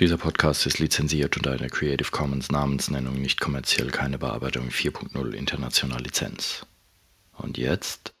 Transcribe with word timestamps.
Dieser 0.00 0.16
Podcast 0.16 0.64
ist 0.64 0.78
lizenziert 0.78 1.36
unter 1.36 1.52
einer 1.52 1.68
Creative 1.68 2.10
Commons 2.10 2.50
Namensnennung 2.50 3.20
nicht 3.20 3.38
kommerziell 3.38 3.90
keine 3.90 4.16
Bearbeitung 4.16 4.70
4.0 4.70 5.32
international 5.32 6.00
Lizenz. 6.00 6.64
Und 7.36 7.58
jetzt? 7.58 8.14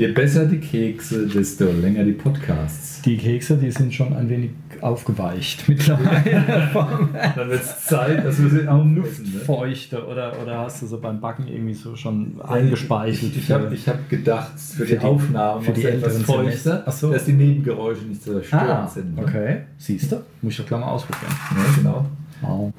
Je 0.00 0.08
besser 0.08 0.46
die 0.46 0.60
Kekse, 0.60 1.26
desto 1.26 1.66
länger 1.66 2.04
die 2.04 2.12
Podcasts. 2.12 3.02
Die 3.02 3.18
Kekse, 3.18 3.58
die 3.58 3.70
sind 3.70 3.92
schon 3.92 4.14
ein 4.14 4.30
wenig 4.30 4.52
aufgeweicht 4.80 5.68
mittlerweile. 5.68 6.70
Dann 7.36 7.50
wird 7.50 7.60
es 7.60 7.84
Zeit, 7.84 8.24
dass 8.24 8.40
wir 8.40 8.48
sie 8.48 8.66
auch 8.66 8.82
ne? 8.82 9.00
Luftfeuchte 9.00 10.06
oder, 10.06 10.40
oder 10.42 10.60
hast 10.60 10.80
du 10.80 10.86
so 10.86 10.98
beim 10.98 11.20
Backen 11.20 11.48
irgendwie 11.48 11.74
so 11.74 11.96
schon 11.96 12.40
eingespeichelt? 12.40 13.36
Ich, 13.36 13.42
ich 13.42 13.50
habe 13.52 13.76
hab 13.76 14.08
gedacht, 14.08 14.58
für, 14.58 14.86
für 14.86 14.86
die, 14.86 14.98
die 15.00 15.04
Aufnahmen 15.04 15.62
für 15.62 15.72
die 15.72 15.84
etwas 15.84 16.22
feuchter, 16.22 16.82
so. 16.90 17.12
dass 17.12 17.26
die 17.26 17.34
Nebengeräusche 17.34 18.04
nicht 18.04 18.24
so 18.24 18.42
störend 18.42 18.70
ah, 18.70 18.88
sind. 18.88 19.16
Ne? 19.16 19.22
Okay, 19.22 19.56
siehst 19.76 20.12
du? 20.12 20.22
Muss 20.40 20.54
ich 20.54 20.60
doch 20.60 20.66
gleich 20.66 20.80
mal 20.80 20.92
ausprobieren. 20.92 21.34
Ja, 21.50 21.76
genau. 21.76 22.06
Oh. 22.42 22.72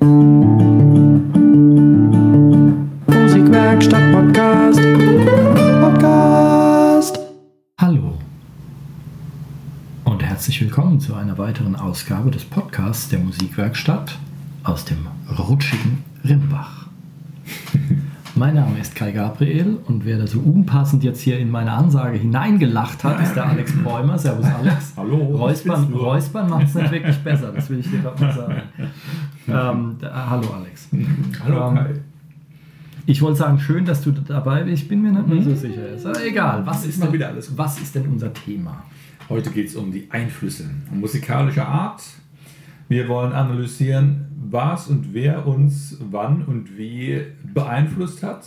Musikwerkstatt. 3.14 4.12
Podcast. 4.12 4.41
Willkommen 10.72 11.02
zu 11.02 11.16
einer 11.16 11.38
weiteren 11.38 11.76
Ausgabe 11.76 12.32
des 12.32 12.46
Podcasts 12.46 13.10
der 13.10 13.20
Musikwerkstatt 13.20 14.18
aus 14.64 14.86
dem 14.86 15.06
rutschigen 15.38 16.02
Rimbach. 16.24 16.86
Mein 18.36 18.56
Name 18.56 18.80
ist 18.80 18.96
Kai 18.96 19.12
Gabriel 19.12 19.80
und 19.88 20.06
wer 20.06 20.18
da 20.18 20.28
so 20.28 20.40
unpassend 20.40 21.04
jetzt 21.04 21.20
hier 21.20 21.40
in 21.40 21.52
meine 21.52 21.74
Ansage 21.74 22.20
hineingelacht 22.20 23.04
hat, 23.04 23.22
ist 23.22 23.36
der 23.36 23.48
Alex 23.48 23.74
Bräumer. 23.84 24.18
Servus 24.18 24.46
Alex. 24.60 24.94
Hallo. 24.96 25.18
Räuspern, 25.18 25.92
Räuspern 25.94 26.50
macht 26.50 26.68
es 26.68 26.76
nicht 26.76 26.92
wirklich 26.92 27.18
besser, 27.18 27.52
das 27.52 27.70
will 27.70 27.80
ich 27.80 27.92
dir 27.92 28.00
gerade 28.00 28.24
mal 28.24 28.34
sagen. 28.34 28.62
Ähm, 29.50 29.96
da, 30.00 30.30
hallo 30.30 30.54
Alex. 30.54 30.88
Hallo 31.44 31.68
Ähm, 31.68 31.76
Kai. 31.76 31.94
Ich 33.08 33.22
wollte 33.22 33.40
sagen, 33.40 33.60
schön, 33.60 33.84
dass 33.84 34.02
du 34.02 34.12
dabei 34.12 34.64
bist. 34.64 34.84
Ich 34.84 34.88
bin 34.88 35.02
mir 35.02 35.12
nicht 35.12 35.28
mehr 35.28 35.44
so 35.44 35.54
sicher. 35.54 35.90
Ist 35.90 36.06
aber 36.06 36.24
egal. 36.24 36.66
Was 36.66 36.86
ist, 36.86 37.04
denn, 37.04 37.12
wieder 37.12 37.28
alles 37.28 37.50
gut. 37.50 37.58
was 37.58 37.78
ist 37.82 37.94
denn 37.94 38.08
unser 38.08 38.34
Thema? 38.34 38.84
Heute 39.32 39.50
geht 39.50 39.70
es 39.70 39.78
um 39.78 39.94
die 39.94 40.08
Einflüsse 40.10 40.70
musikalischer 40.92 41.66
Art. 41.66 42.04
Wir 42.90 43.08
wollen 43.08 43.32
analysieren, 43.32 44.26
was 44.50 44.88
und 44.88 45.14
wer 45.14 45.48
uns 45.48 45.96
wann 46.02 46.44
und 46.44 46.78
wie 46.78 47.22
beeinflusst 47.42 48.24
hat 48.24 48.46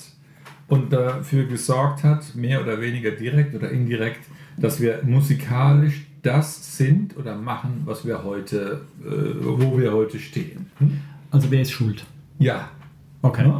und 0.68 0.92
dafür 0.92 1.44
gesorgt 1.46 2.04
hat, 2.04 2.34
mehr 2.34 2.60
oder 2.60 2.82
weniger 2.82 3.12
direkt 3.12 3.54
oder 3.54 3.70
indirekt, 3.70 4.26
dass 4.58 4.78
wir 4.78 5.00
musikalisch 5.04 6.06
das 6.20 6.76
sind 6.76 7.16
oder 7.16 7.34
machen, 7.34 7.80
was 7.86 8.06
wir 8.06 8.22
heute, 8.22 8.82
äh, 9.02 9.10
wo 9.40 9.78
wir 9.78 9.90
heute 9.94 10.18
stehen. 10.18 10.66
Hm? 10.80 11.00
Also 11.30 11.50
wer 11.50 11.62
ist 11.62 11.70
schuld? 11.70 12.04
Ja. 12.38 12.68
Okay. 13.22 13.50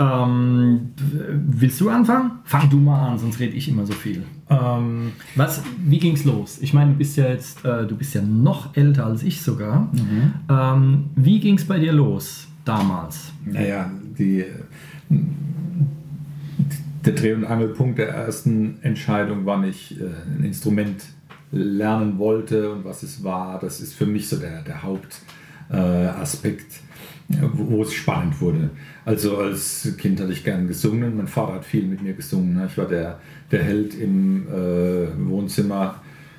Ähm, 0.00 0.92
willst 0.96 1.78
du 1.80 1.90
anfangen? 1.90 2.40
Fang 2.44 2.70
du 2.70 2.78
mal 2.78 3.10
an, 3.10 3.18
sonst 3.18 3.38
rede 3.38 3.54
ich 3.54 3.68
immer 3.68 3.84
so 3.84 3.92
viel. 3.92 4.24
Ähm, 4.48 5.12
Was, 5.36 5.62
wie 5.78 5.98
ging's 5.98 6.24
los? 6.24 6.58
Ich 6.62 6.72
meine, 6.72 6.92
du 6.92 6.96
bist 6.96 7.18
ja 7.18 7.28
jetzt, 7.28 7.62
äh, 7.66 7.86
du 7.86 7.96
bist 7.96 8.14
ja 8.14 8.22
noch 8.22 8.74
älter 8.74 9.04
als 9.04 9.22
ich 9.22 9.42
sogar. 9.42 9.92
Ähm, 10.48 11.10
wie 11.16 11.38
ging's 11.38 11.66
bei 11.66 11.78
dir 11.78 11.92
los 11.92 12.48
damals? 12.64 13.30
Naja, 13.44 13.90
die, 14.18 14.46
der 17.04 17.12
Dreh- 17.12 17.34
und 17.34 17.44
Angelpunkt 17.44 17.98
der 17.98 18.08
ersten 18.08 18.78
Entscheidung, 18.80 19.44
wann 19.44 19.64
ich 19.64 20.00
äh, 20.00 20.04
ein 20.04 20.44
Instrument 20.44 21.04
lernen 21.52 22.18
wollte 22.18 22.72
und 22.72 22.84
was 22.84 23.02
es 23.02 23.22
war, 23.24 23.58
das 23.58 23.80
ist 23.80 23.94
für 23.94 24.06
mich 24.06 24.28
so 24.28 24.36
der, 24.36 24.62
der 24.62 24.82
Hauptaspekt, 24.82 25.39
äh, 25.70 25.76
Aspekt, 25.76 26.80
wo, 27.54 27.82
es 27.82 27.92
spannend 27.92 28.40
wurde. 28.40 28.70
Also 29.04 29.38
als 29.38 29.94
Kind 29.98 30.20
hatte 30.20 30.32
ich 30.32 30.44
gern 30.44 30.66
gesungen, 30.66 31.16
mein 31.16 31.28
Vater 31.28 31.54
hat 31.54 31.64
viel 31.64 31.84
mit 31.84 32.02
mir 32.02 32.14
gesungen. 32.14 32.54
ne? 32.54 32.66
Ich 32.66 32.76
war 32.76 32.86
der, 32.86 33.20
der 33.50 33.62
Held 33.62 33.94
im 33.94 34.46
äh, 34.48 35.28
Wohnzimmer, 35.28 35.96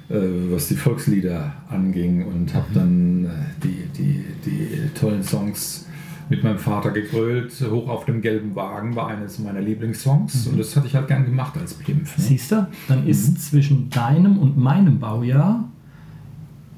äh, 0.09 0.15
was 0.49 0.67
die 0.67 0.75
Volkslieder 0.75 1.53
anging 1.69 2.25
und 2.25 2.53
habe 2.53 2.67
dann 2.73 3.25
äh, 3.25 3.29
die, 3.63 3.87
die, 3.97 4.25
die 4.45 4.89
tollen 4.99 5.23
Songs 5.23 5.87
mit 6.29 6.43
meinem 6.43 6.59
Vater 6.59 6.91
gegrölt. 6.91 7.53
Hoch 7.69 7.87
auf 7.89 8.05
dem 8.05 8.21
gelben 8.21 8.55
Wagen 8.55 8.95
war 8.95 9.07
eines 9.07 9.39
meiner 9.39 9.61
Lieblingssongs 9.61 10.47
und 10.47 10.57
das 10.57 10.75
hatte 10.75 10.87
ich 10.87 10.95
halt 10.95 11.07
gern 11.07 11.25
gemacht 11.25 11.57
als 11.57 11.73
Pimpf. 11.73 12.17
Ne? 12.17 12.23
Siehst 12.23 12.51
du, 12.51 12.67
dann 12.87 13.07
ist 13.07 13.49
zwischen 13.49 13.89
deinem 13.89 14.37
und 14.39 14.57
meinem 14.57 14.99
Baujahr 14.99 15.69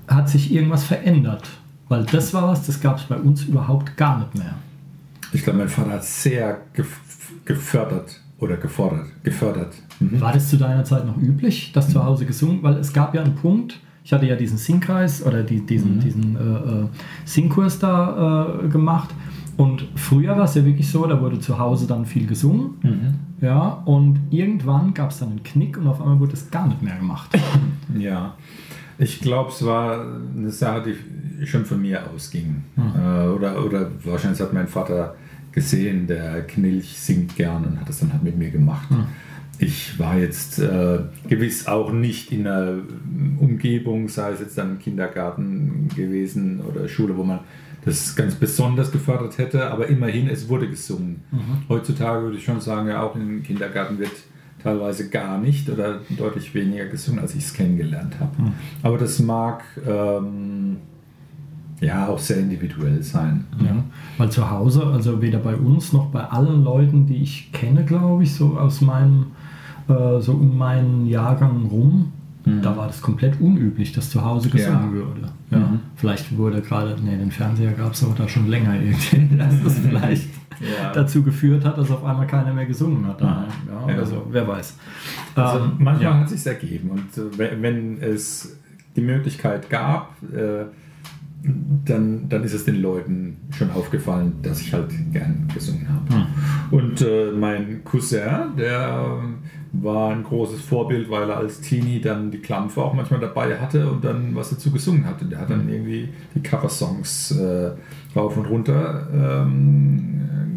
hat 0.07 0.29
sich 0.29 0.51
irgendwas 0.51 0.83
verändert. 0.83 1.49
Weil 1.93 2.05
das 2.05 2.33
war 2.33 2.47
was, 2.47 2.65
das 2.65 2.81
gab 2.81 2.97
es 2.97 3.03
bei 3.03 3.17
uns 3.17 3.43
überhaupt 3.43 3.95
gar 3.97 4.17
nicht 4.17 4.33
mehr. 4.33 4.55
Ich 5.31 5.43
glaube, 5.43 5.59
mein 5.59 5.69
Vater 5.69 5.91
hat 5.91 6.03
sehr 6.03 6.61
gef 6.73 6.99
gefördert 7.45 8.19
oder 8.39 8.57
gefordert, 8.57 9.05
gefördert. 9.21 9.75
Mhm. 9.99 10.19
War 10.19 10.33
das 10.33 10.49
zu 10.49 10.57
deiner 10.57 10.83
Zeit 10.85 11.05
noch 11.05 11.17
üblich, 11.17 11.71
dass 11.71 11.89
zu 11.89 12.03
Hause 12.03 12.25
gesungen? 12.25 12.63
Weil 12.63 12.77
es 12.77 12.93
gab 12.93 13.13
ja 13.13 13.21
einen 13.21 13.35
Punkt, 13.35 13.79
ich 14.03 14.11
hatte 14.11 14.25
ja 14.25 14.35
diesen 14.35 14.57
Singkreis 14.57 15.23
oder 15.23 15.43
die, 15.43 15.63
diesen, 15.63 15.99
diesen 15.99 16.35
äh, 16.35 16.39
äh, 16.39 16.87
Singkurs 17.25 17.77
da 17.77 18.59
äh, 18.63 18.69
gemacht. 18.69 19.09
Und 19.55 19.87
früher 19.93 20.35
war 20.35 20.45
es 20.45 20.55
ja 20.55 20.65
wirklich 20.65 20.89
so, 20.89 21.05
da 21.05 21.21
wurde 21.21 21.39
zu 21.39 21.59
Hause 21.59 21.85
dann 21.85 22.07
viel 22.07 22.25
gesungen. 22.25 22.71
Mhm. 22.81 23.13
Ja, 23.39 23.83
und 23.85 24.19
irgendwann 24.31 24.95
gab 24.95 25.11
es 25.11 25.19
dann 25.19 25.29
einen 25.29 25.43
Knick 25.43 25.77
und 25.77 25.85
auf 25.85 26.01
einmal 26.01 26.19
wurde 26.19 26.33
es 26.33 26.49
gar 26.49 26.67
nicht 26.67 26.81
mehr 26.81 26.95
gemacht. 26.95 27.29
Ja, 27.95 28.33
ich 28.97 29.21
glaube, 29.21 29.51
es 29.51 29.65
war 29.65 30.05
eine 30.35 30.51
Sache, 30.51 30.83
die 31.39 31.45
schon 31.45 31.65
von 31.65 31.81
mir 31.81 32.09
ausging. 32.09 32.63
Äh, 32.77 33.27
oder, 33.27 33.63
oder 33.65 33.91
wahrscheinlich 34.03 34.41
hat 34.41 34.53
mein 34.53 34.67
Vater 34.67 35.15
gesehen, 35.51 36.07
der 36.07 36.41
Knilch 36.43 36.97
singt 36.99 37.35
gern 37.35 37.63
und 37.65 37.79
hat 37.79 37.89
das 37.89 37.99
dann 37.99 38.11
halt 38.11 38.23
mit 38.23 38.37
mir 38.37 38.49
gemacht. 38.49 38.87
Ich 39.59 39.99
war 39.99 40.17
jetzt 40.17 40.59
äh, 40.59 40.99
gewiss 41.29 41.67
auch 41.67 41.91
nicht 41.91 42.31
in 42.31 42.47
einer 42.47 42.79
Umgebung, 43.39 44.09
sei 44.09 44.31
es 44.31 44.39
jetzt 44.39 44.57
dann 44.57 44.71
im 44.71 44.79
Kindergarten 44.79 45.89
gewesen 45.95 46.61
oder 46.61 46.87
Schule, 46.87 47.15
wo 47.15 47.23
man 47.23 47.39
das 47.85 48.15
ganz 48.15 48.35
besonders 48.35 48.91
gefördert 48.91 49.37
hätte, 49.37 49.69
aber 49.69 49.87
immerhin, 49.87 50.27
es 50.29 50.47
wurde 50.49 50.69
gesungen. 50.69 51.21
Heutzutage 51.69 52.23
würde 52.23 52.37
ich 52.37 52.45
schon 52.45 52.61
sagen, 52.61 52.87
ja, 52.87 53.03
auch 53.03 53.15
im 53.15 53.43
Kindergarten 53.43 53.99
wird 53.99 54.11
teilweise 54.63 55.09
gar 55.09 55.37
nicht 55.39 55.69
oder 55.69 55.99
deutlich 56.17 56.53
weniger 56.55 56.85
gesungen, 56.85 57.19
als 57.19 57.35
ich 57.35 57.43
es 57.43 57.53
kennengelernt 57.53 58.15
habe. 58.19 58.31
Aber 58.81 58.97
das 58.97 59.19
mag 59.19 59.63
ähm, 59.85 60.77
ja 61.81 62.07
auch 62.07 62.19
sehr 62.19 62.37
individuell 62.39 63.03
sein. 63.03 63.45
Ja, 63.63 63.83
weil 64.17 64.31
zu 64.31 64.49
Hause, 64.49 64.85
also 64.87 65.21
weder 65.21 65.39
bei 65.39 65.55
uns 65.55 65.91
noch 65.93 66.07
bei 66.07 66.21
allen 66.23 66.63
Leuten, 66.63 67.05
die 67.05 67.17
ich 67.17 67.51
kenne, 67.51 67.83
glaube 67.83 68.23
ich, 68.23 68.33
so 68.33 68.57
aus 68.57 68.79
meinem, 68.81 69.27
äh, 69.89 70.19
so 70.21 70.33
um 70.33 70.57
meinen 70.57 71.05
Jahrgang 71.07 71.65
rum, 71.65 72.11
da 72.61 72.75
war 72.75 72.87
das 72.87 73.01
komplett 73.01 73.39
unüblich, 73.39 73.93
dass 73.93 74.09
zu 74.09 74.21
Hause 74.21 74.49
gesungen 74.49 74.87
Ja. 74.87 74.91
würde. 74.91 75.21
Ja, 75.49 75.59
Mhm. 75.59 75.79
Vielleicht 75.95 76.35
wurde 76.37 76.61
gerade, 76.61 76.97
nee, 77.01 77.15
den 77.15 77.31
Fernseher 77.31 77.71
gab 77.71 77.93
es 77.93 78.03
aber 78.03 78.15
da 78.15 78.27
schon 78.27 78.47
länger 78.49 78.75
irgendwie, 78.81 79.37
das 79.37 79.79
vielleicht 79.79 80.27
Ja. 80.59 80.91
dazu 80.91 81.23
geführt 81.23 81.65
hat, 81.65 81.77
dass 81.77 81.91
auf 81.91 82.03
einmal 82.03 82.27
keiner 82.27 82.53
mehr 82.53 82.65
gesungen 82.65 83.05
hat. 83.07 83.21
daheim. 83.21 83.47
Ja, 83.67 83.93
Ja. 83.93 83.99
Also, 83.99 84.27
wer 84.29 84.47
weiß. 84.47 84.77
Also 85.35 85.65
Ähm, 85.65 85.71
manchmal 85.79 86.19
hat 86.19 86.25
es 86.25 86.43
sich 86.43 86.45
ergeben 86.45 86.91
und 86.91 87.39
äh, 87.39 87.61
wenn, 87.61 88.01
es 88.01 88.57
die 88.95 89.01
Möglichkeit 89.01 89.69
gab, 89.69 90.15
äh, 90.33 90.65
dann, 91.43 92.29
dann 92.29 92.43
ist 92.43 92.53
es 92.53 92.63
den 92.63 92.81
Leuten 92.81 93.37
schon 93.51 93.69
aufgefallen, 93.71 94.35
dass 94.43 94.61
ich 94.61 94.73
halt 94.73 94.91
gern 95.11 95.47
gesungen 95.53 95.87
habe. 95.89 96.15
Hm. 96.15 96.25
Und 96.71 97.01
äh, 97.01 97.31
mein 97.31 97.83
Cousin, 97.83 98.55
der 98.57 99.19
war 99.73 100.11
ein 100.11 100.23
großes 100.23 100.61
Vorbild, 100.61 101.09
weil 101.09 101.29
er 101.29 101.37
als 101.37 101.59
Teenie 101.59 101.99
dann 101.99 102.31
die 102.31 102.37
Klampfe 102.37 102.81
auch 102.81 102.93
manchmal 102.93 103.19
dabei 103.19 103.59
hatte 103.59 103.89
und 103.89 104.05
dann 104.05 104.35
was 104.35 104.51
dazu 104.51 104.71
gesungen 104.71 105.05
hat. 105.05 105.21
Und 105.21 105.31
der 105.31 105.39
hat 105.39 105.49
dann 105.49 105.67
irgendwie 105.67 106.09
die 106.35 106.41
Cover-Songs 106.41 107.31
äh, 107.31 107.71
rauf 108.15 108.37
und 108.37 108.45
runter 108.45 109.07
ähm, 109.11 110.21
äh, 110.29 110.52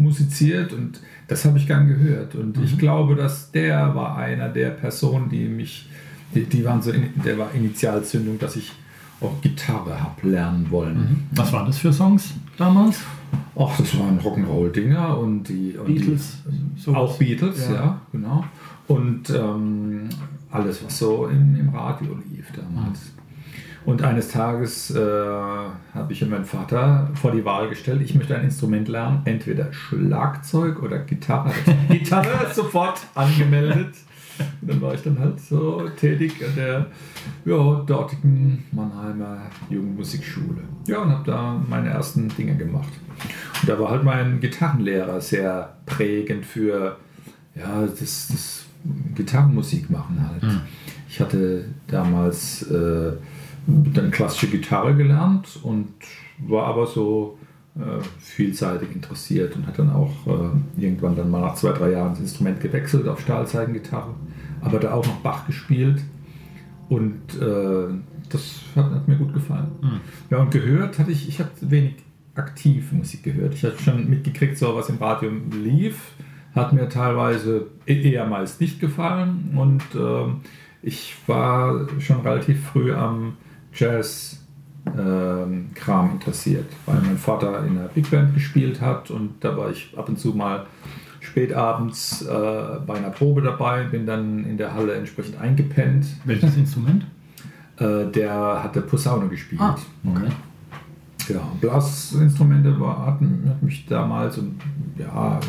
musiziert 0.00 0.72
und 0.72 1.00
das 1.28 1.44
habe 1.44 1.58
ich 1.58 1.66
gern 1.66 1.86
gehört. 1.88 2.34
Und 2.34 2.58
ich 2.62 2.78
glaube, 2.78 3.14
dass 3.14 3.50
der 3.50 3.94
war 3.94 4.16
einer 4.16 4.48
der 4.48 4.70
Personen, 4.70 5.28
die 5.28 5.48
mich, 5.48 5.88
die, 6.34 6.44
die 6.44 6.64
waren 6.64 6.82
so, 6.82 6.90
in, 6.90 7.10
der 7.24 7.38
war 7.38 7.52
Initialzündung, 7.54 8.38
dass 8.38 8.56
ich 8.56 8.72
auch 9.20 9.40
Gitarre 9.40 10.02
habe 10.02 10.28
lernen 10.28 10.66
wollen. 10.70 11.28
Was 11.32 11.52
waren 11.52 11.66
das 11.66 11.78
für 11.78 11.92
Songs 11.92 12.34
damals? 12.58 13.00
Ach, 13.56 13.76
das 13.78 13.96
waren 13.98 14.18
Rock'n'Roll-Dinger 14.18 15.16
und 15.18 15.44
die 15.48 15.76
und 15.78 15.86
Beatles, 15.86 16.38
Die, 16.46 16.80
sowas. 16.80 16.98
auch 16.98 17.18
Beatles, 17.18 17.68
Ja. 17.68 17.74
ja, 17.74 18.00
genau. 18.10 18.44
Und 18.88 19.30
ähm, 19.30 20.08
alles, 20.50 20.84
was 20.84 20.98
so 20.98 21.28
im, 21.28 21.54
im 21.56 21.68
Radio 21.70 22.16
lief 22.30 22.46
damals. 22.54 23.11
Und 23.84 24.02
eines 24.02 24.28
Tages 24.28 24.90
äh, 24.90 25.00
habe 25.00 26.12
ich 26.12 26.26
meinen 26.26 26.44
Vater 26.44 27.10
vor 27.14 27.32
die 27.32 27.44
Wahl 27.44 27.68
gestellt, 27.68 28.00
ich 28.02 28.14
möchte 28.14 28.36
ein 28.36 28.44
Instrument 28.44 28.88
lernen, 28.88 29.22
entweder 29.24 29.72
Schlagzeug 29.72 30.82
oder 30.82 31.00
Gitarre. 31.00 31.52
Gitarre 31.88 32.52
sofort 32.52 33.00
angemeldet. 33.14 33.94
Und 34.60 34.70
dann 34.70 34.80
war 34.80 34.94
ich 34.94 35.02
dann 35.02 35.18
halt 35.18 35.40
so 35.40 35.88
tätig 35.96 36.42
an 36.44 36.54
der 36.56 36.86
ja, 37.44 37.82
dortigen 37.86 38.64
Mannheimer 38.72 39.42
Jugendmusikschule. 39.68 40.62
Ja, 40.86 41.02
und 41.02 41.10
habe 41.10 41.30
da 41.30 41.60
meine 41.68 41.90
ersten 41.90 42.28
Dinge 42.28 42.56
gemacht. 42.56 42.92
Und 43.60 43.68
da 43.68 43.78
war 43.78 43.90
halt 43.90 44.04
mein 44.04 44.40
Gitarrenlehrer 44.40 45.20
sehr 45.20 45.76
prägend 45.86 46.46
für 46.46 46.96
ja, 47.54 47.82
das, 47.82 48.28
das 48.28 48.64
Gitarrenmusik 49.14 49.90
machen 49.90 50.26
halt. 50.28 50.42
Mhm. 50.42 50.60
Ich 51.08 51.20
hatte 51.20 51.66
damals 51.88 52.62
äh, 52.62 53.12
dann 53.66 54.10
klassische 54.10 54.48
Gitarre 54.48 54.94
gelernt 54.94 55.60
und 55.62 55.88
war 56.38 56.66
aber 56.66 56.86
so 56.86 57.38
äh, 57.76 58.02
vielseitig 58.18 58.94
interessiert 58.94 59.56
und 59.56 59.66
hat 59.66 59.78
dann 59.78 59.90
auch 59.90 60.12
äh, 60.26 60.82
irgendwann 60.82 61.16
dann 61.16 61.30
mal 61.30 61.40
nach 61.40 61.54
zwei, 61.54 61.72
drei 61.72 61.92
Jahren 61.92 62.10
das 62.10 62.20
Instrument 62.20 62.60
gewechselt 62.60 63.08
auf 63.08 63.20
Stahlzeigengitarre, 63.20 64.14
aber 64.60 64.78
da 64.78 64.92
auch 64.92 65.06
noch 65.06 65.16
Bach 65.16 65.46
gespielt 65.46 66.02
und 66.88 67.40
äh, 67.40 67.94
das 68.28 68.60
hat, 68.76 68.90
hat, 68.90 69.08
mir 69.08 69.16
gut 69.16 69.32
gefallen. 69.32 69.68
Mhm. 69.80 70.00
Ja, 70.30 70.38
und 70.38 70.50
gehört 70.50 70.98
hatte 70.98 71.10
ich, 71.10 71.28
ich 71.28 71.38
habe 71.38 71.50
wenig 71.60 71.94
aktiv 72.34 72.92
Musik 72.92 73.22
gehört. 73.22 73.54
Ich 73.54 73.64
hatte 73.64 73.82
schon 73.82 74.08
mitgekriegt, 74.08 74.56
so 74.56 74.74
was 74.74 74.88
im 74.88 74.96
Radio 74.96 75.30
lief, 75.52 76.12
hat 76.54 76.72
mir 76.72 76.88
teilweise 76.88 77.68
e-, 77.86 78.12
eher 78.12 78.26
meist 78.26 78.60
nicht 78.60 78.80
gefallen 78.80 79.54
und 79.56 79.82
äh, 79.94 80.32
ich 80.82 81.14
war 81.26 81.86
schon 82.00 82.20
relativ 82.20 82.62
früh 82.64 82.92
am 82.92 83.36
Jazz 83.72 84.38
Kram 84.84 86.10
interessiert, 86.12 86.66
weil 86.86 87.00
mein 87.02 87.16
Vater 87.16 87.64
in 87.64 87.78
einer 87.78 87.88
Big 87.88 88.10
Band 88.10 88.34
gespielt 88.34 88.80
hat 88.80 89.10
und 89.10 89.34
da 89.40 89.56
war 89.56 89.70
ich 89.70 89.94
ab 89.96 90.08
und 90.08 90.18
zu 90.18 90.30
mal 90.30 90.66
spätabends 91.20 92.22
äh, 92.22 92.26
bei 92.86 92.94
einer 92.94 93.10
Probe 93.10 93.42
dabei, 93.42 93.84
bin 93.84 94.06
dann 94.06 94.44
in 94.44 94.56
der 94.56 94.74
Halle 94.74 94.94
entsprechend 94.94 95.40
eingepennt. 95.40 96.06
Welches 96.24 96.56
Instrument? 96.56 97.06
Äh, 97.76 98.06
der 98.06 98.62
hatte 98.62 98.82
Posaune 98.82 99.28
gespielt. 99.28 99.60
Ah, 99.60 99.76
okay. 100.04 100.32
Ja, 101.28 101.40
Blasinstrumente 101.60 102.78
war, 102.80 103.06
hat, 103.06 103.20
hat, 103.20 103.62
mich 103.62 103.86
damals 103.86 104.40
ja, 104.98 105.40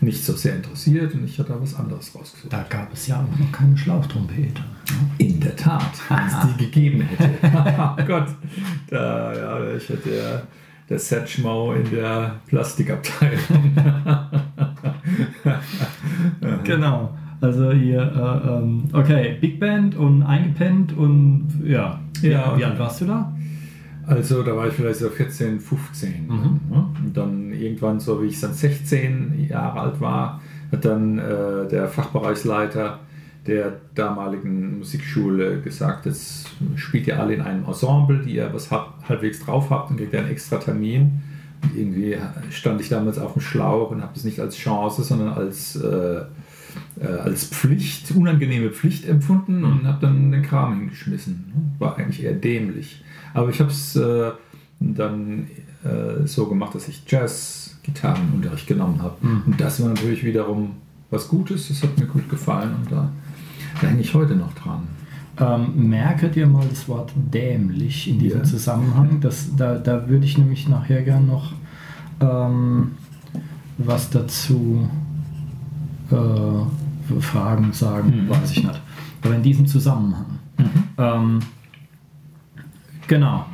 nicht 0.00 0.22
so 0.24 0.34
sehr 0.34 0.56
interessiert 0.56 1.14
und 1.14 1.24
ich 1.24 1.38
hatte 1.38 1.52
da 1.52 1.60
was 1.60 1.74
anderes 1.74 2.14
rausgesucht. 2.14 2.52
Da 2.52 2.64
gab 2.68 2.92
es 2.92 3.06
ja 3.06 3.16
auch 3.16 3.38
noch 3.38 3.52
keine 3.52 3.76
Schlauchtrompete. 3.76 4.60
Ne? 4.60 5.10
In 5.18 5.40
der 5.40 5.56
Tat, 5.56 5.92
wenn 6.08 6.26
es 6.26 6.56
die 6.56 6.64
gegeben 6.64 7.00
hätte. 7.02 7.30
oh 7.98 8.04
Gott, 8.06 8.28
da, 8.88 9.34
ja, 9.34 9.74
ich 9.74 9.88
hätte 9.88 10.10
ja 10.10 10.42
der 10.88 10.98
Satchmo 10.98 11.72
in 11.72 11.90
der 11.90 12.36
Plastikabteilung. 12.46 13.74
genau. 16.64 17.16
Also 17.40 17.72
hier, 17.72 18.00
äh, 18.00 18.48
ähm, 18.48 18.84
okay, 18.92 19.36
Big 19.40 19.58
Band 19.58 19.96
und 19.96 20.22
eingepennt 20.22 20.96
und 20.96 21.48
ja. 21.64 21.98
ja 22.20 22.56
wie 22.56 22.64
alt 22.64 22.78
warst 22.78 23.00
du 23.00 23.06
da? 23.06 23.32
Also 24.12 24.42
da 24.42 24.54
war 24.54 24.68
ich 24.68 24.74
vielleicht 24.74 24.98
so 24.98 25.08
14, 25.08 25.58
15. 25.60 26.26
Mhm. 26.26 26.60
Und 27.04 27.16
dann 27.16 27.52
irgendwann, 27.52 27.98
so 27.98 28.22
wie 28.22 28.26
ich 28.26 28.40
dann 28.40 28.52
16 28.52 29.48
Jahre 29.48 29.80
alt 29.80 30.00
war, 30.00 30.40
hat 30.70 30.84
dann 30.84 31.18
äh, 31.18 31.68
der 31.68 31.88
Fachbereichsleiter 31.88 33.00
der 33.46 33.80
damaligen 33.94 34.78
Musikschule 34.78 35.60
gesagt, 35.62 36.06
jetzt 36.06 36.50
spielt 36.76 37.08
ihr 37.08 37.18
alle 37.18 37.34
in 37.34 37.40
einem 37.40 37.64
Ensemble, 37.64 38.18
die 38.24 38.36
ihr 38.36 38.52
was 38.52 38.70
habt, 38.70 39.08
halbwegs 39.08 39.40
drauf 39.40 39.70
habt 39.70 39.90
und 39.90 39.96
kriegt 39.96 40.12
ihr 40.12 40.20
einen 40.20 40.30
extra 40.30 40.58
Termin. 40.58 41.22
Und 41.62 41.76
irgendwie 41.76 42.16
stand 42.50 42.80
ich 42.80 42.88
damals 42.88 43.18
auf 43.18 43.32
dem 43.32 43.42
Schlauch 43.42 43.90
und 43.90 44.02
habe 44.02 44.12
das 44.14 44.24
nicht 44.24 44.40
als 44.40 44.56
Chance, 44.56 45.02
sondern 45.02 45.30
als, 45.30 45.76
äh, 45.76 46.22
äh, 47.00 47.06
als 47.06 47.46
Pflicht, 47.46 48.12
unangenehme 48.12 48.70
Pflicht 48.70 49.08
empfunden 49.08 49.64
und 49.64 49.86
habe 49.86 49.98
dann 50.00 50.30
den 50.30 50.42
Kram 50.42 50.78
hingeschmissen. 50.78 51.74
War 51.78 51.96
eigentlich 51.96 52.22
eher 52.22 52.34
dämlich. 52.34 53.02
Aber 53.34 53.48
ich 53.48 53.60
habe 53.60 53.70
es 53.70 53.96
äh, 53.96 54.30
dann 54.80 55.46
äh, 55.84 56.26
so 56.26 56.46
gemacht, 56.46 56.74
dass 56.74 56.88
ich 56.88 57.02
Jazz-Gitarrenunterricht 57.06 58.66
genommen 58.66 59.02
habe. 59.02 59.16
Mhm. 59.20 59.42
Und 59.46 59.60
das 59.60 59.80
war 59.82 59.88
natürlich 59.88 60.24
wiederum 60.24 60.76
was 61.10 61.28
Gutes, 61.28 61.68
das 61.68 61.82
hat 61.82 61.98
mir 61.98 62.06
gut 62.06 62.28
gefallen 62.30 62.74
und 62.82 62.90
da, 62.90 63.12
da 63.80 63.86
hänge 63.86 64.00
ich 64.00 64.14
heute 64.14 64.34
noch 64.34 64.52
dran. 64.54 64.88
Ähm, 65.38 65.88
merke 65.88 66.28
dir 66.28 66.46
mal 66.46 66.66
das 66.68 66.88
Wort 66.88 67.12
dämlich 67.14 68.08
in 68.08 68.18
diesem 68.18 68.40
ja. 68.40 68.44
Zusammenhang. 68.44 69.20
Das, 69.20 69.54
da, 69.56 69.76
da 69.78 70.08
würde 70.08 70.24
ich 70.24 70.38
nämlich 70.38 70.68
nachher 70.68 71.02
gern 71.02 71.26
noch 71.26 71.52
ähm, 72.20 72.92
was 73.78 74.10
dazu 74.10 74.88
äh, 76.10 77.20
fragen, 77.20 77.72
sagen, 77.72 78.24
mhm. 78.24 78.28
weiß 78.28 78.52
ich 78.52 78.64
nicht. 78.64 78.80
Aber 79.22 79.34
in 79.34 79.42
diesem 79.42 79.66
Zusammenhang. 79.66 80.38
Mhm. 80.58 80.66
Ähm, 80.98 81.38
Genau. 83.12 83.44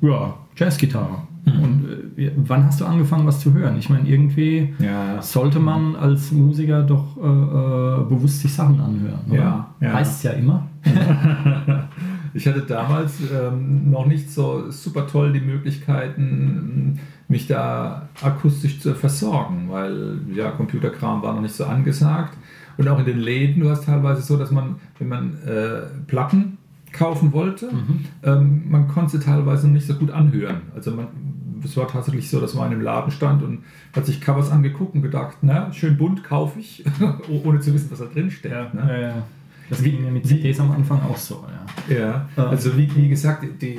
Ja, 0.00 0.34
Jazzgitarre. 0.56 1.18
Mhm. 1.44 1.62
Und 1.62 2.18
äh, 2.18 2.32
wann 2.34 2.66
hast 2.66 2.80
du 2.80 2.84
angefangen, 2.84 3.24
was 3.28 3.38
zu 3.38 3.52
hören? 3.52 3.76
Ich 3.78 3.88
meine, 3.88 4.08
irgendwie 4.08 4.74
ja. 4.80 5.22
sollte 5.22 5.60
man 5.60 5.94
als 5.94 6.32
Musiker 6.32 6.82
doch 6.82 7.16
äh, 7.16 7.20
äh, 7.20 8.04
bewusst 8.08 8.40
sich 8.40 8.52
Sachen 8.52 8.80
anhören. 8.80 9.20
Oder? 9.28 9.36
Ja, 9.36 9.74
ja. 9.80 9.92
Heißt 9.92 10.16
es 10.16 10.22
ja 10.24 10.32
immer. 10.32 10.66
ich 12.34 12.44
hatte 12.48 12.62
damals 12.62 13.20
ähm, 13.32 13.88
noch 13.88 14.06
nicht 14.06 14.32
so 14.32 14.68
super 14.72 15.06
toll 15.06 15.32
die 15.32 15.40
Möglichkeiten, 15.40 16.98
mich 17.28 17.46
da 17.46 18.08
akustisch 18.20 18.80
zu 18.80 18.96
versorgen, 18.96 19.68
weil 19.68 20.18
ja, 20.34 20.50
Computerkram 20.50 21.22
war 21.22 21.34
noch 21.34 21.42
nicht 21.42 21.54
so 21.54 21.66
angesagt. 21.66 22.36
Und 22.78 22.88
auch 22.88 22.98
in 22.98 23.04
den 23.04 23.20
Läden, 23.20 23.62
du 23.62 23.70
hast 23.70 23.84
teilweise 23.84 24.22
so, 24.22 24.36
dass 24.36 24.50
man, 24.50 24.74
wenn 24.98 25.08
man 25.08 25.34
äh, 25.46 25.82
Platten 26.08 26.58
kaufen 26.94 27.32
wollte. 27.32 27.66
Mhm. 27.66 28.04
Ähm, 28.22 28.62
man 28.70 28.88
konnte 28.88 29.18
sie 29.18 29.24
teilweise 29.24 29.68
nicht 29.68 29.86
so 29.86 29.94
gut 29.94 30.10
anhören. 30.10 30.62
Also 30.74 30.92
man, 30.92 31.08
es 31.62 31.76
war 31.76 31.88
tatsächlich 31.88 32.30
so, 32.30 32.40
dass 32.40 32.54
man 32.54 32.68
in 32.68 32.74
einem 32.74 32.82
Laden 32.82 33.10
stand 33.10 33.42
und 33.42 33.64
hat 33.94 34.06
sich 34.06 34.20
Covers 34.20 34.50
angeguckt 34.50 34.94
und 34.94 35.02
gedacht, 35.02 35.38
na, 35.42 35.72
schön 35.72 35.96
bunt 35.96 36.24
kaufe 36.24 36.60
ich, 36.60 36.84
ohne 37.44 37.60
zu 37.60 37.74
wissen, 37.74 37.90
was 37.90 37.98
da 37.98 38.06
drin 38.06 38.30
steht. 38.30 38.52
Ja, 38.52 38.70
ne? 38.72 38.88
ja, 38.88 38.98
ja. 39.08 39.14
Das 39.70 39.82
ging 39.82 40.02
mir 40.02 40.10
mit 40.10 40.26
CDs 40.26 40.60
am 40.60 40.70
Anfang 40.72 41.00
auch 41.02 41.16
so, 41.16 41.44
ja. 41.88 41.96
Ja, 41.96 42.28
also 42.36 42.76
wie, 42.76 42.94
wie 42.96 43.08
gesagt, 43.08 43.44
die, 43.62 43.78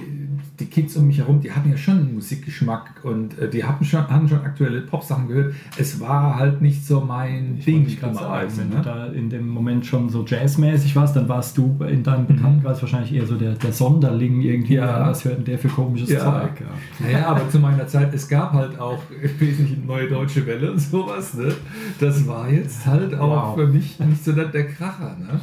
die 0.60 0.66
Kids 0.68 0.96
um 0.96 1.08
mich 1.08 1.18
herum, 1.18 1.42
die 1.42 1.52
hatten 1.52 1.70
ja 1.70 1.78
schon 1.78 1.98
einen 1.98 2.14
Musikgeschmack 2.14 3.02
und 3.04 3.38
äh, 3.40 3.50
die 3.50 3.64
hatten 3.64 3.84
schon, 3.84 4.08
haben 4.08 4.28
schon 4.28 4.42
aktuelle 4.42 4.82
Pop-Sachen 4.82 5.28
gehört. 5.28 5.54
Es 5.78 6.00
war 6.00 6.38
halt 6.38 6.62
nicht 6.62 6.86
so 6.86 7.02
mein 7.02 7.58
ich 7.60 7.66
Ding. 7.66 7.86
Ich 7.86 8.00
gerade 8.00 8.16
sagen, 8.16 8.52
wenn 8.56 8.70
ne? 8.70 8.76
du 8.78 8.82
da 8.82 9.06
in 9.08 9.30
dem 9.30 9.50
Moment 9.50 9.86
schon 9.86 10.10
so 10.10 10.24
jazzmäßig 10.26 10.96
warst, 10.96 11.16
dann 11.16 11.28
warst 11.28 11.58
du 11.58 11.78
in 11.88 12.04
deinem 12.04 12.24
mhm. 12.24 12.28
Bekanntenkreis 12.28 12.82
wahrscheinlich 12.82 13.14
eher 13.14 13.26
so 13.26 13.36
der, 13.36 13.54
der 13.54 13.74
Sonderling 13.74 14.42
irgendwie. 14.42 14.76
Ja. 14.76 15.08
Was 15.08 15.26
hört 15.26 15.38
denn 15.38 15.46
der 15.46 15.60
für 15.60 15.68
komisches 15.68 16.10
ja. 16.10 16.20
Zeug? 16.20 16.62
Ja. 16.62 17.06
Naja, 17.06 17.28
aber 17.28 17.50
zu 17.50 17.60
meiner 17.60 17.88
Zeit, 17.88 18.14
es 18.14 18.28
gab 18.28 18.54
halt 18.54 18.80
auch 18.80 19.02
wesentlich 19.40 19.84
neue 19.86 20.08
deutsche 20.08 20.46
Welle 20.46 20.72
und 20.72 20.80
sowas. 20.80 21.34
Ne? 21.34 21.54
Das 22.00 22.26
war 22.28 22.50
jetzt 22.50 22.86
halt 22.86 23.14
auch 23.16 23.50
wow. 23.50 23.56
für 23.56 23.68
mich 23.68 24.00
nicht 24.00 24.24
so 24.24 24.32
der 24.32 24.68
Kracher. 24.68 25.18
Ne? 25.20 25.40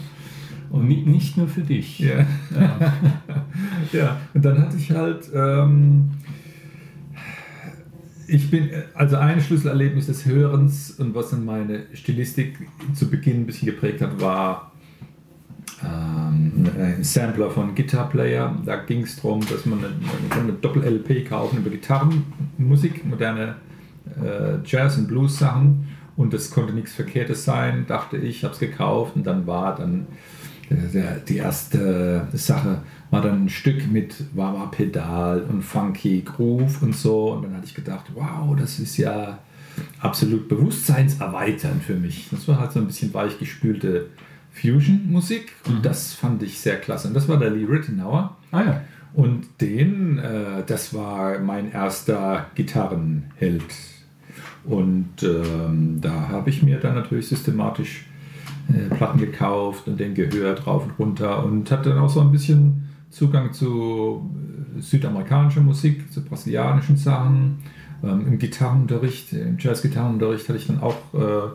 Und 0.72 0.88
nicht 0.88 1.36
nur 1.36 1.48
für 1.48 1.60
dich. 1.60 1.98
Ja. 1.98 2.20
Ja, 2.58 2.92
ja. 3.92 4.16
und 4.32 4.42
dann 4.42 4.58
hatte 4.58 4.78
ich 4.78 4.90
halt, 4.90 5.30
ähm, 5.34 6.12
ich 8.26 8.50
bin, 8.50 8.70
also 8.94 9.16
ein 9.16 9.38
Schlüsselerlebnis 9.42 10.06
des 10.06 10.24
Hörens 10.24 10.92
und 10.92 11.14
was 11.14 11.28
dann 11.28 11.44
meine 11.44 11.82
Stilistik 11.92 12.56
zu 12.94 13.10
Beginn 13.10 13.42
ein 13.42 13.46
bisschen 13.46 13.66
geprägt 13.66 14.00
hat, 14.00 14.18
war 14.18 14.72
ähm, 15.84 16.66
ein 16.78 17.04
Sampler 17.04 17.50
von 17.50 17.74
Guitar 17.74 18.08
Player. 18.08 18.56
Da 18.64 18.76
ging 18.76 19.02
es 19.02 19.16
darum, 19.16 19.40
dass 19.46 19.66
man 19.66 19.80
eine, 19.80 20.40
eine 20.40 20.52
Doppel-LP 20.54 21.28
kaufen 21.28 21.58
über 21.58 21.68
Gitarrenmusik, 21.68 23.04
moderne 23.04 23.56
äh, 24.24 24.56
Jazz- 24.64 24.96
und 24.96 25.08
Blues-Sachen. 25.08 25.86
Und 26.16 26.32
das 26.32 26.50
konnte 26.50 26.72
nichts 26.72 26.94
Verkehrtes 26.94 27.44
sein, 27.44 27.84
dachte 27.86 28.16
ich, 28.16 28.42
habe 28.42 28.54
es 28.54 28.60
gekauft 28.60 29.16
und 29.16 29.26
dann 29.26 29.46
war 29.46 29.76
dann 29.76 30.06
der, 30.72 31.16
die 31.16 31.36
erste 31.36 32.26
Sache 32.32 32.82
war 33.10 33.22
dann 33.22 33.44
ein 33.44 33.48
Stück 33.48 33.90
mit 33.90 34.14
Wawa 34.34 34.66
Pedal 34.66 35.42
und 35.42 35.62
Funky 35.62 36.22
Groove 36.22 36.82
und 36.82 36.94
so. 36.94 37.32
Und 37.32 37.44
dann 37.44 37.56
hatte 37.56 37.66
ich 37.66 37.74
gedacht, 37.74 38.06
wow, 38.14 38.56
das 38.56 38.78
ist 38.78 38.96
ja 38.96 39.38
absolut 40.00 40.48
bewusstseinserweiternd 40.48 41.82
für 41.82 41.94
mich. 41.94 42.28
Das 42.30 42.48
war 42.48 42.58
halt 42.58 42.72
so 42.72 42.80
ein 42.80 42.86
bisschen 42.86 43.12
weichgespülte 43.12 44.06
Fusion-Musik 44.52 45.52
und 45.66 45.76
mhm. 45.76 45.82
das 45.82 46.12
fand 46.12 46.42
ich 46.42 46.58
sehr 46.60 46.76
klasse. 46.76 47.08
Und 47.08 47.14
das 47.14 47.28
war 47.28 47.38
der 47.38 47.50
Lee 47.50 47.64
Rittenauer. 47.64 48.36
Ah 48.50 48.62
ja. 48.62 48.80
Und 49.14 49.46
den, 49.60 50.18
äh, 50.18 50.62
das 50.66 50.94
war 50.94 51.38
mein 51.38 51.70
erster 51.70 52.46
Gitarrenheld. 52.54 53.62
Und 54.64 55.22
ähm, 55.22 55.98
da 56.00 56.28
habe 56.28 56.50
ich 56.50 56.62
mir 56.62 56.78
dann 56.78 56.94
natürlich 56.94 57.28
systematisch 57.28 58.06
äh, 58.68 58.94
Platten 58.94 59.18
gekauft 59.18 59.88
und 59.88 59.98
den 59.98 60.14
gehört 60.14 60.66
rauf 60.66 60.84
und 60.84 60.98
runter 60.98 61.44
und 61.44 61.70
hatte 61.70 61.90
dann 61.90 61.98
auch 61.98 62.10
so 62.10 62.20
ein 62.20 62.32
bisschen 62.32 62.88
Zugang 63.10 63.52
zu 63.52 64.30
äh, 64.76 64.80
südamerikanischer 64.80 65.60
Musik, 65.60 66.12
zu 66.12 66.24
brasilianischen 66.24 66.96
Sachen. 66.96 67.58
Ähm, 68.02 68.26
Im 68.26 68.38
Gitarrenunterricht, 68.38 69.32
im 69.32 69.56
Jazz-Gitarrenunterricht 69.58 70.48
hatte 70.48 70.58
ich 70.58 70.66
dann 70.66 70.80
auch 70.80 70.96
äh, 71.14 71.50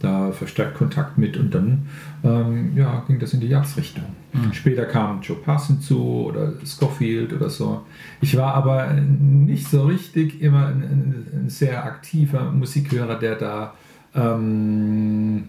da 0.00 0.30
verstärkt 0.30 0.76
Kontakt 0.76 1.18
mit 1.18 1.36
und 1.36 1.52
dann 1.54 1.88
ähm, 2.22 2.76
ja, 2.76 3.02
ging 3.06 3.18
das 3.18 3.32
in 3.34 3.40
die 3.40 3.48
Jazzrichtung. 3.48 4.04
Mhm. 4.32 4.52
Später 4.52 4.84
kam 4.84 5.22
Joe 5.22 5.36
Pass 5.36 5.66
hinzu 5.66 6.26
oder 6.28 6.52
Scofield 6.64 7.32
oder 7.32 7.50
so. 7.50 7.82
Ich 8.20 8.36
war 8.36 8.54
aber 8.54 8.92
nicht 8.92 9.68
so 9.68 9.86
richtig 9.86 10.40
immer 10.40 10.66
ein, 10.66 10.82
ein, 10.82 11.26
ein 11.32 11.50
sehr 11.50 11.84
aktiver 11.84 12.52
Musikhörer, 12.52 13.18
der 13.18 13.34
da 13.36 13.74
ähm, 14.14 15.44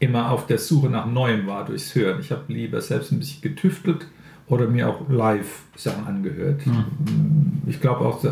immer 0.00 0.30
auf 0.30 0.46
der 0.46 0.58
Suche 0.58 0.88
nach 0.88 1.06
Neuem 1.06 1.46
war 1.46 1.64
durchs 1.64 1.94
Hören. 1.94 2.20
Ich 2.20 2.30
habe 2.30 2.52
lieber 2.52 2.80
selbst 2.80 3.12
ein 3.12 3.18
bisschen 3.18 3.42
getüftelt 3.42 4.06
oder 4.46 4.66
mir 4.66 4.88
auch 4.88 5.08
Live-Sachen 5.08 6.06
angehört. 6.06 6.66
Mhm. 6.66 7.62
Ich 7.66 7.80
glaube 7.80 8.06
auch, 8.06 8.24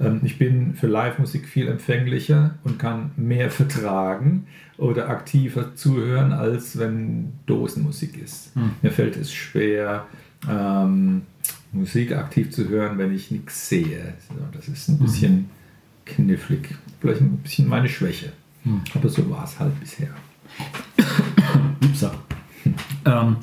ähm, 0.00 0.20
ich 0.22 0.38
bin 0.38 0.74
für 0.74 0.86
Live-Musik 0.86 1.46
viel 1.46 1.68
empfänglicher 1.68 2.54
und 2.64 2.78
kann 2.78 3.10
mehr 3.16 3.50
vertragen 3.50 4.46
oder 4.78 5.08
aktiver 5.08 5.74
zuhören, 5.74 6.32
als 6.32 6.78
wenn 6.78 7.32
Dosenmusik 7.46 8.22
ist. 8.22 8.54
Mhm. 8.56 8.70
Mir 8.82 8.92
fällt 8.92 9.16
es 9.16 9.32
schwer, 9.32 10.06
ähm, 10.48 11.22
Musik 11.72 12.12
aktiv 12.12 12.50
zu 12.50 12.68
hören, 12.68 12.98
wenn 12.98 13.14
ich 13.14 13.30
nichts 13.30 13.68
sehe. 13.68 14.14
Das 14.52 14.68
ist 14.68 14.88
ein 14.88 14.98
hm. 14.98 15.04
bisschen 15.04 15.34
mhm. 15.34 15.46
knifflig. 16.04 16.74
Vielleicht 17.00 17.20
ein 17.20 17.38
bisschen 17.38 17.68
meine 17.68 17.88
Schwäche. 17.88 18.32
Mhm. 18.64 18.82
Aber 18.94 19.08
so 19.08 19.28
war 19.30 19.44
es 19.44 19.58
halt 19.58 19.78
bisher. 19.80 20.08
Upsa. 21.84 22.12
ähm, 23.04 23.36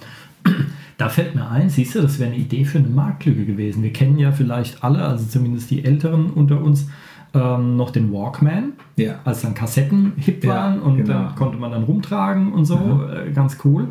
da 0.98 1.10
fällt 1.10 1.36
mir 1.36 1.50
ein, 1.50 1.70
siehst 1.70 1.96
du, 1.96 2.02
das 2.02 2.20
wäre 2.20 2.32
eine 2.32 2.40
Idee 2.40 2.66
für 2.66 2.80
eine 2.80 2.88
Marktlücke 2.88 3.46
gewesen. 3.46 3.84
Wir 3.84 3.94
kennen 3.94 4.18
ja 4.20 4.32
vielleicht 4.32 4.84
alle, 4.84 5.04
also 5.04 5.26
zumindest 5.26 5.72
die 5.72 5.84
Älteren 5.86 6.32
unter 6.32 6.62
uns, 6.62 6.88
ähm, 7.34 7.78
noch 7.78 7.92
den 7.92 8.12
Walkman, 8.14 8.74
ja. 8.96 9.20
als 9.26 9.42
dann 9.42 9.56
Kassetten 9.56 10.14
hip 10.18 10.46
waren 10.46 10.76
ja, 10.76 10.82
und 10.82 10.98
genau. 10.98 11.14
dann 11.14 11.36
konnte 11.36 11.58
man 11.58 11.72
dann 11.72 11.84
rumtragen 11.84 12.54
und 12.54 12.66
so, 12.66 12.78
mhm. 12.78 13.30
äh, 13.30 13.32
ganz 13.32 13.58
cool. 13.66 13.90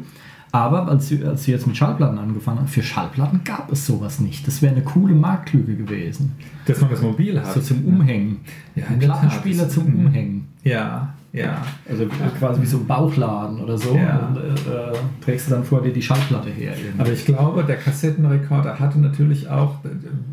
Aber 0.53 0.87
als, 0.87 1.11
als 1.25 1.47
wir 1.47 1.55
jetzt 1.55 1.67
mit 1.67 1.77
Schallplatten 1.77 2.19
angefangen 2.19 2.59
haben, 2.59 2.69
für 2.69 2.83
Schallplatten 2.83 3.43
gab 3.43 3.73
es 3.73 3.87
sowas 3.87 4.21
nicht. 4.21 4.47
Das 4.47 4.61
wäre 4.61 4.75
eine 4.75 4.85
coole 4.85 5.15
Marktlücke 5.15 5.75
gewesen. 5.75 6.33
Dass 6.67 6.79
man 6.83 6.91
das 6.91 7.01
mobil 7.01 7.41
hat. 7.41 7.55
So 7.55 7.61
zum 7.63 7.85
Umhängen. 7.87 8.41
Ja, 8.75 8.85
ein 8.87 8.99
Plattenspieler 8.99 9.71
zum 9.71 9.87
Umhängen. 9.87 10.49
Ja, 10.63 11.15
ja. 11.33 11.63
Also 11.89 12.07
quasi 12.39 12.61
wie 12.61 12.67
so 12.67 12.77
ein 12.77 12.87
Bauchladen 12.87 13.61
oder 13.61 13.79
so. 13.79 13.97
Ja. 13.97 14.29
Und, 14.29 14.37
äh, 14.37 14.93
trägst 15.25 15.47
du 15.47 15.53
dann 15.53 15.65
vor 15.65 15.83
dir 15.83 15.93
die 15.93 16.03
Schallplatte 16.03 16.51
her. 16.51 16.75
Irgendwie. 16.77 17.01
Aber 17.01 17.11
ich 17.11 17.25
glaube, 17.25 17.65
der 17.65 17.77
Kassettenrekorder 17.77 18.79
hatte 18.79 19.01
natürlich 19.01 19.49
auch, 19.49 19.77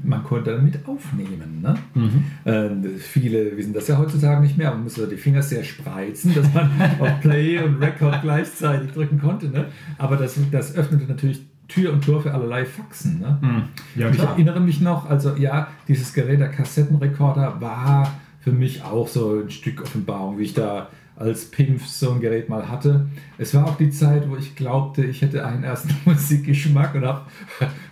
man 0.04 0.24
konnte 0.24 0.52
damit 0.52 0.80
aufnehmen. 0.86 1.62
Ne? 1.62 1.76
Mhm. 1.94 2.24
Äh, 2.44 2.98
viele 2.98 3.56
wissen 3.56 3.74
das 3.74 3.88
ja 3.88 3.98
heutzutage 3.98 4.42
nicht 4.42 4.58
mehr. 4.58 4.72
Man 4.72 4.84
muss 4.84 4.96
die 4.96 5.16
Finger 5.16 5.42
sehr 5.42 5.64
spreizen, 5.64 6.36
dass 6.36 6.54
man 6.54 6.70
auf 7.00 7.22
Play 7.22 7.60
und 7.60 7.82
Record 7.82 8.22
gleichzeitig 8.22 8.92
drücken 8.92 9.22
konnte. 9.22 9.48
Ne? 9.48 9.66
Aber 9.98 10.18
das, 10.18 10.38
das 10.52 10.76
öffnete 10.76 11.06
natürlich 11.06 11.46
Tür 11.70 11.94
und 11.94 12.04
Tor 12.04 12.22
für 12.22 12.34
allerlei 12.34 12.66
Faxen. 12.66 13.20
Ne? 13.20 13.38
Mhm. 13.42 13.64
Ja, 13.96 14.10
ich 14.10 14.20
erinnere 14.20 14.60
mich 14.60 14.82
noch, 14.82 15.10
also 15.10 15.36
ja, 15.38 15.68
dieses 15.88 16.14
Gerät, 16.14 16.42
der 16.42 16.50
Kassettenrekorder, 16.50 17.62
war 17.62 18.12
für 18.40 18.52
mich 18.52 18.84
auch 18.84 19.08
so 19.08 19.42
ein 19.42 19.50
Stück 19.50 19.82
Offenbarung, 19.82 20.38
wie 20.38 20.44
ich 20.44 20.54
da 20.54 20.90
als 21.20 21.52
Pimpf 21.52 21.86
so 21.86 22.12
ein 22.12 22.22
Gerät 22.22 22.48
mal 22.48 22.70
hatte. 22.70 23.08
Es 23.38 23.54
war 23.54 23.68
auch 23.68 23.76
die 23.76 23.90
Zeit, 23.90 24.30
wo 24.30 24.38
ich 24.38 24.56
glaubte, 24.56 25.04
ich 25.04 25.22
hätte 25.22 25.46
einen 25.46 25.66
ersten 25.66 25.94
Musikgeschmack 26.06 26.96
und 26.96 27.06
habe 27.06 27.26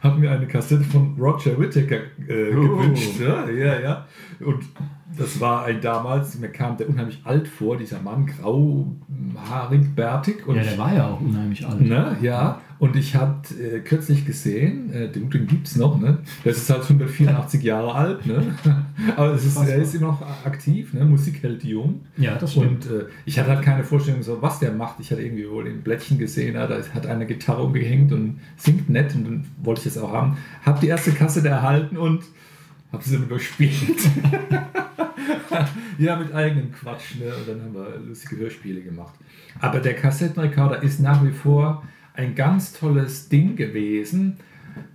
hab 0.01 0.17
mir 0.17 0.31
eine 0.31 0.47
Kassette 0.47 0.85
von 0.85 1.15
Roger 1.19 1.59
Whittaker 1.59 1.99
äh, 2.27 2.55
oh. 2.55 2.61
gewünscht. 2.61 3.19
Ja, 3.19 3.49
ja, 3.49 3.79
ja. 3.79 4.07
Und 4.39 4.63
das 5.17 5.39
war 5.39 5.65
ein 5.65 5.81
damals, 5.81 6.37
mir 6.37 6.49
kam 6.49 6.77
der 6.77 6.89
unheimlich 6.89 7.21
alt 7.23 7.47
vor, 7.47 7.77
dieser 7.77 8.01
Mann, 8.01 8.27
grauhaarig, 8.27 9.95
bärtig. 9.95 10.47
Und 10.47 10.55
ja, 10.55 10.63
der 10.63 10.77
war 10.77 10.93
ja 10.93 11.07
auch 11.07 11.21
unheimlich 11.21 11.65
alt. 11.65 11.81
Ne, 11.81 12.17
ja, 12.21 12.61
und 12.79 12.95
ich 12.95 13.15
habe 13.15 13.41
äh, 13.55 13.79
kürzlich 13.79 14.25
gesehen, 14.25 14.93
äh, 14.93 15.09
den, 15.09 15.29
den 15.29 15.47
gibt 15.47 15.67
es 15.67 15.75
noch, 15.77 15.99
ne? 15.99 16.19
Das 16.43 16.57
ist 16.57 16.69
halt 16.69 16.83
184 16.83 17.63
Jahre 17.63 17.95
alt, 17.95 18.25
ne? 18.27 18.55
Aber 19.15 19.33
es 19.33 19.45
ist, 19.45 19.57
er 19.57 19.77
ist 19.77 19.95
immer 19.95 20.07
noch 20.07 20.21
aktiv, 20.45 20.93
ne? 20.93 21.03
Musik 21.03 21.41
hält 21.41 21.63
jung. 21.63 22.01
Ja, 22.17 22.35
das 22.35 22.51
stimmt. 22.51 22.85
Und 22.85 22.91
äh, 22.91 23.05
ich 23.25 23.39
hatte 23.39 23.49
halt 23.49 23.63
keine 23.63 23.83
Vorstellung, 23.83 24.21
so 24.21 24.41
was 24.41 24.59
der 24.59 24.71
macht. 24.71 24.99
Ich 24.99 25.11
hatte 25.11 25.23
irgendwie 25.23 25.49
wohl 25.49 25.65
ein 25.65 25.81
Blättchen 25.81 26.19
gesehen, 26.19 26.53
da 26.53 26.69
hat 26.69 27.07
eine 27.07 27.25
Gitarre 27.25 27.63
umgehängt 27.63 28.11
und 28.11 28.39
singt 28.57 28.89
nett 28.89 29.15
und 29.15 29.25
dann 29.25 29.45
wollte 29.63 29.79
ich 29.79 29.93
das 29.93 29.97
auch 30.01 30.13
haben. 30.13 30.37
Hab 30.63 30.79
die 30.79 30.87
erste 30.87 31.11
Kasse 31.11 31.47
erhalten 31.47 31.97
und 31.97 32.23
habe 32.91 33.03
sie 33.03 33.13
dann 33.15 33.23
überspielt. 33.23 33.99
ja, 35.97 36.15
mit 36.15 36.33
eigenem 36.33 36.71
Quatsch, 36.71 37.15
ne? 37.19 37.33
Und 37.35 37.47
dann 37.47 37.61
haben 37.61 37.73
wir 37.73 37.99
lustige 38.07 38.37
Hörspiele 38.37 38.81
gemacht. 38.81 39.13
Aber 39.59 39.79
der 39.79 39.95
Kassettenrekorder 39.95 40.83
ist 40.83 40.99
nach 40.99 41.23
wie 41.23 41.31
vor 41.31 41.83
ein 42.13 42.35
ganz 42.35 42.73
tolles 42.73 43.29
Ding 43.29 43.55
gewesen. 43.55 44.37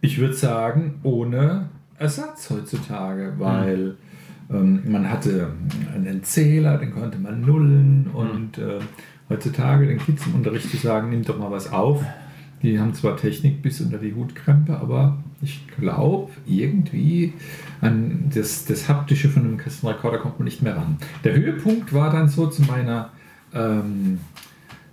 Ich 0.00 0.18
würde 0.18 0.34
sagen, 0.34 1.00
ohne 1.02 1.68
Ersatz 1.98 2.50
heutzutage, 2.50 3.34
weil 3.38 3.96
mhm. 4.48 4.56
ähm, 4.56 4.82
man 4.86 5.10
hatte 5.10 5.52
einen 5.94 6.22
Zähler, 6.24 6.78
den 6.78 6.92
konnte 6.92 7.18
man 7.18 7.40
nullen 7.42 8.08
mhm. 8.08 8.14
und 8.14 8.58
äh, 8.58 8.80
heutzutage 9.28 9.86
den 9.86 9.98
Kids 9.98 10.26
im 10.26 10.36
Unterricht 10.36 10.70
zu 10.70 10.76
sagen, 10.76 11.10
nimm 11.10 11.22
doch 11.22 11.38
mal 11.38 11.50
was 11.50 11.72
auf. 11.72 12.04
Die 12.62 12.78
haben 12.78 12.94
zwar 12.94 13.16
Technik 13.16 13.62
bis 13.62 13.80
unter 13.80 13.98
die 13.98 14.14
Hutkrempe, 14.14 14.78
aber 14.78 15.18
ich 15.42 15.66
glaube, 15.76 16.30
irgendwie 16.46 17.32
an 17.80 18.30
das, 18.32 18.64
das 18.64 18.88
Haptische 18.88 19.28
von 19.28 19.42
einem 19.42 19.56
Kassenrekorder 19.56 20.18
kommt 20.18 20.38
man 20.38 20.44
nicht 20.44 20.62
mehr 20.62 20.76
ran. 20.76 20.98
Der 21.24 21.34
Höhepunkt 21.34 21.92
war 21.92 22.10
dann 22.10 22.28
so 22.28 22.46
zu 22.46 22.62
meiner 22.62 23.10
ähm, 23.52 24.20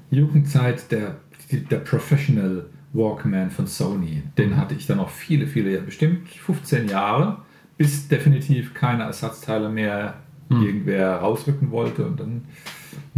Jugendzeit 0.10 0.92
der 0.92 1.18
der 1.52 1.80
Professional 1.80 2.66
Walkman 2.94 3.52
von 3.52 3.68
Sony. 3.68 4.24
Den 4.38 4.58
hatte 4.58 4.76
ich 4.76 4.88
dann 4.88 5.00
auch 5.00 5.10
viele, 5.10 5.48
viele, 5.48 5.72
Jahre, 5.74 5.86
bestimmt 5.86 6.30
15 6.30 6.90
Jahre, 6.90 7.38
bis 7.78 8.08
definitiv 8.08 8.74
keine 8.74 9.04
Ersatzteile 9.04 9.70
mehr 9.70 10.16
hm. 10.50 10.64
irgendwer 10.64 11.18
rausrücken 11.18 11.72
wollte 11.72 12.06
und 12.06 12.20
dann 12.20 12.46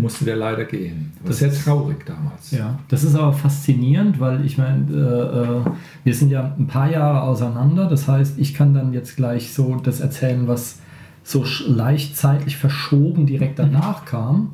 musste 0.01 0.25
der 0.25 0.35
leider 0.35 0.65
gehen. 0.65 1.13
Das, 1.23 1.39
das 1.39 1.53
ist 1.53 1.63
sehr 1.63 1.73
traurig 1.73 2.05
damals. 2.05 2.51
Ja, 2.51 2.79
das 2.89 3.03
ist 3.03 3.15
aber 3.15 3.33
faszinierend, 3.33 4.19
weil 4.19 4.45
ich 4.45 4.57
meine, 4.57 4.85
äh, 4.91 5.69
äh, 5.69 5.71
wir 6.03 6.13
sind 6.13 6.29
ja 6.31 6.53
ein 6.57 6.67
paar 6.67 6.89
Jahre 6.89 7.21
auseinander. 7.21 7.87
Das 7.87 8.07
heißt, 8.07 8.39
ich 8.39 8.53
kann 8.53 8.73
dann 8.73 8.93
jetzt 8.93 9.15
gleich 9.15 9.53
so 9.53 9.75
das 9.75 9.99
erzählen, 9.99 10.47
was 10.47 10.79
so 11.23 11.45
leicht 11.67 12.17
zeitlich 12.17 12.57
verschoben 12.57 13.25
direkt 13.25 13.59
danach 13.59 14.05
kam, 14.05 14.49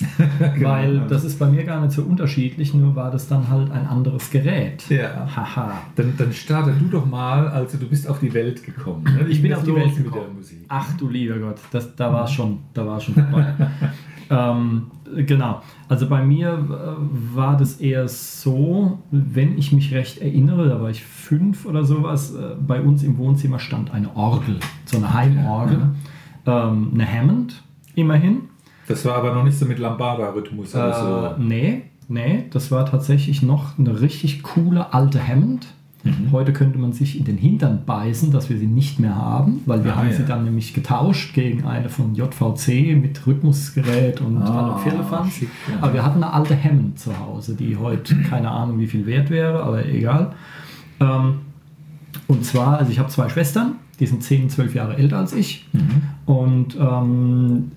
genau. 0.54 0.70
weil 0.70 1.00
das 1.08 1.24
ist 1.24 1.40
bei 1.40 1.48
mir 1.48 1.64
gar 1.64 1.82
nicht 1.82 1.94
so 1.94 2.04
unterschiedlich, 2.04 2.74
nur 2.74 2.96
war 2.96 3.10
das 3.10 3.28
dann 3.28 3.50
halt 3.50 3.72
ein 3.72 3.88
anderes 3.88 4.30
Gerät. 4.30 4.84
Ja. 4.90 5.28
Haha. 5.34 5.82
Dann, 5.96 6.14
dann 6.18 6.34
starte 6.34 6.74
du 6.74 6.86
doch 6.88 7.06
mal, 7.06 7.48
also 7.48 7.78
du 7.78 7.88
bist 7.88 8.08
auf 8.08 8.20
die 8.20 8.34
Welt 8.34 8.64
gekommen. 8.64 9.04
Ne? 9.04 9.22
Ich, 9.28 9.38
ich 9.38 9.42
bin 9.42 9.54
auf 9.54 9.64
die 9.64 9.74
Welt 9.74 9.96
gekommen. 9.96 10.06
Mit 10.06 10.16
der 10.16 10.34
Musik. 10.34 10.66
Ach 10.68 10.98
du 10.98 11.10
lieber 11.10 11.40
Gott, 11.40 11.60
das, 11.72 11.96
da 11.96 12.12
war 12.12 12.26
es 12.26 12.32
schon, 12.32 12.60
da 12.74 12.86
war 12.86 13.00
schon 13.00 13.14
vorbei. 13.14 13.54
ähm, 14.30 14.92
genau, 15.16 15.62
also 15.88 16.08
bei 16.08 16.24
mir 16.24 16.54
äh, 16.54 17.36
war 17.36 17.58
das 17.58 17.80
eher 17.80 18.08
so, 18.08 19.00
wenn 19.12 19.58
ich 19.58 19.72
mich 19.72 19.94
recht 19.94 20.20
erinnere, 20.20 20.70
da 20.70 20.82
war 20.82 20.90
ich 20.90 21.04
fünf 21.04 21.66
oder 21.66 21.84
sowas, 21.84 22.34
äh, 22.34 22.56
bei 22.60 22.82
uns 22.82 23.04
im 23.04 23.18
Wohnzimmer 23.18 23.60
stand 23.60 23.94
eine 23.94 24.16
Orgel, 24.16 24.58
so 24.86 24.98
eine 24.98 25.14
Heimorgel. 25.14 25.92
Ähm, 26.48 26.92
eine 26.94 27.06
Hammond, 27.06 27.62
immerhin. 27.96 28.44
Das 28.88 29.04
war 29.04 29.16
aber 29.16 29.34
noch 29.34 29.44
nicht 29.44 29.60
so 29.60 29.66
mit 29.66 29.80
Lambada-Rhythmus 29.80 30.74
oder 30.74 30.90
äh, 30.90 31.36
so. 31.36 31.44
Nee, 31.44 31.84
nee, 32.08 32.46
das 32.52 32.72
war 32.72 32.86
tatsächlich 32.86 33.44
noch 33.44 33.78
eine 33.78 34.00
richtig 34.00 34.44
coole 34.44 34.94
alte 34.94 35.26
Hammond. 35.26 35.68
Mhm. 36.04 36.32
Heute 36.32 36.54
könnte 36.54 36.78
man 36.78 36.94
sich 36.94 37.18
in 37.18 37.26
den 37.26 37.38
Hintern 37.38 37.84
beißen, 37.86 38.32
dass 38.32 38.50
wir 38.50 38.58
sie 38.58 38.68
nicht 38.68 39.00
mehr 39.00 39.16
haben, 39.16 39.62
weil 39.66 39.84
wir 39.84 39.94
ah, 39.94 39.98
haben 39.98 40.10
ja. 40.10 40.16
sie 40.16 40.26
dann 40.26 40.46
nämlich 40.46 40.74
getauscht 40.74 41.34
gegen 41.34 41.66
eine 41.66 41.90
von 41.90 42.16
JVC 42.16 42.96
mit 43.02 43.26
Rhythmusgerät 43.26 44.22
und 44.22 44.38
ah, 44.38 44.72
allem 44.72 44.80
Firlefanz. 44.80 45.42
Ja. 45.42 45.48
Aber 45.82 45.94
wir 45.94 46.06
hatten 46.06 46.24
eine 46.24 46.34
alte 46.34 46.62
Hammond 46.62 47.00
zu 47.00 47.18
Hause, 47.20 47.56
die 47.56 47.76
heute 47.76 48.16
keine 48.30 48.52
Ahnung 48.52 48.80
wie 48.80 48.88
viel 48.88 49.06
wert 49.06 49.30
wäre, 49.30 49.64
aber 49.64 49.86
egal. 49.86 50.34
Ähm, 51.00 51.40
und 52.28 52.46
zwar, 52.46 52.78
also 52.78 52.92
ich 52.92 53.00
habe 53.00 53.10
zwei 53.10 53.30
Schwestern 53.30 53.76
die 54.00 54.06
sind 54.06 54.24
10, 54.24 54.50
12 54.50 54.76
Jahre 54.76 54.98
älter 54.98 55.18
als 55.18 55.34
ich. 55.34 55.66
Mhm. 55.74 56.02
Und 56.26 56.78
ähm, 56.80 57.72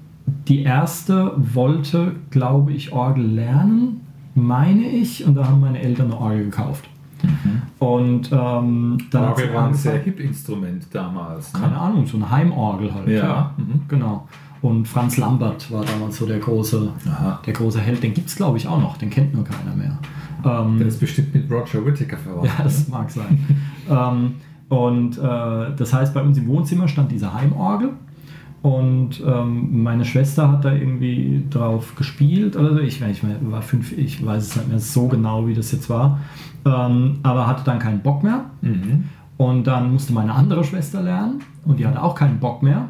die 0.48 0.62
erste 0.62 1.32
wollte, 1.36 2.12
glaube 2.30 2.72
ich, 2.72 2.92
Orgel 2.92 3.24
lernen, 3.24 4.02
meine 4.34 4.86
ich. 4.88 5.24
Und 5.24 5.34
da 5.34 5.48
haben 5.48 5.60
meine 5.60 5.80
Eltern 5.80 6.06
eine 6.06 6.20
Orgel 6.20 6.44
gekauft. 6.44 6.88
Mhm. 7.22 7.62
Und 7.78 8.32
ähm, 8.32 8.98
dann 9.10 9.24
Orgel 9.24 9.54
war 9.54 9.68
ein 9.68 9.74
sehr 9.74 9.98
hip 9.98 10.20
Instrument 10.20 10.86
damals. 10.92 11.52
Ne? 11.52 11.60
Keine 11.60 11.78
Ahnung, 11.78 12.06
so 12.06 12.16
eine 12.16 12.30
Heimorgel 12.30 12.94
halt. 12.94 13.08
Ja, 13.08 13.14
ja. 13.16 13.54
Mhm. 13.56 13.82
genau. 13.88 14.28
Und 14.62 14.86
Franz 14.86 15.16
Lambert 15.16 15.70
war 15.72 15.84
damals 15.84 16.18
so 16.18 16.26
der 16.26 16.38
große, 16.38 16.92
der 17.46 17.52
große 17.52 17.80
Held. 17.80 18.02
Den 18.02 18.12
gibt 18.12 18.28
es, 18.28 18.36
glaube 18.36 18.58
ich, 18.58 18.68
auch 18.68 18.80
noch. 18.80 18.98
Den 18.98 19.08
kennt 19.08 19.32
nur 19.32 19.44
keiner 19.44 19.74
mehr. 19.74 19.98
Ähm, 20.44 20.78
der 20.78 20.88
ist 20.88 21.00
bestimmt 21.00 21.34
mit 21.34 21.50
Roger 21.50 21.84
Whittaker 21.84 22.18
verwandt. 22.18 22.46
Ja, 22.46 22.64
das 22.64 22.86
ne? 22.86 22.94
mag 22.94 23.10
sein. 23.10 23.46
ähm, 23.90 24.34
und 24.68 25.18
äh, 25.18 25.74
das 25.76 25.92
heißt, 25.92 26.14
bei 26.14 26.22
uns 26.22 26.36
im 26.38 26.46
Wohnzimmer 26.46 26.88
stand 26.88 27.10
diese 27.10 27.32
Heimorgel. 27.32 27.90
Und 28.62 29.22
ähm, 29.26 29.82
meine 29.82 30.04
Schwester 30.04 30.50
hat 30.52 30.64
da 30.64 30.72
irgendwie 30.72 31.44
drauf 31.48 31.94
gespielt 31.96 32.56
oder 32.56 32.74
so. 32.74 32.80
Ich, 32.80 33.00
ich 33.00 33.22
war 33.42 33.62
fünf, 33.62 33.96
ich 33.96 34.24
weiß 34.24 34.42
es 34.48 34.56
nicht 34.56 34.68
mehr 34.68 34.78
so 34.78 35.08
genau, 35.08 35.46
wie 35.46 35.54
das 35.54 35.72
jetzt 35.72 35.88
war. 35.88 36.20
Ähm, 36.66 37.18
aber 37.22 37.46
hatte 37.46 37.64
dann 37.64 37.78
keinen 37.78 38.00
Bock 38.00 38.22
mehr. 38.22 38.44
Mhm. 38.60 39.04
Und 39.38 39.66
dann 39.66 39.90
musste 39.92 40.12
meine 40.12 40.34
andere 40.34 40.62
Schwester 40.64 41.00
lernen 41.02 41.40
und 41.64 41.78
die 41.78 41.86
hatte 41.86 42.02
auch 42.02 42.14
keinen 42.14 42.38
Bock 42.38 42.62
mehr. 42.62 42.88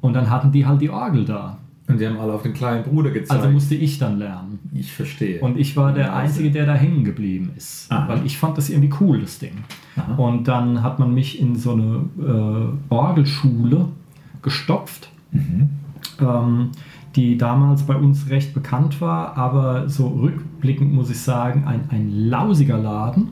Und 0.00 0.14
dann 0.14 0.30
hatten 0.30 0.52
die 0.52 0.64
halt 0.64 0.80
die 0.80 0.88
Orgel 0.88 1.26
da. 1.26 1.58
Und 1.88 2.00
die 2.00 2.06
haben 2.06 2.18
alle 2.18 2.32
auf 2.32 2.42
den 2.42 2.54
kleinen 2.54 2.84
Bruder 2.84 3.10
gezeigt. 3.10 3.30
Also 3.40 3.50
musste 3.52 3.74
ich 3.74 3.98
dann 3.98 4.18
lernen. 4.18 4.58
ich 4.74 4.92
verstehe. 4.92 5.40
Und 5.40 5.58
ich 5.58 5.76
war 5.76 5.92
der 5.92 6.06
Ja, 6.06 6.16
Einzige, 6.16 6.50
der 6.50 6.66
da 6.66 6.74
hängen 6.74 7.04
geblieben 7.04 7.50
ist. 7.56 7.90
Aha. 7.90 8.08
Weil 8.08 8.26
ich 8.26 8.38
fand 8.38 8.56
das 8.56 8.70
irgendwie 8.70 8.92
cool, 9.00 9.20
das 9.20 9.38
Ding. 9.38 9.52
Aha. 9.96 10.14
Und 10.14 10.48
dann 10.48 10.82
hat 10.82 10.98
man 10.98 11.12
mich 11.12 11.40
in 11.40 11.56
so 11.56 11.72
eine 11.72 12.04
äh, 12.18 12.94
Orgelschule 12.94 13.86
gestopft, 14.42 15.10
Mhm. 15.30 15.68
ähm, 16.20 16.70
die 17.16 17.36
damals 17.36 17.82
bei 17.82 17.96
uns 17.96 18.28
recht 18.30 18.54
bekannt 18.54 19.00
war, 19.00 19.36
aber 19.36 19.88
so 19.88 20.08
rückblickend 20.08 20.92
muss 20.92 21.10
ich 21.10 21.20
sagen, 21.20 21.64
ein, 21.66 21.82
ein 21.90 22.10
lausiger 22.10 22.78
Laden, 22.78 23.28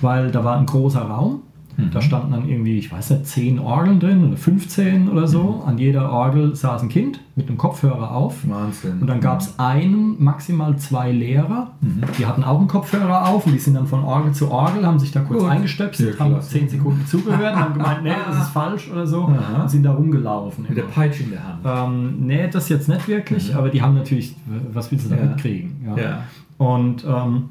weil 0.00 0.30
da 0.30 0.44
war 0.44 0.56
ein 0.56 0.66
großer 0.66 1.02
Raum. 1.02 1.42
Mhm. 1.76 1.90
Da 1.92 2.00
standen 2.00 2.32
dann 2.32 2.48
irgendwie, 2.48 2.78
ich 2.78 2.92
weiß 2.92 3.10
nicht, 3.10 3.26
10 3.26 3.58
Orgeln 3.58 3.98
drin 4.00 4.24
oder 4.26 4.36
15 4.36 5.08
oder 5.08 5.26
so. 5.26 5.60
Mhm. 5.62 5.68
An 5.68 5.78
jeder 5.78 6.10
Orgel 6.12 6.54
saß 6.54 6.82
ein 6.82 6.88
Kind 6.88 7.20
mit 7.36 7.48
einem 7.48 7.58
Kopfhörer 7.58 8.12
auf. 8.12 8.48
Wahnsinn. 8.48 8.98
Und 9.00 9.06
dann 9.08 9.20
gab 9.20 9.40
es 9.40 9.58
einen, 9.58 10.22
maximal 10.22 10.76
zwei 10.78 11.10
Lehrer, 11.10 11.72
Mhm. 11.80 12.02
die 12.18 12.26
hatten 12.26 12.44
auch 12.44 12.58
einen 12.58 12.68
Kopfhörer 12.68 13.28
auf 13.28 13.46
und 13.46 13.52
die 13.52 13.58
sind 13.58 13.74
dann 13.74 13.86
von 13.86 14.04
Orgel 14.04 14.32
zu 14.32 14.50
Orgel, 14.50 14.86
haben 14.86 14.98
sich 15.00 15.10
da 15.12 15.20
kurz 15.20 15.40
Gut. 15.42 15.50
eingestöpselt, 15.50 16.14
Ja, 16.18 16.24
haben 16.24 16.32
klasse. 16.32 16.50
zehn 16.50 16.68
Sekunden 16.68 17.04
zugehört 17.06 17.54
und 17.56 17.60
haben 17.60 17.74
gemeint, 17.74 18.02
nee, 18.04 18.12
das 18.28 18.38
ist 18.38 18.48
falsch 18.50 18.90
oder 18.90 19.06
so 19.06 19.24
Aha. 19.24 19.62
und 19.62 19.70
sind 19.70 19.82
da 19.82 19.92
rumgelaufen. 19.92 20.66
Mit 20.68 20.76
der 20.76 20.82
Peitsche 20.84 21.24
in 21.24 21.30
der 21.30 21.42
Hand. 21.42 21.58
Ähm, 21.64 22.26
nee, 22.26 22.48
das 22.48 22.68
jetzt 22.68 22.88
nicht 22.88 23.08
wirklich, 23.08 23.54
aber 23.56 23.68
die 23.68 23.82
haben 23.82 23.94
natürlich, 23.94 24.36
was 24.72 24.92
willst 24.92 25.06
du 25.06 25.10
da 25.10 25.16
Mhm. 25.16 25.22
Ja. 25.22 25.28
mitkriegen? 25.30 25.72
Ja. 25.96 26.18
Und, 26.58 27.04
ähm, 27.04 27.44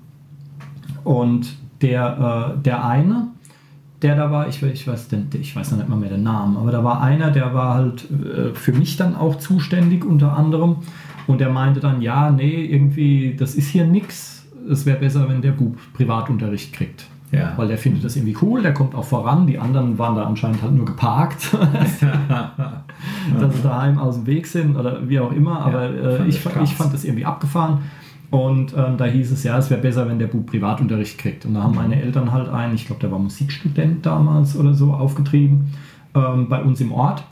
und 1.04 1.56
der, 1.82 2.54
äh, 2.58 2.62
der 2.64 2.86
eine, 2.86 3.28
der 4.04 4.16
da 4.16 4.30
war, 4.30 4.48
ich, 4.48 4.62
ich, 4.62 4.88
weiß, 4.88 5.08
den, 5.08 5.30
ich 5.34 5.56
weiß 5.56 5.72
noch 5.72 5.78
nicht 5.80 5.90
mal 5.90 5.96
mehr 5.96 6.10
den 6.10 6.24
Namen, 6.24 6.58
aber 6.58 6.72
da 6.72 6.84
war 6.84 7.02
einer, 7.02 7.32
der 7.32 7.54
war 7.54 7.76
halt 7.76 8.06
äh, 8.12 8.54
für 8.54 8.74
mich 8.74 8.98
dann 8.98 9.16
auch 9.16 9.38
zuständig 9.38 10.06
unter 10.06 10.38
anderem 10.38 10.78
und 11.26 11.40
der 11.40 11.50
meinte 11.50 11.80
dann, 11.80 12.02
ja, 12.02 12.30
nee, 12.30 12.66
irgendwie, 12.66 13.36
das 13.38 13.56
ist 13.56 13.70
hier 13.70 13.86
nix, 13.86 14.46
es 14.70 14.86
wäre 14.86 15.00
besser, 15.00 15.28
wenn 15.30 15.42
der 15.42 15.52
Bub 15.52 15.78
Privatunterricht 15.94 16.74
kriegt. 16.74 17.06
Ja. 17.32 17.54
Weil 17.56 17.68
der 17.68 17.80
findet 17.80 18.04
das 18.04 18.16
irgendwie 18.16 18.38
cool, 18.44 18.62
der 18.62 18.76
kommt 18.76 18.94
auch 18.94 19.06
voran, 19.06 19.48
die 19.48 19.58
anderen 19.58 19.98
waren 19.98 20.16
da 20.16 20.26
anscheinend 20.26 20.62
halt 20.62 20.74
nur 20.74 20.86
geparkt, 20.86 21.52
dass 23.40 23.56
sie 23.56 23.62
daheim 23.64 23.98
aus 23.98 24.16
dem 24.16 24.28
Weg 24.28 24.46
sind 24.46 24.76
oder 24.76 25.10
wie 25.10 25.20
auch 25.20 25.32
immer, 25.32 25.66
aber 25.66 25.90
äh, 25.90 26.18
fand 26.32 26.58
ich, 26.62 26.72
ich 26.72 26.76
fand 26.76 26.94
das 26.94 27.04
irgendwie 27.04 27.26
abgefahren. 27.26 27.80
Und 28.34 28.74
ähm, 28.76 28.98
da 28.98 29.06
hieß 29.06 29.32
es 29.32 29.44
ja, 29.44 29.60
es 29.60 29.70
wäre 29.70 29.80
besser, 29.80 30.10
wenn 30.10 30.18
der 30.18 30.26
Bub 30.26 30.48
Privatunterricht 30.48 31.20
kriegt. 31.20 31.46
Und 31.46 31.54
da 31.54 31.62
haben 31.62 31.76
meine 31.76 32.02
Eltern 32.02 32.32
halt 32.32 32.50
einen, 32.50 32.74
ich 32.74 32.88
glaube, 32.88 33.00
der 33.00 33.12
war 33.12 33.20
Musikstudent 33.20 34.04
damals 34.04 34.58
oder 34.58 34.74
so, 34.74 34.92
aufgetrieben 34.92 35.68
ähm, 36.16 36.50
bei 36.50 36.64
uns 36.64 36.82
im 36.82 36.92
Ort. 36.94 37.24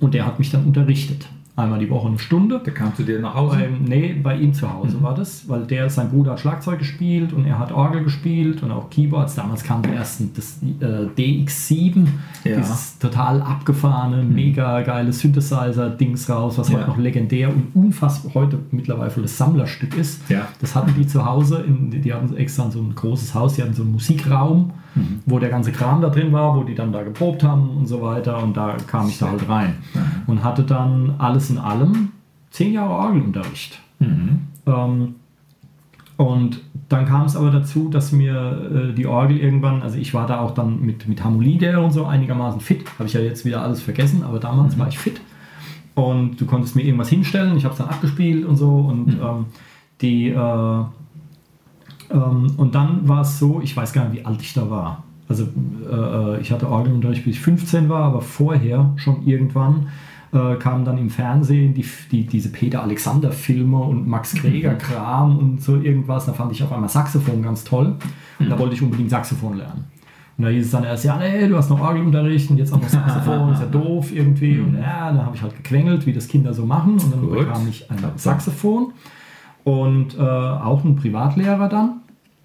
Und 0.00 0.14
der 0.14 0.24
hat 0.24 0.38
mich 0.38 0.50
dann 0.50 0.64
unterrichtet. 0.64 1.28
Einmal 1.58 1.80
die 1.80 1.90
Woche 1.90 2.06
eine 2.08 2.18
Stunde. 2.20 2.60
Der 2.64 2.72
kam 2.72 2.94
zu 2.94 3.02
dir 3.02 3.18
nach 3.20 3.34
Hause. 3.34 3.56
Ähm, 3.64 3.84
nee, 3.84 4.14
bei 4.22 4.36
ihm 4.36 4.54
zu 4.54 4.72
Hause 4.72 5.02
war 5.02 5.14
das, 5.14 5.48
weil 5.48 5.62
der, 5.66 5.90
sein 5.90 6.08
Bruder 6.08 6.30
hat 6.32 6.40
Schlagzeug 6.40 6.78
gespielt 6.78 7.32
und 7.32 7.46
er 7.46 7.58
hat 7.58 7.72
Orgel 7.72 8.04
gespielt 8.04 8.62
und 8.62 8.70
auch 8.70 8.88
Keyboards. 8.90 9.34
Damals 9.34 9.64
kam 9.64 9.82
der 9.82 9.94
erst 9.94 10.22
das 10.36 10.60
äh, 10.80 11.06
DX7, 11.18 12.06
Ja. 12.44 12.56
dieses 12.58 12.98
total 12.98 13.42
abgefahrene, 13.42 14.22
mega 14.22 14.82
geile 14.82 15.12
Synthesizer-Dings 15.12 16.30
raus, 16.30 16.58
was 16.58 16.68
Ja. 16.68 16.78
heute 16.78 16.88
noch 16.90 16.98
legendär 16.98 17.48
und 17.48 17.74
unfassbar 17.74 18.34
heute 18.34 18.58
mittlerweile 18.70 19.10
das 19.22 19.36
Sammlerstück 19.36 19.96
ist. 19.96 20.28
Ja. 20.30 20.48
Das 20.60 20.76
hatten 20.76 20.94
die 20.96 21.06
zu 21.06 21.24
Hause, 21.24 21.64
in, 21.66 21.90
die 21.90 22.12
hatten 22.14 22.36
extra 22.36 22.70
so 22.70 22.78
ein 22.80 22.94
großes 22.94 23.34
Haus, 23.34 23.54
die 23.54 23.62
hatten 23.62 23.74
so 23.74 23.82
einen 23.82 23.92
Musikraum, 23.92 24.70
Mhm. 24.94 25.20
wo 25.26 25.38
der 25.38 25.50
ganze 25.50 25.70
Kram 25.70 26.00
da 26.00 26.08
drin 26.08 26.32
war, 26.32 26.56
wo 26.56 26.64
die 26.64 26.74
dann 26.74 26.92
da 26.92 27.02
geprobt 27.02 27.44
haben 27.44 27.68
und 27.76 27.86
so 27.86 28.00
weiter 28.00 28.42
und 28.42 28.56
da 28.56 28.74
kam 28.86 29.06
ich 29.08 29.18
da 29.18 29.28
halt 29.28 29.46
rein 29.46 29.74
und 30.26 30.42
hatte 30.42 30.62
dann 30.62 31.14
alles 31.18 31.47
in 31.50 31.58
allem 31.58 32.10
zehn 32.50 32.72
Jahre 32.72 32.94
Orgelunterricht. 32.94 33.80
Mhm. 33.98 34.40
Ähm, 34.66 35.14
und 36.16 36.60
dann 36.88 37.06
kam 37.06 37.26
es 37.26 37.36
aber 37.36 37.50
dazu, 37.50 37.88
dass 37.88 38.12
mir 38.12 38.90
äh, 38.90 38.94
die 38.94 39.06
Orgel 39.06 39.38
irgendwann, 39.38 39.82
also 39.82 39.98
ich 39.98 40.14
war 40.14 40.26
da 40.26 40.40
auch 40.40 40.52
dann 40.52 40.80
mit, 40.80 41.06
mit 41.06 41.22
Harmonielehrer 41.22 41.82
und 41.82 41.92
so 41.92 42.06
einigermaßen 42.06 42.60
fit. 42.60 42.84
Habe 42.98 43.06
ich 43.06 43.12
ja 43.12 43.20
jetzt 43.20 43.44
wieder 43.44 43.62
alles 43.62 43.82
vergessen, 43.82 44.22
aber 44.24 44.40
damals 44.40 44.78
war 44.78 44.88
ich 44.88 44.98
fit. 44.98 45.20
Und 45.94 46.40
du 46.40 46.46
konntest 46.46 46.76
mir 46.76 46.82
irgendwas 46.82 47.08
hinstellen, 47.08 47.56
ich 47.56 47.64
habe 47.64 47.72
es 47.72 47.78
dann 47.78 47.88
abgespielt 47.88 48.44
und 48.46 48.56
so. 48.56 48.68
Und 48.68 49.18
ähm, 49.20 49.46
die 50.00 50.28
äh, 50.28 50.84
ähm, 52.10 52.52
und 52.56 52.74
dann 52.74 53.06
war 53.08 53.22
es 53.22 53.38
so, 53.38 53.60
ich 53.62 53.76
weiß 53.76 53.92
gar 53.92 54.08
nicht, 54.08 54.20
wie 54.20 54.24
alt 54.24 54.40
ich 54.40 54.54
da 54.54 54.70
war. 54.70 55.02
Also 55.28 55.44
äh, 55.90 56.40
ich 56.40 56.50
hatte 56.50 56.68
Orgelunterricht, 56.68 57.24
bis 57.24 57.36
ich 57.36 57.40
15 57.42 57.88
war, 57.88 58.04
aber 58.04 58.22
vorher 58.22 58.92
schon 58.96 59.26
irgendwann 59.26 59.88
äh, 60.32 60.56
kamen 60.56 60.84
dann 60.84 60.98
im 60.98 61.10
Fernsehen 61.10 61.74
die, 61.74 61.84
die, 62.10 62.26
diese 62.26 62.50
Peter 62.50 62.82
Alexander 62.82 63.32
Filme 63.32 63.78
und 63.78 64.06
Max 64.06 64.34
Greger 64.34 64.74
Kram 64.74 65.38
und 65.38 65.62
so 65.62 65.76
irgendwas. 65.76 66.26
Da 66.26 66.32
fand 66.32 66.52
ich 66.52 66.62
auf 66.62 66.72
einmal 66.72 66.88
Saxophon 66.88 67.42
ganz 67.42 67.64
toll 67.64 67.96
und 68.38 68.48
da 68.48 68.58
wollte 68.58 68.74
ich 68.74 68.82
unbedingt 68.82 69.10
Saxophon 69.10 69.56
lernen. 69.58 69.84
Und 70.36 70.44
da 70.44 70.50
hieß 70.50 70.66
es 70.66 70.70
dann 70.70 70.84
erst, 70.84 71.04
ja, 71.04 71.16
nee, 71.18 71.48
du 71.48 71.56
hast 71.56 71.68
noch 71.68 71.80
Orgelunterricht 71.80 72.48
und 72.50 72.58
jetzt 72.58 72.72
auch 72.72 72.80
noch 72.80 72.88
Saxophon, 72.88 73.52
ist 73.52 73.60
ja 73.60 73.66
doof 73.72 74.14
irgendwie. 74.14 74.60
Und 74.60 74.74
ja, 74.74 75.10
dann 75.12 75.26
habe 75.26 75.34
ich 75.34 75.42
halt 75.42 75.56
gequengelt, 75.56 76.06
wie 76.06 76.12
das 76.12 76.28
Kinder 76.28 76.54
so 76.54 76.64
machen. 76.64 76.92
Und 76.92 77.12
dann 77.12 77.20
Gut. 77.20 77.38
bekam 77.40 77.66
ich 77.68 77.90
ein 77.90 77.98
Saxophon 78.14 78.92
und 79.64 80.16
äh, 80.16 80.20
auch 80.20 80.84
einen 80.84 80.94
Privatlehrer 80.94 81.68
dann. 81.68 82.02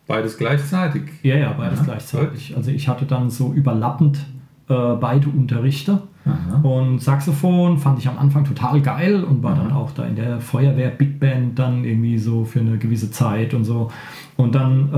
Beides 0.07 0.37
gleichzeitig. 0.37 1.03
Ja, 1.21 1.35
ja, 1.35 1.53
beides 1.53 1.79
Ja, 1.79 1.85
gleichzeitig. 1.85 2.57
Also 2.57 2.71
ich 2.71 2.87
hatte 2.87 3.05
dann 3.05 3.29
so 3.29 3.53
überlappend 3.53 4.25
äh, 4.69 4.73
beide 4.99 5.29
Unterrichte. 5.29 6.01
Aha. 6.25 6.61
Und 6.61 6.99
Saxophon 7.01 7.77
fand 7.77 7.99
ich 7.99 8.07
am 8.07 8.17
Anfang 8.17 8.45
total 8.45 8.81
geil 8.81 9.23
und 9.23 9.43
war 9.43 9.55
dann 9.55 9.71
auch 9.73 9.91
da 9.91 10.05
in 10.05 10.15
der 10.15 10.39
Feuerwehr 10.39 10.89
Big 10.89 11.19
Band 11.19 11.59
dann 11.59 11.83
irgendwie 11.83 12.17
so 12.17 12.45
für 12.45 12.61
eine 12.61 12.77
gewisse 12.77 13.11
Zeit 13.11 13.53
und 13.53 13.65
so. 13.65 13.91
Und 14.37 14.55
dann 14.55 14.89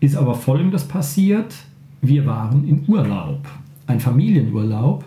äh, 0.00 0.04
ist 0.04 0.16
aber 0.16 0.34
Folgendes 0.34 0.86
passiert. 0.86 1.54
Wir 2.00 2.24
waren 2.26 2.66
in 2.68 2.84
Urlaub, 2.86 3.40
ein 3.88 3.98
Familienurlaub 3.98 5.04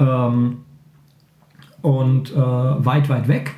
ähm, 0.00 0.56
und 1.82 2.32
äh, 2.32 2.36
weit, 2.36 3.08
weit 3.08 3.28
weg. 3.28 3.54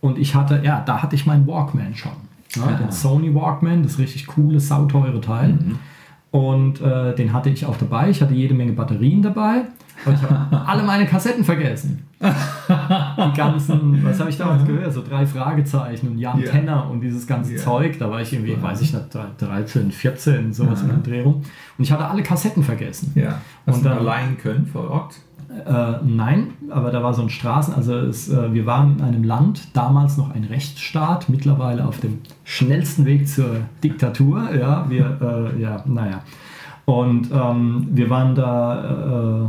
Und 0.00 0.18
ich 0.18 0.34
hatte, 0.34 0.60
ja, 0.64 0.80
da 0.86 1.02
hatte 1.02 1.16
ich 1.16 1.26
meinen 1.26 1.46
Walkman 1.46 1.94
schon. 1.94 2.12
Ja, 2.54 2.62
Ah. 2.66 2.72
Den 2.74 2.92
Sony 2.92 3.34
Walkman, 3.34 3.82
das 3.82 3.98
richtig 3.98 4.28
coole, 4.28 4.60
sauteure 4.60 5.20
Teil. 5.20 5.58
Und 6.34 6.80
äh, 6.80 7.14
den 7.14 7.32
hatte 7.32 7.48
ich 7.48 7.64
auch 7.64 7.76
dabei. 7.76 8.10
Ich 8.10 8.20
hatte 8.20 8.34
jede 8.34 8.54
Menge 8.54 8.72
Batterien 8.72 9.22
dabei. 9.22 9.66
Und 10.04 10.14
ich 10.14 10.22
habe 10.22 10.62
alle 10.66 10.82
meine 10.82 11.06
Kassetten 11.06 11.44
vergessen. 11.44 12.08
Die 12.20 13.36
ganzen, 13.36 14.04
was 14.04 14.18
habe 14.18 14.30
ich 14.30 14.36
damals 14.36 14.64
gehört? 14.66 14.92
So 14.92 15.04
drei 15.08 15.24
Fragezeichen 15.26 16.08
und 16.08 16.18
Jan 16.18 16.40
Ja. 16.40 16.50
Tenner 16.50 16.90
und 16.90 17.00
dieses 17.02 17.24
ganze 17.28 17.52
Ja. 17.54 17.58
Zeug. 17.60 18.00
Da 18.00 18.10
war 18.10 18.20
ich 18.20 18.32
irgendwie, 18.32 18.60
weiß 18.60 18.80
ich 18.80 18.92
nicht, 18.92 19.06
13, 19.38 19.92
14, 19.92 20.52
sowas 20.52 20.82
in 20.82 20.88
der 20.88 20.96
Drehung. 20.98 21.34
Und 21.34 21.84
ich 21.84 21.92
hatte 21.92 22.04
alle 22.04 22.24
Kassetten 22.24 22.64
vergessen. 22.64 23.12
Ja. 23.14 23.38
Hast 23.64 23.76
Und 23.76 23.86
dann- 23.86 23.98
allein 23.98 24.36
können 24.36 24.66
vor 24.66 24.90
Ort? 24.90 25.14
Äh, 25.66 26.04
nein, 26.04 26.48
aber 26.70 26.90
da 26.90 27.02
war 27.02 27.14
so 27.14 27.22
ein 27.22 27.30
Straßen, 27.30 27.74
also 27.74 27.94
es, 27.94 28.28
äh, 28.28 28.52
wir 28.52 28.66
waren 28.66 28.98
in 28.98 29.04
einem 29.04 29.24
Land, 29.24 29.68
damals 29.76 30.16
noch 30.16 30.34
ein 30.34 30.44
Rechtsstaat, 30.44 31.28
mittlerweile 31.28 31.86
auf 31.86 32.00
dem 32.00 32.18
schnellsten 32.44 33.04
Weg 33.04 33.28
zur 33.28 33.58
Diktatur. 33.82 34.52
Ja, 34.54 34.86
wir, 34.88 35.52
äh, 35.56 35.60
ja, 35.62 35.82
naja. 35.86 36.20
Und 36.86 37.30
ähm, 37.32 37.88
wir 37.92 38.10
waren 38.10 38.34
da 38.34 39.44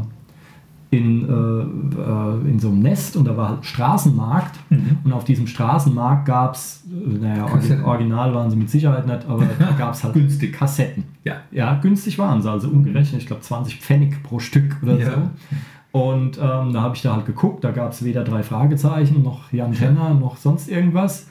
äh, 0.91 0.95
in, 0.97 1.27
äh, 1.27 1.31
äh, 1.31 2.49
in 2.49 2.59
so 2.59 2.69
einem 2.69 2.79
Nest 2.79 3.17
und 3.17 3.25
da 3.27 3.35
war 3.35 3.49
halt 3.49 3.65
Straßenmarkt. 3.65 4.59
Und 5.03 5.11
auf 5.11 5.25
diesem 5.25 5.47
Straßenmarkt 5.47 6.25
gab 6.25 6.55
es, 6.55 6.83
naja, 6.87 7.45
Kassetten. 7.45 7.83
original 7.83 8.33
waren 8.33 8.49
sie 8.49 8.55
mit 8.55 8.69
Sicherheit 8.69 9.05
nicht, 9.07 9.27
aber 9.27 9.43
da 9.59 9.71
gab 9.77 9.93
es 9.93 10.03
halt 10.03 10.13
Günstig. 10.13 10.53
Kassetten. 10.53 11.03
Ja. 11.25 11.33
Ja, 11.51 11.73
günstig 11.81 12.17
waren 12.19 12.41
sie, 12.41 12.49
also 12.49 12.69
umgerechnet, 12.69 13.21
ich 13.21 13.27
glaube 13.27 13.41
20 13.41 13.81
Pfennig 13.81 14.21
pro 14.23 14.39
Stück 14.39 14.77
oder 14.83 14.97
Ja. 14.97 15.05
so. 15.11 15.11
Und 15.95 16.37
ähm, 16.39 16.73
da 16.73 16.81
habe 16.81 16.93
ich 16.93 17.03
da 17.03 17.15
halt 17.15 17.25
geguckt, 17.25 17.63
da 17.63 17.71
gab 17.71 17.93
es 17.93 18.03
weder 18.03 18.25
drei 18.25 18.43
Fragezeichen, 18.43 19.23
noch 19.23 19.53
Jan 19.53 19.71
Tenner, 19.71 20.13
noch 20.13 20.35
sonst 20.35 20.67
irgendwas. 20.67 21.29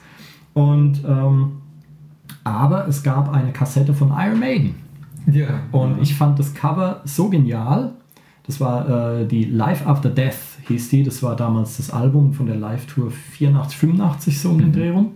Und 0.55 1.03
ähm, 1.07 1.57
aber 2.43 2.87
es 2.87 3.03
gab 3.03 3.31
eine 3.31 3.51
Kassette 3.51 3.93
von 3.93 4.11
Iron 4.17 4.39
Maiden. 4.39 4.73
Ja. 5.31 5.59
Und 5.71 6.01
ich 6.01 6.15
fand 6.15 6.39
das 6.39 6.55
Cover 6.55 7.01
so 7.03 7.29
genial. 7.29 7.91
Das 8.47 8.59
war 8.59 9.19
äh, 9.19 9.27
die 9.27 9.43
Live 9.43 9.85
After 9.85 10.09
Death, 10.09 10.57
hieß 10.67 10.89
die. 10.89 11.03
Das 11.03 11.21
war 11.21 11.35
damals 11.35 11.77
das 11.77 11.91
Album 11.91 12.33
von 12.33 12.47
der 12.47 12.55
Live-Tour 12.55 13.11
84, 13.11 13.77
85, 13.77 14.41
so 14.41 14.49
um 14.49 14.57
den 14.57 14.73
Dreh 14.73 14.89
rum. 14.89 15.11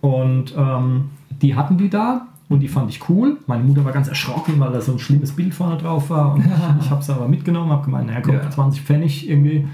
Und 0.00 0.54
ähm, 0.56 1.10
die 1.42 1.54
hatten 1.54 1.76
die 1.76 1.90
da 1.90 2.28
und 2.48 2.60
die 2.60 2.68
fand 2.68 2.90
ich 2.90 3.08
cool. 3.08 3.36
Meine 3.46 3.62
Mutter 3.64 3.84
war 3.84 3.92
ganz 3.92 4.08
erschrocken, 4.08 4.54
weil 4.58 4.72
da 4.72 4.80
so 4.80 4.92
ein 4.92 4.98
schlimmes 4.98 5.32
Bild 5.32 5.54
vorne 5.54 5.76
drauf 5.76 6.10
war. 6.10 6.34
Und 6.34 6.44
ich 6.80 6.90
habe 6.90 7.00
es 7.00 7.10
aber 7.10 7.28
mitgenommen, 7.28 7.70
habe 7.70 7.84
gemeint, 7.84 8.06
naja, 8.06 8.20
komm, 8.22 8.34
Ja. 8.36 8.50
20 8.50 8.82
Pfennig 8.82 9.28
irgendwie. 9.28 9.66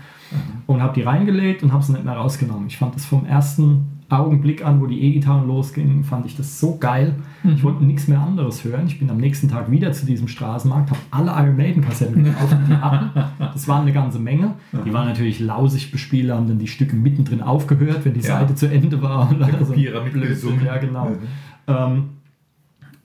und 0.67 0.83
habe 0.83 0.93
die 0.95 1.03
reingelegt 1.03 1.63
und 1.63 1.73
habe 1.73 1.85
sie 1.85 1.93
nicht 1.93 2.05
mehr 2.05 2.15
rausgenommen. 2.17 2.67
Ich 2.67 2.77
fand 2.79 2.95
das 2.97 3.05
vom 3.05 3.25
ersten 3.27 3.87
Augenblick 4.09 4.65
an, 4.65 4.81
wo 4.81 4.87
die 4.87 5.01
E-Gitarren 5.03 5.47
losgingen, 5.47 6.03
fand 6.05 6.27
ich 6.27 6.37
das 6.37 6.59
so 6.61 6.77
geil. 6.77 7.15
Ich 7.45 7.63
wollte 7.63 7.85
nichts 7.85 8.09
mehr 8.09 8.21
anderes 8.21 8.65
hören. 8.65 8.87
Ich 8.87 8.99
bin 8.99 9.09
am 9.11 9.17
nächsten 9.19 9.49
Tag 9.49 9.71
wieder 9.71 9.93
zu 9.93 10.07
diesem 10.07 10.27
Straßenmarkt, 10.29 10.91
habe 10.91 11.01
alle 11.11 11.31
Iron 11.47 11.57
Maiden 11.57 11.83
Kassetten 11.85 12.25
gekauft, 12.25 12.57
die 12.69 12.75
hatten. 12.75 13.11
Das 13.39 13.69
waren 13.69 13.83
eine 13.83 13.93
ganze 13.93 14.19
Menge. 14.19 14.55
Die 14.85 14.93
waren 14.93 15.07
natürlich 15.09 15.39
lausig 15.41 15.91
bespielt, 15.93 16.31
haben 16.33 16.49
dann 16.49 16.59
die 16.59 16.67
Stücke 16.69 16.97
mittendrin 16.97 17.41
aufgehört, 17.41 18.05
wenn 18.05 18.15
die 18.15 18.21
Ja. 18.21 18.41
Seite 18.41 18.55
zu 18.57 18.67
Ende 18.71 19.01
war. 19.03 19.31
Und 19.31 19.39
Der 19.41 19.55
also 19.55 19.67
Kopierer 19.73 20.03
mitgesungen. 20.03 20.65
Ja, 20.65 20.77
genau. 20.79 21.13
Ähm, 21.69 22.05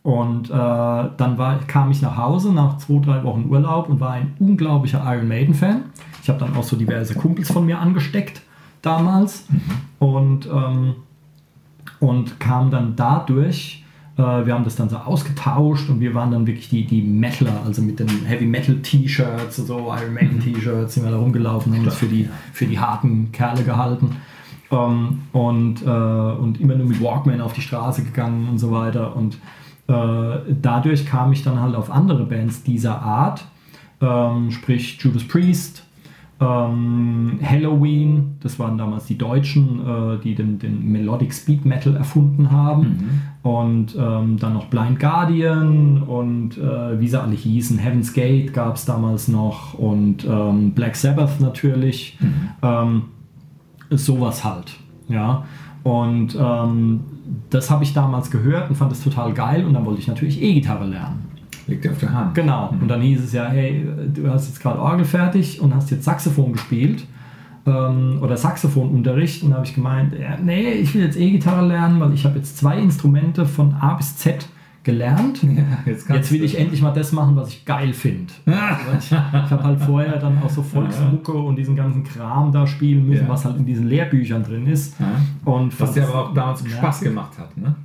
und 0.09 0.49
äh, 0.49 0.53
dann 0.53 1.37
war, 1.37 1.59
kam 1.67 1.91
ich 1.91 2.01
nach 2.01 2.17
Hause 2.17 2.51
nach 2.51 2.79
zwei, 2.79 2.99
drei 2.99 3.23
Wochen 3.23 3.45
Urlaub 3.47 3.89
und 3.89 3.99
war 3.99 4.13
ein 4.13 4.33
unglaublicher 4.39 5.03
Iron 5.05 5.27
Maiden-Fan. 5.27 5.83
Ich 6.23 6.29
habe 6.29 6.39
dann 6.39 6.55
auch 6.55 6.63
so 6.63 6.75
diverse 6.75 7.13
Kumpels 7.13 7.51
von 7.51 7.63
mir 7.63 7.77
angesteckt 7.77 8.41
damals 8.81 9.45
und, 9.99 10.47
ähm, 10.47 10.95
und 11.99 12.39
kam 12.39 12.71
dann 12.71 12.95
dadurch, 12.95 13.83
äh, 14.17 14.21
wir 14.21 14.55
haben 14.55 14.63
das 14.63 14.75
dann 14.75 14.89
so 14.89 14.97
ausgetauscht 14.97 15.91
und 15.91 15.99
wir 15.99 16.15
waren 16.15 16.31
dann 16.31 16.47
wirklich 16.47 16.69
die, 16.69 16.87
die 16.87 17.03
Metaler, 17.03 17.61
also 17.63 17.83
mit 17.83 17.99
den 17.99 18.09
Heavy 18.25 18.47
Metal 18.47 18.77
T-Shirts 18.77 19.59
und 19.59 19.65
so, 19.67 19.93
Iron 19.95 20.15
Maiden 20.15 20.39
T-Shirts 20.39 20.95
sind 20.95 21.03
wir 21.03 21.11
da 21.11 21.19
rumgelaufen, 21.19 21.71
haben 21.71 21.83
uns 21.83 21.93
für 21.93 22.07
die, 22.07 22.27
für 22.51 22.65
die 22.65 22.79
harten 22.79 23.31
Kerle 23.31 23.63
gehalten. 23.63 24.15
Ähm, 24.71 25.19
und, 25.33 25.83
äh, 25.83 25.85
und 25.85 26.59
immer 26.59 26.73
nur 26.73 26.87
mit 26.87 26.99
Walkman 26.99 27.41
auf 27.41 27.53
die 27.53 27.61
Straße 27.61 28.03
gegangen 28.03 28.49
und 28.49 28.57
so 28.57 28.71
weiter. 28.71 29.15
Und 29.15 29.37
dadurch 29.89 31.05
kam 31.05 31.31
ich 31.31 31.43
dann 31.43 31.59
halt 31.59 31.75
auf 31.75 31.89
andere 31.89 32.25
Bands 32.25 32.63
dieser 32.63 33.01
Art, 33.01 33.45
ähm, 34.01 34.51
sprich 34.51 34.99
Judas 35.01 35.27
Priest, 35.27 35.83
ähm, 36.41 37.39
Halloween, 37.43 38.37
das 38.41 38.59
waren 38.59 38.77
damals 38.77 39.05
die 39.05 39.17
Deutschen, 39.17 39.81
äh, 39.85 40.19
die 40.23 40.35
den, 40.35 40.57
den 40.57 40.89
Melodic 40.89 41.33
Speed 41.33 41.65
Metal 41.65 41.95
erfunden 41.95 42.51
haben. 42.51 43.21
Und 43.41 43.95
ähm, 43.97 44.37
dann 44.37 44.53
noch 44.53 44.67
Blind 44.67 44.99
Guardian 44.99 46.03
und 46.03 46.57
äh, 46.57 46.99
wie 46.99 47.07
sie 47.07 47.21
alle 47.21 47.35
hießen, 47.35 47.77
Heaven's 47.77 48.13
Gate 48.13 48.53
gab 48.53 48.75
es 48.75 48.85
damals 48.85 49.27
noch 49.27 49.73
und 49.73 50.25
ähm, 50.25 50.71
Black 50.71 50.95
Sabbath 50.95 51.39
natürlich. 51.39 52.17
Ähm, 52.61 53.03
sowas 53.89 54.43
halt. 54.43 54.77
Ja. 55.07 55.45
Und 55.83 56.37
ähm, 56.39 57.01
das 57.49 57.69
habe 57.69 57.83
ich 57.83 57.93
damals 57.93 58.31
gehört 58.31 58.69
und 58.69 58.75
fand 58.75 58.91
es 58.91 59.03
total 59.03 59.33
geil 59.33 59.65
und 59.65 59.73
dann 59.73 59.85
wollte 59.85 60.01
ich 60.01 60.07
natürlich 60.07 60.41
E-Gitarre 60.41 60.85
lernen. 60.85 61.29
Liegt 61.67 61.85
dir 61.85 61.91
auf 61.91 61.99
der 61.99 62.13
Hand. 62.13 62.35
Genau. 62.35 62.73
Und 62.81 62.87
dann 62.87 63.01
hieß 63.01 63.23
es 63.23 63.33
ja, 63.33 63.47
hey, 63.47 63.85
du 64.13 64.29
hast 64.29 64.47
jetzt 64.47 64.59
gerade 64.59 64.79
Orgel 64.79 65.05
fertig 65.05 65.61
und 65.61 65.75
hast 65.75 65.91
jetzt 65.91 66.03
Saxophon 66.03 66.53
gespielt 66.53 67.05
ähm, 67.67 68.19
oder 68.21 68.37
Saxophonunterricht. 68.37 69.43
Und 69.43 69.51
da 69.51 69.57
habe 69.57 69.65
ich 69.65 69.75
gemeint, 69.75 70.13
ja, 70.19 70.37
nee, 70.41 70.71
ich 70.71 70.95
will 70.95 71.03
jetzt 71.03 71.17
E-Gitarre 71.17 71.67
lernen, 71.67 71.99
weil 71.99 72.13
ich 72.13 72.25
habe 72.25 72.37
jetzt 72.37 72.57
zwei 72.57 72.79
Instrumente 72.79 73.45
von 73.45 73.75
A 73.75 73.93
bis 73.93 74.17
Z 74.17 74.47
gelernt. 74.83 75.41
Ja, 75.49 75.63
jetzt, 75.85 76.09
Jetzt 76.09 76.31
will 76.31 76.43
ich 76.43 76.57
endlich 76.57 76.81
mal 76.81 76.91
das 76.91 77.11
machen, 77.11 77.35
was 77.35 77.49
ich 77.49 77.65
geil 77.65 77.93
finde. 77.93 78.31
ich 78.99 79.11
ich 79.11 79.17
habe 79.17 79.63
halt 79.63 79.79
vorher 79.81 80.17
dann 80.17 80.41
auch 80.41 80.49
so 80.49 80.61
Volksmucke 80.61 81.33
und 81.33 81.55
diesen 81.55 81.75
ganzen 81.75 82.03
Kram 82.03 82.51
da 82.51 82.65
spielen 82.65 83.07
müssen, 83.07 83.23
Ja. 83.23 83.29
was 83.29 83.45
halt 83.45 83.57
in 83.57 83.65
diesen 83.65 83.87
Lehrbüchern 83.87 84.43
drin 84.43 84.67
ist. 84.67 84.99
Ja. 84.99 85.07
Und 85.45 85.79
Was 85.79 85.93
dir 85.93 86.01
das 86.01 86.09
aber 86.09 86.29
auch 86.29 86.33
damals. 86.33 86.63
Spaß 86.69 87.01
gemacht 87.01 87.37
hat, 87.37 87.57
ne? 87.57 87.75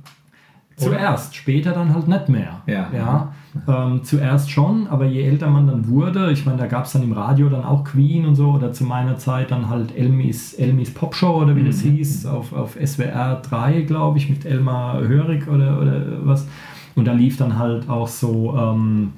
Zuerst, 0.77 1.35
später 1.35 1.71
dann 1.71 1.93
halt 1.93 2.07
nicht 2.07 2.27
mehr. 2.27 2.61
Ja. 2.67 2.89
ja 2.93 3.33
ähm, 3.67 4.03
zuerst 4.03 4.51
schon, 4.51 4.87
aber 4.87 5.05
je 5.05 5.23
älter 5.23 5.49
man 5.49 5.67
dann 5.67 5.87
wurde, 5.87 6.31
ich 6.31 6.45
meine, 6.45 6.57
da 6.57 6.67
gab 6.67 6.85
es 6.85 6.91
dann 6.91 7.03
im 7.03 7.13
Radio 7.13 7.47
dann 7.47 7.63
auch 7.63 7.85
Queen 7.85 8.25
und 8.25 8.35
so, 8.35 8.49
oder 8.51 8.73
zu 8.73 8.83
meiner 8.83 9.17
Zeit 9.17 9.51
dann 9.51 9.69
halt 9.69 9.95
Elmis, 9.97 10.53
Elmis 10.53 10.93
Popshow 10.93 11.41
oder 11.41 11.55
wie 11.55 11.63
das 11.63 11.79
hieß, 11.79 12.25
auf, 12.25 12.51
auf 12.51 12.77
SWR 12.83 13.41
3, 13.41 13.83
glaube 13.83 14.17
ich, 14.17 14.29
mit 14.29 14.45
Elmar 14.45 14.99
Hörig 14.99 15.47
oder, 15.47 15.79
oder 15.81 16.01
was. 16.25 16.47
Und 16.95 17.05
da 17.05 17.13
lief 17.13 17.37
dann 17.37 17.57
halt 17.57 17.89
auch 17.89 18.07
so, 18.07 18.55
ähm, 18.57 19.13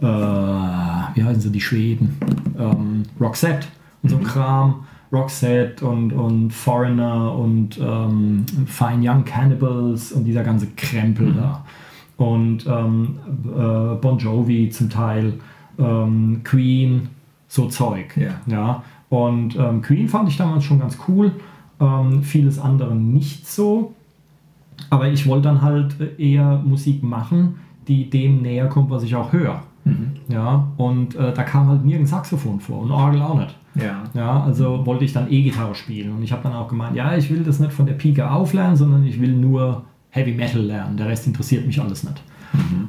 äh, 0.00 0.04
wie 0.04 1.22
heißen 1.22 1.40
sie, 1.40 1.50
die 1.50 1.60
Schweden, 1.60 2.16
ähm, 2.58 3.02
Roxette 3.20 3.68
und 4.02 4.08
so 4.08 4.16
ein 4.16 4.24
Kram. 4.24 4.86
Roxette 5.12 5.84
und, 5.84 6.12
und 6.12 6.52
Foreigner 6.52 7.34
und 7.34 7.78
ähm, 7.78 8.46
Fine 8.66 9.10
Young 9.10 9.24
Cannibals 9.24 10.12
und 10.12 10.24
dieser 10.24 10.44
ganze 10.44 10.68
Krempel 10.76 11.32
da. 11.32 11.64
Und 12.16 12.66
ähm, 12.66 13.18
äh, 13.46 13.96
Bon 13.96 14.18
Jovi 14.18 14.70
zum 14.70 14.88
Teil, 14.88 15.34
ähm, 15.78 16.42
Queen, 16.44 17.08
so 17.48 17.66
Zeug. 17.66 18.16
Ja. 18.16 18.40
Ja. 18.46 18.84
Und 19.08 19.56
ähm, 19.56 19.82
Queen 19.82 20.08
fand 20.08 20.28
ich 20.28 20.36
damals 20.36 20.64
schon 20.64 20.78
ganz 20.78 20.96
cool, 21.08 21.32
ähm, 21.80 22.22
vieles 22.22 22.58
andere 22.60 22.94
nicht 22.94 23.48
so. 23.48 23.94
Aber 24.90 25.08
ich 25.08 25.26
wollte 25.26 25.48
dann 25.48 25.62
halt 25.62 25.96
eher 26.18 26.58
Musik 26.58 27.02
machen, 27.02 27.56
die 27.88 28.10
dem 28.10 28.42
näher 28.42 28.66
kommt, 28.66 28.90
was 28.90 29.02
ich 29.02 29.14
auch 29.14 29.32
höre. 29.32 29.62
Ja, 30.28 30.68
und 30.76 31.14
äh, 31.16 31.32
da 31.32 31.42
kam 31.42 31.68
halt 31.68 31.84
nirgends 31.84 32.10
Saxophon 32.10 32.60
vor 32.60 32.82
und 32.82 32.90
Orgel 32.90 33.22
auch 33.22 33.38
nicht. 33.38 33.54
Ja. 33.74 34.02
Ja, 34.14 34.42
also 34.42 34.84
wollte 34.84 35.04
ich 35.04 35.12
dann 35.12 35.30
E-Gitarre 35.30 35.74
spielen. 35.74 36.12
Und 36.12 36.22
ich 36.22 36.32
habe 36.32 36.42
dann 36.42 36.52
auch 36.52 36.68
gemeint, 36.68 36.96
ja, 36.96 37.16
ich 37.16 37.30
will 37.30 37.42
das 37.42 37.60
nicht 37.60 37.72
von 37.72 37.86
der 37.86 37.94
Pike 37.94 38.30
auflernen, 38.30 38.76
sondern 38.76 39.04
ich 39.04 39.20
will 39.20 39.32
nur 39.32 39.84
Heavy 40.10 40.34
Metal 40.34 40.60
lernen. 40.60 40.96
Der 40.96 41.08
Rest 41.08 41.26
interessiert 41.26 41.66
mich 41.66 41.80
alles 41.80 42.04
nicht. 42.04 42.22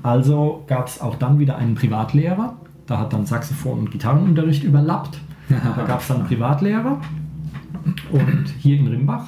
Also 0.04 0.64
gab 0.68 0.88
es 0.88 1.00
auch 1.00 1.16
dann 1.16 1.40
wieder 1.40 1.58
einen 1.58 1.76
Privatlehrer. 1.76 2.56
Da 2.88 2.98
hat 2.98 3.14
dann 3.14 3.26
Saxophon- 3.26 3.80
und 3.80 3.92
Gitarrenunterricht 3.92 4.64
überlappt. 4.64 5.20
Da 5.50 5.84
gab 5.84 6.00
es 6.00 6.08
dann 6.08 6.20
einen 6.20 6.28
Privatlehrer 6.28 7.02
und 8.12 8.46
hier 8.60 8.80
in 8.80 8.88
Rimbach. 8.88 9.26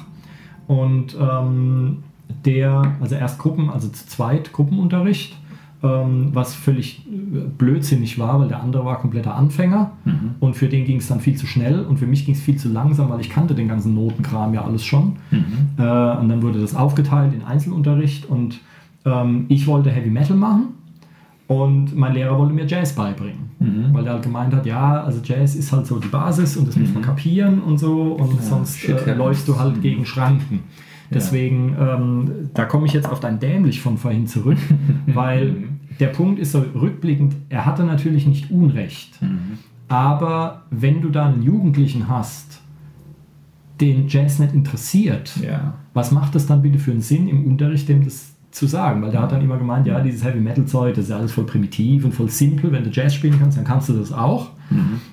Und 0.68 1.18
ähm, 1.20 2.04
der, 2.46 2.96
also 3.02 3.16
erst 3.16 3.40
Gruppen, 3.40 3.70
also 3.70 3.88
zu 3.88 4.06
zweit 4.08 4.54
Gruppenunterricht, 4.54 5.38
ähm, 5.84 6.30
was 6.34 6.56
völlig 6.56 7.06
äh, 7.08 7.40
blödsinnig 7.58 8.18
war, 8.18 8.40
weil 8.40 8.48
der 8.48 8.62
andere 8.62 8.86
war 8.86 9.00
kompletter 9.00 9.36
Anfänger. 9.36 9.92
Und 10.40 10.56
für 10.56 10.68
den 10.70 10.86
ging 10.86 10.98
es 10.98 11.08
dann 11.08 11.20
viel 11.20 11.36
zu 11.36 11.46
schnell 11.46 11.82
und 11.82 11.98
für 11.98 12.08
mich 12.08 12.26
ging 12.26 12.36
es 12.36 12.42
viel 12.42 12.56
zu 12.56 12.70
langsam, 12.70 13.10
weil 13.10 13.20
ich 13.20 13.30
kannte 13.30 13.54
den 13.54 13.68
ganzen 13.68 13.94
Notenkram 13.94 14.54
ja 14.54 14.64
alles 14.64 14.86
schon. 14.86 15.18
Äh, 15.78 15.82
und 15.82 16.30
dann 16.30 16.42
wurde 16.42 16.62
das 16.62 16.76
aufgeteilt 16.76 17.34
in 17.34 17.44
Einzelunterricht 17.44 18.30
und 18.30 18.60
ähm, 19.06 19.46
ich 19.50 19.68
wollte 19.68 19.90
Heavy 19.92 20.10
Metal 20.10 20.38
machen 20.38 20.68
und 21.48 21.96
mein 21.96 22.14
Lehrer 22.14 22.38
wollte 22.38 22.54
mir 22.54 22.66
Jazz 22.66 22.94
beibringen, 22.94 23.52
weil 23.94 24.06
er 24.08 24.14
halt 24.14 24.24
gemeint 24.24 24.54
hat, 24.54 24.66
ja, 24.66 25.04
also 25.04 25.20
Jazz 25.22 25.56
ist 25.56 25.74
halt 25.74 25.86
so 25.86 26.00
die 26.00 26.08
Basis 26.08 26.56
und 26.56 26.68
das 26.68 26.78
muss 26.78 26.94
man 26.94 27.04
kapieren 27.04 27.62
und 27.62 27.78
so 27.78 28.14
und 28.14 28.42
sonst 28.42 28.78
shit 28.80 29.06
äh, 29.06 29.14
läufst 29.14 29.48
du 29.50 29.60
halt 29.60 29.82
gegen 29.82 30.06
Schranken. 30.06 30.62
Deswegen, 31.14 31.76
ähm, 31.80 32.32
da 32.54 32.66
komme 32.66 32.86
ich 32.86 32.94
jetzt 32.94 33.10
auf 33.10 33.20
dein 33.20 33.40
Dämlich 33.40 33.82
von 33.82 33.98
vorhin 33.98 34.28
zurück, 34.28 34.58
weil 35.08 35.64
der 36.00 36.08
Punkt 36.08 36.40
ist 36.40 36.52
so 36.52 36.60
rückblickend, 36.76 37.36
er 37.50 37.66
hatte 37.66 37.84
natürlich 37.84 38.26
nicht 38.26 38.50
Unrecht, 38.52 39.20
aber 39.88 40.64
wenn 40.72 41.02
du 41.02 41.10
da 41.10 41.28
einen 41.28 41.44
Jugendlichen 41.44 42.08
hast, 42.10 42.62
den 43.82 44.08
Jazz 44.08 44.40
nicht 44.40 44.54
interessiert, 44.54 45.36
Ja. 45.44 45.74
was 45.94 46.12
macht 46.12 46.36
das 46.36 46.46
dann 46.48 46.62
bitte 46.62 46.80
für 46.80 46.92
einen 46.92 47.02
Sinn 47.02 47.28
im 47.28 47.46
Unterricht, 47.46 47.90
dem 47.90 48.04
das 48.04 48.33
zu 48.54 48.68
sagen? 48.68 49.02
Weil 49.02 49.12
der 49.12 49.22
hat 49.22 49.32
dann 49.32 49.42
immer 49.42 49.58
gemeint, 49.58 49.88
ja, 49.88 50.00
dieses 50.00 50.24
Heavy 50.24 50.40
Metal 50.40 50.66
Zeug, 50.66 50.96
das 50.96 51.06
ist 51.06 51.12
alles 51.12 51.32
voll 51.32 51.46
primitiv 51.46 52.06
und 52.06 52.14
voll 52.14 52.30
simpel. 52.30 52.72
Wenn 52.72 52.84
du 52.84 52.90
Jazz 52.90 53.14
spielen 53.14 53.38
kannst, 53.40 53.58
dann 53.58 53.66
kannst 53.66 53.90
du 53.90 53.94
das 53.94 54.14
auch. 54.14 54.52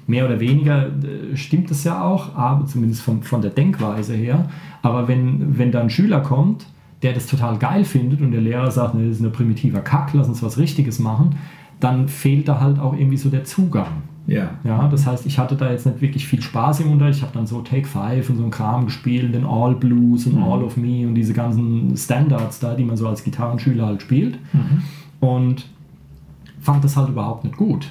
Mehr 0.07 0.25
oder 0.25 0.41
weniger 0.41 0.87
äh, 0.87 1.37
stimmt 1.37 1.71
das 1.71 1.85
ja 1.85 2.03
auch, 2.03 2.35
aber 2.35 2.67
zumindest 2.67 3.03
von, 3.03 3.23
von 3.23 3.43
der 3.43 3.51
Denkweise 3.51 4.15
her. 4.15 4.49
Aber 4.83 5.09
wenn, 5.09 5.59
wenn 5.59 5.73
da 5.73 5.81
ein 5.81 5.91
Schüler 5.91 6.21
kommt, 6.21 6.67
der 7.03 7.13
das 7.13 7.27
total 7.27 7.59
geil 7.59 7.85
findet 7.85 8.21
und 8.21 8.33
der 8.33 8.41
Lehrer 8.41 8.71
sagt, 8.71 8.95
nee, 8.95 9.07
das 9.09 9.19
ist 9.19 9.25
ein 9.25 9.33
primitiver 9.33 9.81
Kack, 9.81 10.13
lass 10.13 10.29
uns 10.29 10.43
was 10.43 10.59
Richtiges 10.59 10.99
machen, 10.99 11.37
dann 11.79 12.09
fehlt 12.09 12.49
da 12.49 12.61
halt 12.61 12.79
auch 12.79 12.95
irgendwie 12.95 13.17
so 13.17 13.31
der 13.31 13.45
Zugang. 13.45 14.03
Ja. 14.27 14.51
Ja, 14.65 14.89
das 14.89 15.07
heißt, 15.07 15.27
ich 15.27 15.39
hatte 15.39 15.57
da 15.57 15.71
jetzt 15.71 15.87
nicht 15.87 16.01
wirklich 16.01 16.27
viel 16.27 16.41
Spaß 16.41 16.81
im 16.81 16.93
Unterricht. 16.93 17.19
Ich 17.19 17.23
habe 17.23 17.35
dann 17.35 17.47
so 17.47 17.63
Take 17.63 17.87
Five 17.87 18.31
und 18.31 18.37
so 18.37 18.45
ein 18.45 18.51
Kram 18.51 18.85
gespielt, 18.85 19.35
den 19.35 19.45
All 19.45 19.75
Blues 19.75 20.27
und 20.27 20.41
All 20.43 20.63
of 20.63 20.77
Me 20.77 21.07
und 21.07 21.15
diese 21.15 21.33
ganzen 21.33 21.97
Standards 21.97 22.61
da, 22.61 22.75
die 22.75 22.85
man 22.85 22.97
so 22.97 23.09
als 23.09 23.25
Gitarrenschüler 23.25 23.87
halt 23.87 24.03
spielt. 24.03 24.39
Und 25.21 25.67
fand 26.61 26.85
das 26.85 26.97
halt 26.97 27.09
überhaupt 27.09 27.45
nicht 27.45 27.57
gut. 27.57 27.91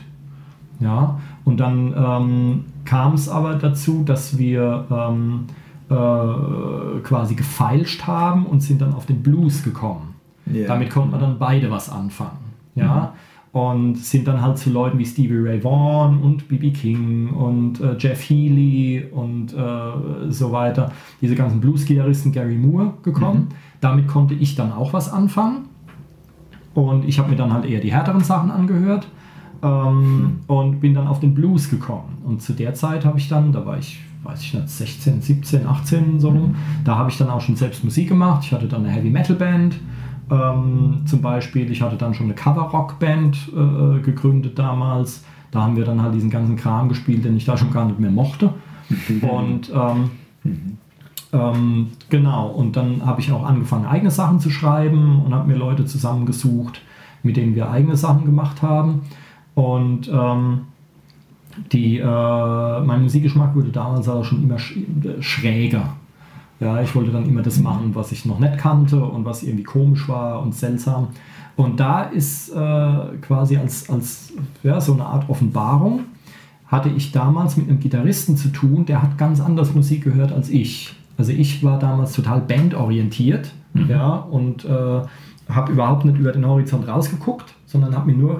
Ja, 0.79 1.19
und 1.43 1.59
dann 1.59 1.93
ähm, 1.97 2.65
kam 2.85 3.13
es 3.13 3.27
aber 3.27 3.55
dazu, 3.55 4.03
dass 4.05 4.37
wir 4.37 4.85
ähm, 4.89 5.47
äh, 5.89 6.99
quasi 7.03 7.35
gefeilscht 7.35 8.07
haben 8.07 8.45
und 8.45 8.61
sind 8.61 8.81
dann 8.81 8.93
auf 8.93 9.05
den 9.05 9.21
Blues 9.21 9.63
gekommen. 9.63 10.15
Ja. 10.45 10.67
Damit 10.67 10.89
konnten 10.89 11.11
wir 11.11 11.19
dann 11.19 11.37
beide 11.37 11.69
was 11.69 11.89
anfangen. 11.89 12.37
Ja. 12.75 13.13
Und 13.51 13.97
sind 13.97 14.27
dann 14.27 14.41
halt 14.41 14.59
zu 14.59 14.69
Leuten 14.69 14.99
wie 14.99 15.05
Stevie 15.05 15.37
Ray 15.37 15.63
Vaughan 15.63 16.19
und 16.19 16.47
B.B. 16.47 16.69
King 16.69 17.31
und 17.31 17.81
äh, 17.81 17.95
Jeff 17.97 18.29
Healey 18.29 19.05
und 19.11 19.53
äh, 19.53 20.31
so 20.31 20.51
weiter, 20.51 20.91
diese 21.19 21.33
ganzen 21.33 21.59
Blues-Gitarristen 21.59 22.31
Gary 22.31 22.57
Moore 22.57 22.93
gekommen. 23.01 23.49
Damit 23.81 24.07
konnte 24.07 24.35
ich 24.35 24.55
dann 24.55 24.71
auch 24.71 24.93
was 24.93 25.11
anfangen. 25.11 25.65
Und 26.75 27.05
ich 27.05 27.17
habe 27.17 27.31
mir 27.31 27.35
dann 27.35 27.51
halt 27.51 27.65
eher 27.65 27.79
die 27.79 27.91
härteren 27.91 28.23
Sachen 28.23 28.51
angehört 28.51 29.07
ähm, 29.63 30.41
und 30.45 30.79
bin 30.79 30.93
dann 30.93 31.07
auf 31.07 31.19
den 31.19 31.33
Blues 31.33 31.71
gekommen. 31.71 32.19
Und 32.23 32.43
zu 32.43 32.53
der 32.53 32.75
Zeit 32.75 33.03
habe 33.03 33.17
ich 33.17 33.29
dann, 33.29 33.51
da 33.51 33.65
war 33.65 33.79
ich 33.79 33.99
weiß 34.23 34.41
ich 34.41 34.53
nicht, 34.53 34.69
16, 34.69 35.21
17, 35.21 35.65
18 35.65 36.19
so 36.19 36.29
rum. 36.29 36.55
Da 36.83 36.97
habe 36.97 37.09
ich 37.09 37.17
dann 37.17 37.29
auch 37.29 37.41
schon 37.41 37.55
selbst 37.55 37.83
Musik 37.83 38.09
gemacht. 38.09 38.43
Ich 38.43 38.51
hatte 38.51 38.67
dann 38.67 38.85
eine 38.85 38.93
Heavy 38.93 39.09
Metal 39.09 39.35
Band. 39.35 39.75
Ähm, 40.31 41.01
zum 41.05 41.21
Beispiel, 41.21 41.71
ich 41.71 41.81
hatte 41.81 41.95
dann 41.95 42.13
schon 42.13 42.27
eine 42.27 42.35
Cover-Rock-Band 42.35 43.51
äh, 43.55 44.01
gegründet 44.01 44.57
damals. 44.59 45.23
Da 45.51 45.61
haben 45.61 45.75
wir 45.75 45.85
dann 45.85 46.01
halt 46.01 46.13
diesen 46.13 46.29
ganzen 46.29 46.55
Kram 46.55 46.89
gespielt, 46.89 47.25
den 47.25 47.35
ich 47.35 47.45
da 47.45 47.57
schon 47.57 47.71
gar 47.71 47.85
nicht 47.85 47.99
mehr 47.99 48.11
mochte. 48.11 48.53
Und 49.21 49.71
ähm, 49.73 50.11
ähm, 51.31 51.87
genau, 52.09 52.47
und 52.47 52.75
dann 52.75 53.05
habe 53.05 53.21
ich 53.21 53.31
auch 53.31 53.45
angefangen, 53.45 53.85
eigene 53.85 54.09
Sachen 54.09 54.39
zu 54.39 54.49
schreiben 54.49 55.21
und 55.23 55.33
habe 55.33 55.47
mir 55.47 55.57
Leute 55.57 55.85
zusammengesucht, 55.85 56.81
mit 57.21 57.37
denen 57.37 57.53
wir 57.53 57.69
eigene 57.69 57.95
Sachen 57.95 58.25
gemacht 58.25 58.63
haben. 58.63 59.01
Und 59.53 60.09
ähm, 60.11 60.61
die, 61.71 61.99
äh, 61.99 62.81
mein 62.81 63.03
Musikgeschmack 63.03 63.55
wurde 63.55 63.69
damals 63.69 64.07
auch 64.09 64.23
schon 64.23 64.43
immer 64.43 64.57
sch 64.57 64.77
schräger. 65.19 65.97
Ja, 66.59 66.81
ich 66.81 66.93
wollte 66.93 67.11
dann 67.11 67.25
immer 67.25 67.41
das 67.41 67.59
machen, 67.59 67.91
was 67.93 68.11
ich 68.11 68.25
noch 68.25 68.39
nicht 68.39 68.57
kannte 68.57 69.01
und 69.03 69.23
was 69.25 69.43
irgendwie 69.43 69.63
komisch 69.63 70.09
war 70.09 70.41
und 70.41 70.53
seltsam. 70.53 71.09
Und 71.55 71.79
da 71.79 72.03
ist 72.03 72.49
äh, 72.49 73.17
quasi 73.21 73.57
als, 73.57 73.89
als 73.89 74.33
ja, 74.63 74.79
so 74.79 74.93
eine 74.93 75.05
Art 75.05 75.29
Offenbarung, 75.29 76.01
hatte 76.67 76.89
ich 76.89 77.11
damals 77.11 77.57
mit 77.57 77.67
einem 77.67 77.79
Gitarristen 77.79 78.37
zu 78.37 78.49
tun, 78.49 78.85
der 78.85 79.01
hat 79.01 79.17
ganz 79.17 79.41
anders 79.41 79.73
Musik 79.73 80.03
gehört 80.03 80.31
als 80.31 80.49
ich. 80.49 80.95
Also 81.17 81.31
ich 81.31 81.63
war 81.63 81.79
damals 81.79 82.13
total 82.13 82.41
bandorientiert 82.41 83.51
mhm. 83.73 83.89
ja, 83.89 84.15
und 84.15 84.65
äh, 84.65 85.01
habe 85.49 85.71
überhaupt 85.71 86.05
nicht 86.05 86.17
über 86.17 86.31
den 86.31 86.45
Horizont 86.45 86.87
rausgeguckt, 86.87 87.53
sondern 87.65 87.95
habe 87.95 88.11
mir 88.11 88.17
nur 88.17 88.39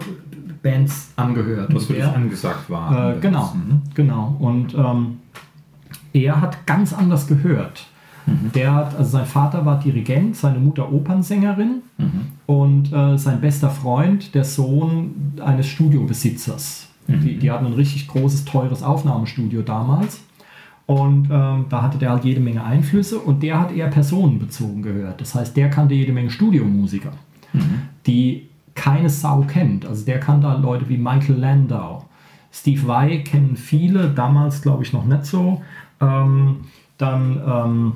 Bands 0.62 1.12
angehört. 1.16 1.74
Was 1.74 1.86
für 1.86 1.94
dich 1.94 2.04
angesagt 2.04 2.70
war. 2.70 3.16
Äh, 3.16 3.20
genau, 3.20 3.54
mhm. 3.54 3.82
genau. 3.96 4.36
Und 4.40 4.76
ähm, 4.76 5.18
er 6.14 6.40
hat 6.40 6.66
ganz 6.66 6.94
anders 6.94 7.28
gehört. 7.28 7.88
Mhm. 8.30 8.52
Der 8.54 8.74
hat, 8.74 8.96
also 8.96 9.12
sein 9.12 9.26
Vater 9.26 9.66
war 9.66 9.80
Dirigent, 9.80 10.36
seine 10.36 10.60
Mutter 10.60 10.92
Opernsängerin 10.92 11.82
mhm. 11.98 12.22
und 12.46 12.94
äh, 12.94 13.18
sein 13.18 13.42
bester 13.42 13.70
Freund, 13.70 14.36
der 14.36 14.44
Sohn 14.44 15.34
eines 15.44 15.68
Studiobesitzers. 15.68 16.88
Mhm. 17.08 17.22
Die, 17.22 17.38
die 17.38 17.52
hatten 17.52 17.66
ein 17.66 17.74
richtig 17.74 18.08
großes, 18.08 18.46
teures 18.46 18.84
Aufnahmestudio 18.84 19.62
damals. 19.62 20.22
Und 20.86 21.30
ähm, 21.32 21.66
da 21.70 21.84
hatte 21.84 22.00
der 22.00 22.10
halt 22.10 22.26
jede 22.26 22.40
Menge 22.40 22.64
Einflüsse 22.64 23.20
und 23.20 23.44
der 23.44 23.60
hat 23.60 23.72
eher 23.72 23.90
personenbezogen 23.90 24.82
gehört. 24.82 25.22
Das 25.22 25.36
heißt, 25.36 25.56
der 25.56 25.70
kannte 25.70 25.94
jede 25.94 26.12
Menge 26.12 26.32
Studiomusiker, 26.32 27.12
mhm. 27.54 27.82
die 28.08 28.48
keine 28.74 29.10
Sau 29.10 29.42
kennt. 29.42 29.86
Also 29.86 30.06
der 30.06 30.20
kannte 30.20 30.48
halt 30.48 30.64
Leute 30.64 30.90
wie 30.90 30.98
Michael 30.98 31.36
Landau. 31.36 32.06
Steve 32.52 32.88
Vai 32.88 33.20
kennen 33.20 33.56
viele, 33.56 34.10
damals 34.10 34.64
glaube 34.64 34.84
ich 34.84 34.92
noch 34.92 35.06
nicht 35.06 35.26
so. 35.26 35.62
Ähm, 36.02 36.62
dann, 36.98 37.42
ähm, 37.46 37.94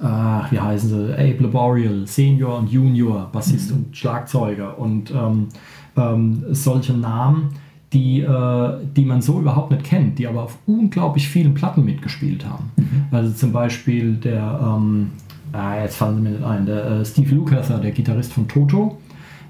äh, 0.00 0.50
wie 0.50 0.60
heißen 0.60 0.88
sie? 0.88 1.12
Abe 1.12 1.44
Laboriel, 1.44 2.06
Senior 2.06 2.58
und 2.58 2.70
Junior, 2.70 3.28
Bassist 3.32 3.70
mhm. 3.70 3.76
und 3.76 3.96
Schlagzeuger 3.96 4.78
und 4.78 5.10
ähm, 5.10 5.48
ähm 5.96 6.44
solche 6.50 6.92
Namen 6.92 7.50
die, 7.94 8.20
äh, 8.20 8.78
die 8.96 9.04
man 9.04 9.22
so 9.22 9.40
überhaupt 9.40 9.70
nicht 9.70 9.84
kennt, 9.84 10.18
die 10.18 10.26
aber 10.26 10.42
auf 10.42 10.58
unglaublich 10.66 11.28
vielen 11.28 11.54
Platten 11.54 11.84
mitgespielt 11.84 12.44
haben. 12.44 12.72
Mhm. 12.76 13.04
Also 13.12 13.32
zum 13.32 13.52
Beispiel 13.52 14.16
der, 14.16 14.60
ähm, 14.62 15.12
ah, 15.52 15.80
jetzt 15.80 15.96
fallen 15.96 16.16
sie 16.16 16.22
mir 16.22 16.30
nicht 16.30 16.44
ein, 16.44 16.66
der 16.66 16.84
äh, 16.84 17.04
Steve 17.04 17.34
Lukather, 17.34 17.78
der 17.78 17.92
Gitarrist 17.92 18.32
von 18.32 18.48
Toto. 18.48 18.98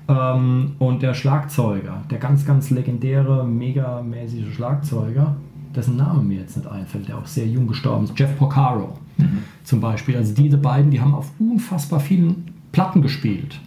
Ähm, 0.07 0.73
und 0.79 1.03
der 1.03 1.15
Schlagzeuger, 1.15 2.03
der 2.11 2.19
ganz, 2.19 2.45
ganz 2.45 2.69
legendäre, 2.69 3.47
megamäßige 3.47 4.55
Schlagzeuger, 4.55 5.35
dessen 5.75 5.97
Name 5.97 6.23
mir 6.23 6.41
jetzt 6.41 6.59
nicht 6.59 6.69
einfällt, 6.69 7.09
der 7.09 7.17
auch 7.17 7.27
sehr 7.27 7.47
jung 7.47 7.67
gestorben 7.67 8.05
ist, 8.05 8.19
Jeff 8.19 8.37
Porcaro 8.37 8.99
mhm. 9.17 9.39
zum 9.65 9.81
Beispiel. 9.81 10.17
Also 10.17 10.35
diese 10.35 10.59
beiden, 10.59 10.91
die 10.91 11.01
haben 11.01 11.15
auf 11.15 11.31
unfassbar 11.39 12.01
vielen 12.01 12.51
Platten 12.73 13.03
gespielt. 13.03 13.61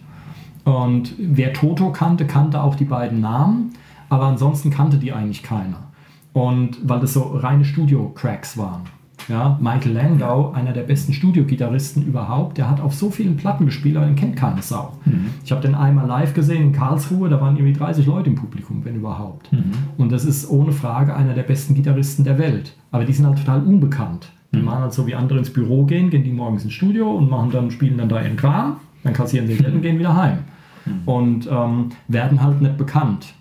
Und 0.64 1.14
wer 1.18 1.52
Toto 1.52 1.92
kannte, 1.92 2.26
kannte 2.26 2.62
auch 2.62 2.74
die 2.74 2.84
beiden 2.84 3.20
Namen 3.20 3.72
aber 4.08 4.26
ansonsten 4.26 4.70
kannte 4.70 4.98
die 4.98 5.12
eigentlich 5.12 5.42
keiner. 5.42 5.88
Und 6.32 6.78
weil 6.82 7.00
das 7.00 7.14
so 7.14 7.22
reine 7.22 7.64
Studio-Cracks 7.64 8.56
waren. 8.56 8.82
Ja, 9.28 9.58
Michael 9.60 9.92
Landau, 9.92 10.52
einer 10.52 10.72
der 10.72 10.84
besten 10.84 11.12
Studiogitarristen 11.12 12.02
überhaupt, 12.06 12.56
der 12.56 12.70
hat 12.70 12.80
auf 12.80 12.94
so 12.94 13.10
vielen 13.10 13.36
Platten 13.36 13.66
gespielt, 13.66 13.96
aber 13.96 14.06
den 14.06 14.14
kennt 14.14 14.36
keine 14.36 14.62
Sau. 14.62 14.94
Mhm. 15.04 15.26
Ich 15.44 15.52
habe 15.52 15.60
den 15.60 15.74
einmal 15.74 16.06
live 16.06 16.32
gesehen 16.32 16.62
in 16.62 16.72
Karlsruhe, 16.72 17.28
da 17.28 17.38
waren 17.38 17.56
irgendwie 17.56 17.74
30 17.74 18.06
Leute 18.06 18.30
im 18.30 18.36
Publikum, 18.36 18.84
wenn 18.84 18.94
überhaupt. 18.94 19.52
Mhm. 19.52 19.72
Und 19.98 20.12
das 20.12 20.24
ist 20.24 20.48
ohne 20.48 20.72
Frage 20.72 21.14
einer 21.14 21.34
der 21.34 21.42
besten 21.42 21.74
Gitarristen 21.74 22.24
der 22.24 22.38
Welt. 22.38 22.74
Aber 22.90 23.04
die 23.04 23.12
sind 23.12 23.26
halt 23.26 23.38
total 23.38 23.62
unbekannt. 23.64 24.30
Die 24.52 24.58
mhm. 24.58 24.64
machen 24.64 24.82
halt 24.82 24.92
so 24.92 25.06
wie 25.06 25.14
andere 25.14 25.38
ins 25.38 25.52
Büro 25.52 25.84
gehen, 25.84 26.10
gehen 26.10 26.24
die 26.24 26.32
morgens 26.32 26.64
ins 26.64 26.72
Studio 26.72 27.10
und 27.10 27.28
machen 27.28 27.50
dann, 27.50 27.70
spielen 27.70 27.98
dann 27.98 28.08
da 28.08 28.22
ihren 28.22 28.36
Kram, 28.36 28.76
dann 29.04 29.12
kassieren 29.12 29.46
sie 29.46 29.56
Geld 29.56 29.74
und 29.74 29.82
gehen 29.82 29.98
wieder 29.98 30.16
heim. 30.16 30.38
Mhm. 30.84 30.92
Und 31.04 31.48
ähm, 31.50 31.90
werden 32.08 32.42
halt 32.42 32.60
nicht 32.60 32.76
bekannt. 32.76 33.34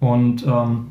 Und 0.00 0.46
ähm, 0.46 0.86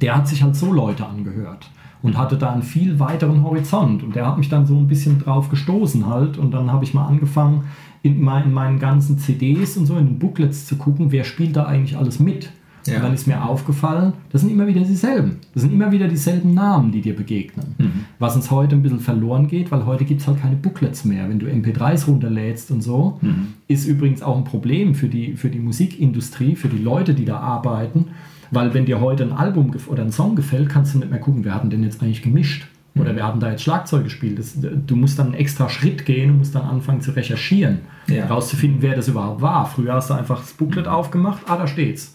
der 0.00 0.16
hat 0.16 0.28
sich 0.28 0.42
halt 0.42 0.56
so 0.56 0.72
Leute 0.72 1.06
angehört 1.06 1.70
und 2.02 2.18
hatte 2.18 2.36
da 2.36 2.52
einen 2.52 2.62
viel 2.62 2.98
weiteren 2.98 3.42
Horizont. 3.42 4.02
Und 4.02 4.16
der 4.16 4.26
hat 4.26 4.38
mich 4.38 4.48
dann 4.48 4.66
so 4.66 4.76
ein 4.76 4.88
bisschen 4.88 5.20
drauf 5.20 5.48
gestoßen 5.48 6.06
halt. 6.06 6.38
Und 6.38 6.52
dann 6.52 6.72
habe 6.72 6.84
ich 6.84 6.94
mal 6.94 7.06
angefangen, 7.06 7.64
in, 8.02 8.20
mein, 8.20 8.44
in 8.44 8.52
meinen 8.52 8.78
ganzen 8.78 9.18
CDs 9.18 9.76
und 9.76 9.86
so, 9.86 9.96
in 9.96 10.06
den 10.06 10.18
Booklets 10.18 10.66
zu 10.66 10.76
gucken, 10.76 11.12
wer 11.12 11.24
spielt 11.24 11.56
da 11.56 11.64
eigentlich 11.66 11.96
alles 11.96 12.18
mit. 12.18 12.50
Ja. 12.86 12.96
Und 12.96 13.02
dann 13.04 13.14
ist 13.14 13.26
mir 13.26 13.44
aufgefallen, 13.44 14.12
das 14.30 14.40
sind 14.40 14.50
immer 14.50 14.66
wieder 14.66 14.80
dieselben. 14.80 15.38
Das 15.54 15.62
sind 15.62 15.72
immer 15.72 15.92
wieder 15.92 16.08
dieselben 16.08 16.54
Namen, 16.54 16.90
die 16.92 17.00
dir 17.00 17.14
begegnen. 17.14 17.74
Mhm. 17.78 18.04
Was 18.18 18.34
uns 18.34 18.50
heute 18.50 18.74
ein 18.74 18.82
bisschen 18.82 19.00
verloren 19.00 19.48
geht, 19.48 19.70
weil 19.70 19.86
heute 19.86 20.04
gibt 20.04 20.20
es 20.20 20.26
halt 20.26 20.40
keine 20.40 20.56
Booklets 20.56 21.04
mehr. 21.04 21.28
Wenn 21.28 21.38
du 21.38 21.46
MP3s 21.46 22.06
runterlädst 22.06 22.70
und 22.70 22.82
so, 22.82 23.18
mhm. 23.20 23.54
ist 23.68 23.86
übrigens 23.86 24.22
auch 24.22 24.36
ein 24.36 24.44
Problem 24.44 24.94
für 24.94 25.08
die, 25.08 25.34
für 25.34 25.48
die 25.48 25.60
Musikindustrie, 25.60 26.56
für 26.56 26.68
die 26.68 26.78
Leute, 26.78 27.14
die 27.14 27.24
da 27.24 27.38
arbeiten 27.38 28.06
weil 28.52 28.74
wenn 28.74 28.84
dir 28.84 29.00
heute 29.00 29.24
ein 29.24 29.32
Album 29.32 29.74
oder 29.88 30.02
ein 30.02 30.12
Song 30.12 30.36
gefällt, 30.36 30.68
kannst 30.68 30.94
du 30.94 30.98
nicht 30.98 31.10
mehr 31.10 31.18
gucken, 31.18 31.42
wer 31.42 31.54
hat 31.54 31.62
denn 31.62 31.70
den 31.70 31.82
jetzt 31.82 32.02
eigentlich 32.02 32.22
gemischt. 32.22 32.68
Oder 32.94 33.16
wer 33.16 33.26
hat 33.26 33.32
denn 33.32 33.40
da 33.40 33.50
jetzt 33.50 33.62
Schlagzeug 33.62 34.04
gespielt? 34.04 34.38
Das, 34.38 34.54
du 34.60 34.96
musst 34.96 35.18
dann 35.18 35.28
einen 35.28 35.34
extra 35.36 35.70
Schritt 35.70 36.04
gehen 36.04 36.30
und 36.30 36.38
musst 36.38 36.54
dann 36.54 36.66
anfangen 36.66 37.00
zu 37.00 37.12
recherchieren, 37.12 37.80
ja. 38.06 38.26
rauszufinden, 38.26 38.82
wer 38.82 38.94
das 38.94 39.08
überhaupt 39.08 39.40
war. 39.40 39.66
Früher 39.66 39.94
hast 39.94 40.10
du 40.10 40.14
einfach 40.14 40.40
das 40.40 40.52
Booklet 40.52 40.86
aufgemacht, 40.86 41.42
ah, 41.46 41.56
da 41.56 41.66
steht's. 41.66 42.14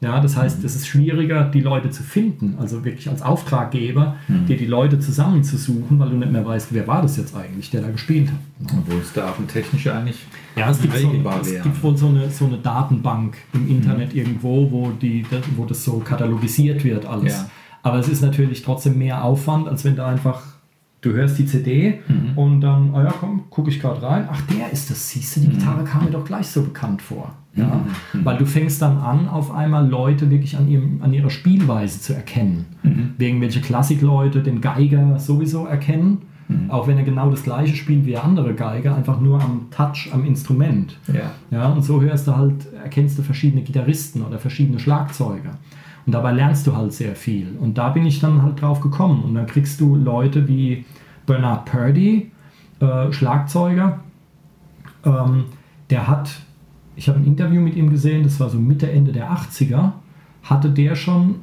Ja, 0.00 0.20
das 0.20 0.36
heißt, 0.36 0.62
es 0.62 0.76
ist 0.76 0.86
schwieriger, 0.86 1.44
die 1.44 1.60
Leute 1.60 1.90
zu 1.90 2.02
finden, 2.02 2.56
also 2.60 2.84
wirklich 2.84 3.08
als 3.08 3.22
Auftraggeber, 3.22 4.16
mhm. 4.28 4.46
dir 4.46 4.58
die 4.58 4.66
Leute 4.66 5.00
zusammenzusuchen, 5.00 5.98
weil 5.98 6.10
du 6.10 6.16
nicht 6.16 6.30
mehr 6.30 6.44
weißt, 6.44 6.68
wer 6.72 6.86
war 6.86 7.00
das 7.00 7.16
jetzt 7.16 7.34
eigentlich, 7.34 7.70
der 7.70 7.80
da 7.80 7.90
gespielt 7.90 8.28
hat. 8.30 8.76
Obwohl 8.78 9.00
es 9.00 9.12
da 9.14 9.30
auch 9.30 9.38
ein 9.38 9.48
technische 9.48 9.94
eigentlich 9.94 10.26
ja, 10.54 10.70
es 10.70 10.80
gibt, 10.80 10.96
so, 10.96 11.12
es 11.42 11.62
gibt 11.62 11.82
wohl 11.82 11.96
so 11.96 12.08
eine, 12.08 12.30
so 12.30 12.46
eine 12.46 12.58
Datenbank 12.58 13.36
im 13.52 13.68
Internet 13.68 14.12
mhm. 14.12 14.18
irgendwo, 14.18 14.70
wo, 14.70 14.90
die, 14.90 15.24
wo 15.56 15.64
das 15.64 15.84
so 15.84 15.98
katalogisiert 15.98 16.84
wird 16.84 17.06
alles. 17.06 17.32
Ja. 17.32 17.50
Aber 17.82 17.98
es 17.98 18.08
ist 18.08 18.20
natürlich 18.20 18.62
trotzdem 18.62 18.98
mehr 18.98 19.22
Aufwand, 19.22 19.68
als 19.68 19.84
wenn 19.84 19.96
da 19.96 20.08
einfach 20.08 20.42
du 21.00 21.12
hörst 21.12 21.38
die 21.38 21.46
CD 21.46 22.00
mhm. 22.08 22.36
und 22.36 22.60
dann, 22.60 22.92
oh 22.94 23.00
ja, 23.00 23.12
komm, 23.18 23.44
gucke 23.50 23.70
ich 23.70 23.80
gerade 23.80 24.02
rein. 24.02 24.28
Ach, 24.30 24.40
der 24.42 24.72
ist 24.72 24.90
das, 24.90 25.10
siehst 25.10 25.36
du, 25.36 25.40
die 25.40 25.48
Gitarre 25.48 25.84
kam 25.84 26.04
mir 26.04 26.10
doch 26.10 26.24
gleich 26.24 26.46
so 26.48 26.62
bekannt 26.62 27.02
vor. 27.02 27.32
Ja? 27.54 27.84
Mhm. 28.12 28.24
Weil 28.24 28.38
du 28.38 28.46
fängst 28.46 28.82
dann 28.82 28.98
an, 28.98 29.28
auf 29.28 29.50
einmal 29.52 29.88
Leute 29.88 30.30
wirklich 30.30 30.56
an, 30.56 30.68
ihrem, 30.68 31.00
an 31.02 31.12
ihrer 31.12 31.30
Spielweise 31.30 32.00
zu 32.00 32.14
erkennen. 32.14 32.66
Mhm. 32.82 33.14
Irgendwelche 33.18 33.60
Klassikleute, 33.60 34.42
den 34.42 34.60
Geiger 34.60 35.18
sowieso 35.18 35.66
erkennen. 35.66 36.22
Mhm. 36.48 36.70
Auch 36.70 36.86
wenn 36.86 36.96
er 36.96 37.04
genau 37.04 37.30
das 37.30 37.42
gleiche 37.42 37.74
spielt 37.74 38.06
wie 38.06 38.16
andere 38.16 38.54
Geiger, 38.54 38.94
einfach 38.94 39.20
nur 39.20 39.40
am 39.42 39.66
Touch, 39.70 40.10
am 40.12 40.24
Instrument. 40.24 40.96
Ja. 41.08 41.32
Ja, 41.50 41.68
und 41.68 41.82
so 41.82 42.00
hörst 42.00 42.28
du 42.28 42.36
halt, 42.36 42.72
erkennst 42.82 43.18
du 43.18 43.22
verschiedene 43.22 43.62
Gitarristen 43.62 44.22
oder 44.22 44.38
verschiedene 44.38 44.78
Schlagzeuger. 44.78 45.58
Und 46.06 46.12
dabei 46.12 46.32
lernst 46.32 46.66
du 46.66 46.76
halt 46.76 46.92
sehr 46.92 47.16
viel. 47.16 47.56
Und 47.58 47.78
da 47.78 47.88
bin 47.88 48.06
ich 48.06 48.20
dann 48.20 48.42
halt 48.42 48.62
drauf 48.62 48.80
gekommen. 48.80 49.24
Und 49.24 49.34
dann 49.34 49.46
kriegst 49.46 49.80
du 49.80 49.96
Leute 49.96 50.46
wie 50.46 50.84
Bernard 51.26 51.64
Purdy, 51.64 52.30
äh, 52.80 53.12
Schlagzeuger. 53.12 54.00
Ähm, 55.04 55.46
der 55.90 56.06
hat 56.06 56.30
ich 56.96 57.08
habe 57.08 57.18
ein 57.18 57.26
Interview 57.26 57.60
mit 57.60 57.76
ihm 57.76 57.90
gesehen, 57.90 58.24
das 58.24 58.40
war 58.40 58.48
so 58.48 58.58
Mitte, 58.58 58.90
Ende 58.90 59.12
der 59.12 59.30
80er, 59.30 59.92
hatte 60.42 60.70
der 60.70 60.96
schon 60.96 61.36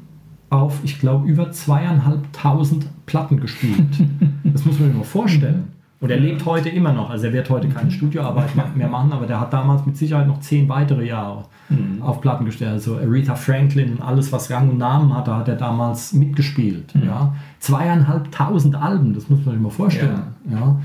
auf, 0.49 0.80
ich 0.84 0.99
glaube, 0.99 1.28
über 1.28 1.52
zweieinhalbtausend 1.52 2.88
Platten 3.06 3.39
gespielt. 3.39 3.88
Das 4.43 4.65
muss 4.65 4.78
man 4.78 4.89
sich 4.89 4.97
mal 4.97 5.04
vorstellen. 5.04 5.73
Und 6.04 6.10
er 6.10 6.20
lebt 6.20 6.46
heute 6.46 6.68
immer 6.68 6.92
noch. 6.92 7.10
Also 7.10 7.28
er 7.28 7.34
wird 7.34 7.50
heute 7.50 7.70
keine 7.70 7.89
Studioarbeit 7.89 8.50
mehr 8.76 8.89
machen, 8.89 9.13
aber 9.13 9.26
der 9.26 9.39
hat 9.39 9.54
damals 9.54 9.86
mit 9.86 9.96
Sicherheit 9.96 10.28
noch 10.28 10.42
zehn 10.42 10.68
weitere 10.68 11.08
Jahre 11.08 11.46
mhm. 11.70 12.02
auf 12.02 12.20
Platten 12.20 12.44
gestellt. 12.44 12.74
Also 12.74 12.98
Aretha 12.98 13.36
Franklin 13.36 13.94
und 13.94 14.02
alles, 14.02 14.30
was 14.34 14.52
Rang 14.52 14.70
und 14.70 14.78
Namen 14.80 15.16
hatte, 15.16 15.34
hat 15.34 15.48
er 15.48 15.56
damals 15.56 16.12
mitgespielt. 16.12 16.94
Mhm. 16.94 17.06
Ja. 17.06 17.34
Zweieinhalbtausend 17.60 18.76
Alben, 18.76 19.13
das 19.13 19.30
muss 19.30 19.46
man 19.46 19.56
sich 19.56 19.63
mal 19.63 19.70
vorstellen. 19.70 20.24
Ja. 20.52 20.60
ja. 20.60 20.82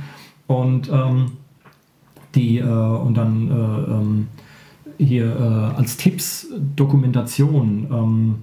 Und 0.46 0.88
ähm, 0.88 1.32
die, 2.36 2.58
äh, 2.58 2.62
und 2.62 3.14
dann 3.14 3.50
äh, 3.50 3.90
ähm, 3.90 4.28
hier 4.98 5.34
äh, 5.34 5.76
als 5.76 5.96
Tipps 5.96 6.46
Dokumentation. 6.76 7.88
Ähm, 7.90 8.34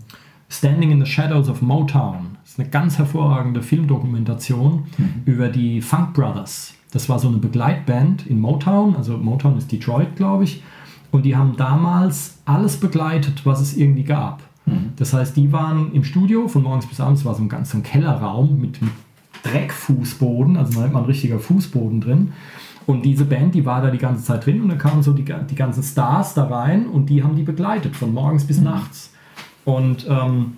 Standing 0.50 0.92
in 0.92 1.00
the 1.00 1.10
Shadows 1.10 1.48
of 1.48 1.62
Motown. 1.62 2.35
Ist 2.56 2.62
eine 2.62 2.70
ganz 2.70 2.98
hervorragende 2.98 3.62
Filmdokumentation 3.62 4.86
mhm. 4.98 5.24
über 5.26 5.50
die 5.50 5.82
Funk 5.82 6.13
Brothers. 6.13 6.74
Das 6.89 7.10
war 7.10 7.20
so 7.20 7.28
eine 7.28 7.36
Begleitband 7.36 8.26
in 8.28 8.39
Motown, 8.39 8.96
also 8.96 9.18
Motown 9.18 9.58
ist 9.58 9.74
Detroit, 9.74 10.15
glaube 10.15 10.46
ich. 10.46 10.63
Und 11.12 11.24
die 11.24 11.36
haben 11.36 11.58
damals 11.58 12.38
alles 12.46 12.78
begleitet, 12.78 13.46
was 13.46 13.60
es 13.60 13.76
irgendwie 13.76 14.06
gab. 14.06 14.41
Mhm. 14.65 14.94
Das 14.96 15.12
heißt, 15.12 15.36
die 15.36 15.52
waren 15.52 15.91
im 15.91 16.06
Studio 16.06 16.48
von 16.48 16.63
morgens 16.63 16.86
bis 16.86 17.02
abends, 17.02 17.26
war 17.26 17.36
so 17.36 17.44
ein 17.44 17.50
ganz 17.50 17.72
so 17.72 17.78
ein 17.78 17.84
Kellerraum 17.84 18.58
mit, 18.62 18.82
mit 18.82 18.94
Dreckfußboden, 19.44 20.56
also 20.56 20.80
da 20.80 20.86
hat 20.86 20.94
man 20.94 21.04
ein 21.04 21.08
richtiger 21.08 21.39
Fußboden 21.39 22.00
drin. 22.00 22.32
Und 22.86 23.04
diese 23.04 23.26
Band, 23.26 23.54
die 23.54 23.65
war 23.65 23.82
da 23.82 23.91
die 23.91 23.98
ganze 23.98 24.24
Zeit 24.24 24.46
drin 24.46 24.62
und 24.62 24.70
dann 24.70 24.78
kamen 24.78 25.04
so 25.04 25.12
die, 25.12 25.26
die 25.26 25.56
ganzen 25.56 25.84
Stars 25.84 26.36
da 26.36 26.46
rein 26.46 26.88
und 26.88 27.10
die 27.10 27.22
haben 27.22 27.36
die 27.36 27.44
begleitet, 27.44 27.98
von 27.98 28.13
morgens 28.13 28.46
bis 28.46 28.60
mhm. 28.60 28.63
nachts. 28.63 29.12
Und, 29.65 30.08
ähm, 30.10 30.54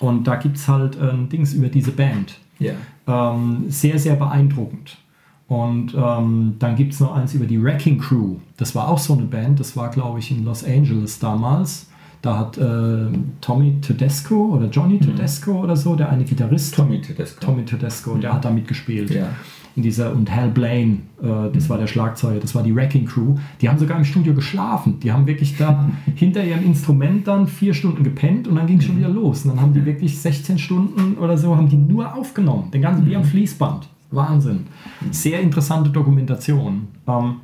und 0.00 0.24
da 0.24 0.36
gibt 0.36 0.56
es 0.56 0.68
halt 0.68 0.96
äh, 0.96 1.12
Dings 1.30 1.54
über 1.54 1.68
diese 1.68 1.92
Band. 1.92 2.38
Yeah. 2.60 2.74
Ähm, 3.06 3.64
sehr, 3.68 3.98
sehr 3.98 4.16
beeindruckend. 4.16 4.98
Und 5.46 5.94
ähm, 5.94 6.56
dann 6.58 6.76
gibt 6.76 6.94
es 6.94 7.00
noch 7.00 7.14
eins 7.14 7.34
über 7.34 7.44
die 7.44 7.62
Wrecking 7.62 7.98
Crew. 7.98 8.36
Das 8.56 8.74
war 8.74 8.88
auch 8.88 8.98
so 8.98 9.12
eine 9.12 9.24
Band, 9.24 9.60
das 9.60 9.76
war, 9.76 9.90
glaube 9.90 10.18
ich, 10.18 10.30
in 10.30 10.44
Los 10.44 10.64
Angeles 10.64 11.18
damals. 11.18 11.88
Da 12.22 12.38
hat 12.38 12.56
äh, 12.56 13.08
Tommy 13.42 13.80
Tedesco 13.82 14.54
oder 14.54 14.68
Johnny 14.68 14.94
mhm. 14.94 15.00
Tedesco 15.00 15.52
mhm. 15.52 15.58
oder 15.58 15.76
so, 15.76 15.94
der 15.94 16.08
eine 16.08 16.24
Gitarrist. 16.24 16.74
Tommy 16.74 17.00
Tedesco. 17.00 17.44
Tommy 17.44 17.64
Tedesco, 17.66 18.14
mhm. 18.14 18.22
der 18.22 18.32
hat 18.32 18.44
da 18.46 18.50
mitgespielt. 18.50 19.10
Ja. 19.10 19.28
In 19.76 19.82
dieser, 19.82 20.12
und 20.12 20.34
Hal 20.34 20.50
Blaine, 20.50 20.98
äh, 21.20 21.50
das 21.52 21.68
war 21.68 21.78
der 21.78 21.88
Schlagzeuger, 21.88 22.38
das 22.38 22.54
war 22.54 22.62
die 22.62 22.74
Wrecking 22.74 23.06
Crew. 23.06 23.34
Die 23.60 23.68
haben 23.68 23.78
sogar 23.78 23.98
im 23.98 24.04
Studio 24.04 24.32
geschlafen. 24.32 25.00
Die 25.00 25.12
haben 25.12 25.26
wirklich 25.26 25.56
da 25.56 25.90
hinter 26.14 26.44
ihrem 26.44 26.64
Instrument 26.64 27.26
dann 27.26 27.48
vier 27.48 27.74
Stunden 27.74 28.04
gepennt 28.04 28.46
und 28.46 28.54
dann 28.54 28.66
ging 28.66 28.78
es 28.78 28.84
schon 28.84 28.96
wieder 28.96 29.08
los. 29.08 29.44
Und 29.44 29.52
dann 29.52 29.60
haben 29.60 29.72
die 29.72 29.84
wirklich 29.84 30.18
16 30.20 30.58
Stunden 30.58 31.18
oder 31.18 31.36
so, 31.36 31.56
haben 31.56 31.68
die 31.68 31.76
nur 31.76 32.14
aufgenommen. 32.14 32.70
Den 32.70 32.82
ganzen, 32.82 33.06
wie 33.06 33.16
am 33.16 33.24
Fließband. 33.24 33.88
Wahnsinn. 34.10 34.66
Sehr 35.10 35.40
interessante 35.40 35.90
Dokumentation. 35.90 36.88
Ähm, 37.08 37.36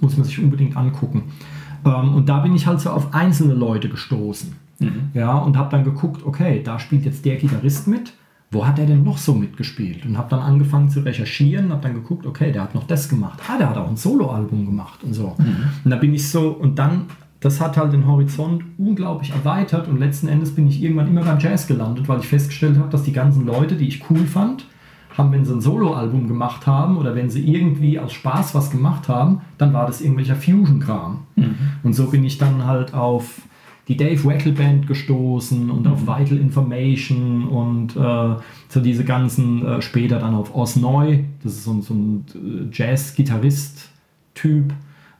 muss 0.00 0.16
man 0.16 0.24
sich 0.24 0.38
unbedingt 0.38 0.76
angucken. 0.76 1.24
Ähm, 1.84 2.14
und 2.14 2.28
da 2.28 2.40
bin 2.40 2.54
ich 2.54 2.66
halt 2.66 2.80
so 2.80 2.90
auf 2.90 3.14
einzelne 3.14 3.54
Leute 3.54 3.88
gestoßen. 3.88 4.54
Mhm. 4.78 5.10
Ja, 5.14 5.38
und 5.38 5.56
habe 5.56 5.70
dann 5.70 5.84
geguckt, 5.84 6.24
okay, 6.24 6.62
da 6.62 6.78
spielt 6.78 7.04
jetzt 7.04 7.24
der 7.24 7.36
Gitarrist 7.36 7.86
mit. 7.88 8.12
Wo 8.50 8.64
hat 8.64 8.78
er 8.78 8.86
denn 8.86 9.02
noch 9.02 9.18
so 9.18 9.34
mitgespielt? 9.34 10.06
Und 10.06 10.16
habe 10.16 10.30
dann 10.30 10.40
angefangen 10.40 10.88
zu 10.88 11.00
recherchieren, 11.00 11.72
habe 11.72 11.82
dann 11.82 11.94
geguckt, 11.94 12.26
okay, 12.26 12.52
der 12.52 12.62
hat 12.62 12.74
noch 12.74 12.84
das 12.84 13.08
gemacht. 13.08 13.40
Ah, 13.48 13.58
der 13.58 13.70
hat 13.70 13.76
auch 13.76 13.88
ein 13.88 13.96
Soloalbum 13.96 14.66
gemacht 14.66 15.02
und 15.02 15.14
so. 15.14 15.34
Mhm. 15.38 15.56
Und 15.84 15.90
da 15.90 15.96
bin 15.96 16.14
ich 16.14 16.28
so, 16.28 16.50
und 16.50 16.78
dann, 16.78 17.06
das 17.40 17.60
hat 17.60 17.76
halt 17.76 17.92
den 17.92 18.06
Horizont 18.06 18.62
unglaublich 18.78 19.30
erweitert 19.30 19.88
und 19.88 19.98
letzten 19.98 20.28
Endes 20.28 20.54
bin 20.54 20.68
ich 20.68 20.80
irgendwann 20.80 21.08
immer 21.08 21.22
beim 21.22 21.40
Jazz 21.40 21.66
gelandet, 21.66 22.08
weil 22.08 22.20
ich 22.20 22.28
festgestellt 22.28 22.78
habe, 22.78 22.88
dass 22.88 23.02
die 23.02 23.12
ganzen 23.12 23.44
Leute, 23.44 23.74
die 23.74 23.88
ich 23.88 24.08
cool 24.10 24.24
fand, 24.26 24.66
haben, 25.18 25.32
wenn 25.32 25.44
sie 25.44 25.52
ein 25.52 25.60
Soloalbum 25.60 26.28
gemacht 26.28 26.66
haben 26.66 26.98
oder 26.98 27.14
wenn 27.14 27.30
sie 27.30 27.46
irgendwie 27.46 27.98
aus 27.98 28.12
Spaß 28.12 28.54
was 28.54 28.70
gemacht 28.70 29.08
haben, 29.08 29.40
dann 29.58 29.72
war 29.72 29.86
das 29.86 30.00
irgendwelcher 30.00 30.36
Fusion-Kram. 30.36 31.20
Mhm. 31.36 31.54
Und 31.82 31.94
so 31.94 32.06
bin 32.10 32.24
ich 32.24 32.38
dann 32.38 32.64
halt 32.64 32.94
auf 32.94 33.42
die 33.88 33.96
Dave 33.96 34.22
Weckel 34.24 34.52
Band 34.52 34.86
gestoßen 34.86 35.70
und 35.70 35.86
mhm. 35.86 35.92
auf 35.92 36.02
Vital 36.02 36.36
Information 36.38 37.48
und 37.48 37.96
äh, 37.96 38.34
so 38.68 38.80
diese 38.80 39.04
ganzen, 39.04 39.64
äh, 39.64 39.80
später 39.80 40.18
dann 40.18 40.34
auf 40.34 40.54
Oz 40.54 40.76
Neu, 40.76 41.20
das 41.42 41.54
ist 41.54 41.64
so, 41.64 41.80
so 41.80 41.94
ein 41.94 42.26
äh, 42.34 42.66
Jazz-Gitarrist-Typ, 42.72 44.74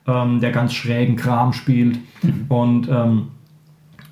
ähm, 0.07 0.40
der 0.40 0.50
ganz 0.50 0.74
schrägen 0.74 1.16
Kram 1.16 1.52
spielt. 1.52 1.98
Mhm. 2.22 2.44
Und 2.48 2.88
ähm, 2.88 3.29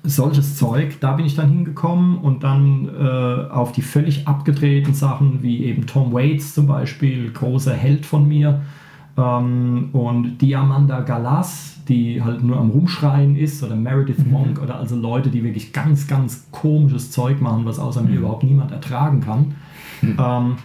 solches 0.03 0.55
Zeug, 0.55 0.99
da 1.01 1.13
bin 1.13 1.25
ich 1.25 1.35
dann 1.35 1.49
hingekommen 1.49 2.17
und 2.17 2.43
dann 2.43 2.87
äh, 2.87 3.51
auf 3.51 3.73
die 3.73 3.81
völlig 3.81 4.27
abgedrehten 4.27 4.93
Sachen, 4.93 5.41
wie 5.41 5.65
eben 5.65 5.85
Tom 5.85 6.13
Waits 6.13 6.53
zum 6.53 6.67
Beispiel, 6.67 7.31
großer 7.31 7.73
Held 7.73 8.05
von 8.05 8.27
mir, 8.27 8.61
ähm, 9.17 9.89
und 9.93 10.37
Diamanda 10.39 11.01
Galas, 11.01 11.77
die 11.87 12.21
halt 12.21 12.43
nur 12.43 12.57
am 12.57 12.69
Rumschreien 12.69 13.35
ist, 13.35 13.63
oder 13.63 13.75
Meredith 13.75 14.25
mhm. 14.25 14.31
Monk, 14.31 14.61
oder 14.61 14.77
also 14.77 14.95
Leute, 14.95 15.29
die 15.29 15.43
wirklich 15.43 15.71
ganz, 15.73 16.07
ganz 16.07 16.47
komisches 16.51 17.11
Zeug 17.11 17.41
machen, 17.41 17.65
was 17.65 17.79
außer 17.79 18.01
mhm. 18.01 18.09
mir 18.09 18.17
überhaupt 18.17 18.43
niemand 18.43 18.71
ertragen 18.71 19.21
kann. 19.21 19.55
Mhm. 20.01 20.17
Ähm, 20.19 20.55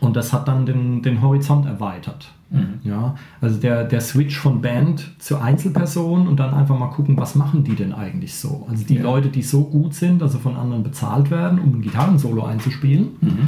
und 0.00 0.16
das 0.16 0.32
hat 0.32 0.48
dann 0.48 0.66
den, 0.66 1.02
den 1.02 1.22
Horizont 1.22 1.64
erweitert. 1.66 2.32
Mhm. 2.50 2.80
Ja, 2.82 3.14
also 3.40 3.58
der, 3.58 3.84
der 3.84 4.00
Switch 4.00 4.36
von 4.36 4.60
Band 4.60 5.14
zu 5.18 5.38
Einzelperson 5.38 6.26
und 6.26 6.38
dann 6.38 6.52
einfach 6.52 6.78
mal 6.78 6.88
gucken, 6.88 7.16
was 7.16 7.34
machen 7.34 7.64
die 7.64 7.74
denn 7.74 7.92
eigentlich 7.92 8.34
so? 8.34 8.66
Also 8.68 8.84
die 8.84 8.96
ja. 8.96 9.02
Leute, 9.02 9.28
die 9.28 9.42
so 9.42 9.64
gut 9.64 9.94
sind, 9.94 10.22
also 10.22 10.38
von 10.38 10.56
anderen 10.56 10.82
bezahlt 10.82 11.30
werden, 11.30 11.58
um 11.60 11.76
ein 11.76 11.82
Gitarrensolo 11.82 12.44
einzuspielen, 12.44 13.08
mhm. 13.20 13.38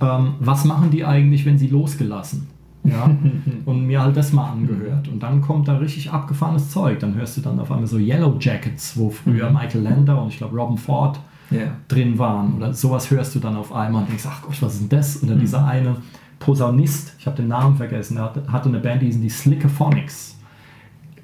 ähm, 0.00 0.34
was 0.38 0.64
machen 0.64 0.90
die 0.90 1.04
eigentlich, 1.04 1.44
wenn 1.44 1.58
sie 1.58 1.66
losgelassen? 1.66 2.46
Ja, 2.84 3.10
und 3.64 3.86
mir 3.86 4.02
halt 4.02 4.16
das 4.16 4.32
mal 4.32 4.50
angehört. 4.50 5.08
Und 5.08 5.22
dann 5.22 5.40
kommt 5.40 5.68
da 5.68 5.78
richtig 5.78 6.12
abgefahrenes 6.12 6.70
Zeug. 6.70 7.00
Dann 7.00 7.14
hörst 7.14 7.36
du 7.36 7.40
dann 7.40 7.58
auf 7.58 7.70
einmal 7.70 7.86
so 7.86 7.98
Yellow 7.98 8.36
Jackets, 8.38 8.96
wo 8.96 9.10
früher 9.10 9.48
mhm. 9.48 9.56
Michael 9.56 9.82
Lander 9.82 10.20
und 10.20 10.28
ich 10.28 10.36
glaube 10.36 10.56
Robin 10.56 10.76
Ford 10.76 11.18
yeah. 11.50 11.76
drin 11.88 12.18
waren. 12.18 12.54
Oder 12.54 12.74
sowas 12.74 13.10
hörst 13.10 13.34
du 13.34 13.40
dann 13.40 13.56
auf 13.56 13.72
einmal 13.72 14.02
und 14.02 14.10
denkst, 14.10 14.24
ach 14.28 14.42
Gott, 14.42 14.60
was 14.60 14.74
ist 14.74 14.82
denn 14.82 14.88
das? 14.90 15.22
Oder 15.22 15.34
mhm. 15.34 15.40
dieser 15.40 15.66
eine 15.66 15.96
Posaunist, 16.38 17.14
ich 17.18 17.26
habe 17.26 17.36
den 17.36 17.48
Namen 17.48 17.76
vergessen, 17.76 18.18
er 18.18 18.34
hatte 18.48 18.68
eine 18.68 18.80
Band, 18.80 19.00
die 19.00 19.06
hießen 19.06 19.22
die 19.22 19.30
Slickophonics. 19.30 20.36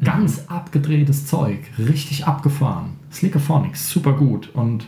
Ganz 0.03 0.43
mhm. 0.43 0.49
abgedrehtes 0.49 1.27
Zeug, 1.27 1.59
richtig 1.79 2.27
abgefahren. 2.27 2.93
Slickophonics, 3.13 3.91
super 3.91 4.15
gut. 4.15 4.49
Und 4.55 4.87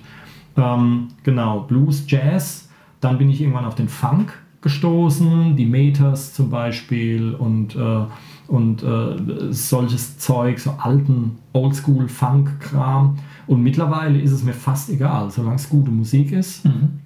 ähm, 0.56 1.08
genau, 1.22 1.60
Blues, 1.60 2.04
Jazz. 2.06 2.68
Dann 3.00 3.18
bin 3.18 3.28
ich 3.28 3.40
irgendwann 3.40 3.64
auf 3.64 3.74
den 3.74 3.88
Funk 3.88 4.32
gestoßen, 4.62 5.56
die 5.56 5.66
Meters 5.66 6.32
zum 6.32 6.50
Beispiel 6.50 7.34
und, 7.34 7.76
äh, 7.76 8.04
und 8.48 8.82
äh, 8.82 9.52
solches 9.52 10.18
Zeug, 10.18 10.58
so 10.58 10.70
alten 10.78 11.38
Oldschool-Funk-Kram. 11.52 13.18
Und 13.46 13.62
mittlerweile 13.62 14.20
ist 14.20 14.32
es 14.32 14.42
mir 14.42 14.54
fast 14.54 14.88
egal, 14.88 15.30
solange 15.30 15.56
es 15.56 15.68
gute 15.68 15.90
Musik 15.90 16.32
ist. 16.32 16.64
Mhm 16.64 17.02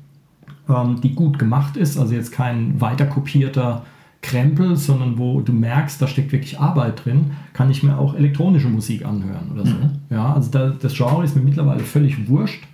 ähm, 0.68 1.00
die 1.00 1.14
gut 1.14 1.38
gemacht 1.38 1.76
ist, 1.76 1.96
also 1.98 2.14
jetzt 2.14 2.32
kein 2.32 2.80
weiterkopierter 2.80 3.84
Krempel, 4.22 4.76
sondern 4.76 5.18
wo 5.18 5.40
du 5.40 5.52
merkst, 5.52 6.00
da 6.02 6.08
steckt 6.08 6.32
wirklich 6.32 6.58
Arbeit 6.58 7.04
drin, 7.04 7.32
kann 7.52 7.70
ich 7.70 7.82
mir 7.82 7.98
auch 7.98 8.14
elektronische 8.14 8.68
Musik 8.68 9.04
anhören 9.04 9.52
oder 9.52 9.66
so. 9.66 9.74
Mhm. 9.74 9.90
Ja, 10.10 10.32
also 10.32 10.50
da, 10.50 10.70
das 10.70 10.94
Genre 10.94 11.24
ist 11.24 11.36
mir 11.36 11.42
mittlerweile 11.42 11.80
völlig 11.80 12.28
wurscht. 12.28 12.64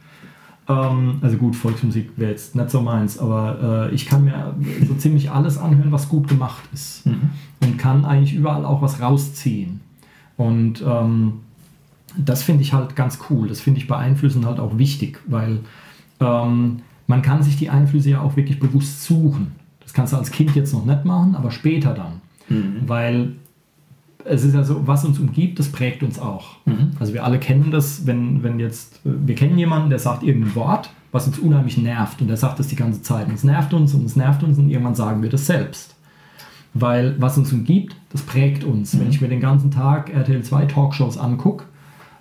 Ähm, 0.68 1.18
also 1.20 1.36
gut, 1.36 1.56
Volksmusik 1.56 2.10
wäre 2.16 2.30
jetzt 2.30 2.54
nicht 2.54 2.70
so 2.70 2.80
meins, 2.80 3.18
aber 3.18 3.88
äh, 3.90 3.94
ich 3.94 4.06
kann 4.06 4.24
mir 4.24 4.54
so 4.86 4.94
ziemlich 4.94 5.30
alles 5.30 5.58
anhören, 5.58 5.92
was 5.92 6.08
gut 6.08 6.28
gemacht 6.28 6.62
ist 6.72 7.06
mhm. 7.06 7.30
und 7.60 7.78
kann 7.78 8.04
eigentlich 8.04 8.34
überall 8.34 8.64
auch 8.64 8.80
was 8.80 9.00
rausziehen. 9.00 9.80
Und 10.36 10.82
ähm, 10.86 11.40
das 12.16 12.42
finde 12.42 12.62
ich 12.62 12.72
halt 12.72 12.96
ganz 12.96 13.18
cool. 13.30 13.48
Das 13.48 13.60
finde 13.60 13.80
ich 13.80 13.88
bei 13.88 13.96
Einflüssen 13.96 14.46
halt 14.46 14.60
auch 14.60 14.78
wichtig, 14.78 15.20
weil 15.26 15.60
ähm, 16.20 16.82
man 17.06 17.22
kann 17.22 17.42
sich 17.42 17.56
die 17.56 17.70
Einflüsse 17.70 18.10
ja 18.10 18.20
auch 18.20 18.36
wirklich 18.36 18.60
bewusst 18.60 19.04
suchen. 19.04 19.52
Das 19.80 19.92
kannst 19.92 20.12
du 20.12 20.16
als 20.16 20.30
Kind 20.30 20.54
jetzt 20.54 20.72
noch 20.72 20.84
nicht 20.84 21.04
machen, 21.04 21.34
aber 21.34 21.50
später 21.50 21.92
dann. 21.92 22.20
Mhm. 22.48 22.82
Weil 22.86 23.32
es 24.24 24.44
ist 24.44 24.54
ja 24.54 24.64
so, 24.64 24.86
was 24.86 25.04
uns 25.04 25.18
umgibt, 25.18 25.58
das 25.58 25.68
prägt 25.70 26.02
uns 26.02 26.18
auch. 26.18 26.56
Mhm. 26.64 26.92
Also 26.98 27.14
wir 27.14 27.24
alle 27.24 27.38
kennen 27.38 27.70
das, 27.70 28.06
wenn, 28.06 28.42
wenn 28.42 28.58
jetzt, 28.58 29.00
wir 29.04 29.34
kennen 29.34 29.58
jemanden, 29.58 29.90
der 29.90 29.98
sagt 29.98 30.22
irgendein 30.22 30.54
Wort, 30.54 30.90
was 31.10 31.26
uns 31.26 31.38
unheimlich 31.38 31.76
nervt 31.78 32.20
und 32.20 32.28
der 32.28 32.36
sagt 32.36 32.58
das 32.58 32.68
die 32.68 32.76
ganze 32.76 33.02
Zeit 33.02 33.28
und 33.28 33.34
es 33.34 33.44
nervt 33.44 33.74
uns 33.74 33.94
und 33.94 34.04
es 34.04 34.16
nervt 34.16 34.42
uns 34.42 34.58
und 34.58 34.70
irgendwann 34.70 34.94
sagen 34.94 35.22
wir 35.22 35.28
das 35.28 35.46
selbst. 35.46 35.94
Weil 36.74 37.16
was 37.18 37.36
uns 37.36 37.52
umgibt, 37.52 37.94
das 38.10 38.22
prägt 38.22 38.64
uns. 38.64 38.94
Mhm. 38.94 39.00
Wenn 39.00 39.10
ich 39.10 39.20
mir 39.20 39.28
den 39.28 39.40
ganzen 39.40 39.70
Tag 39.70 40.10
RTL 40.10 40.42
2 40.42 40.66
Talkshows 40.66 41.18
angucke, 41.18 41.64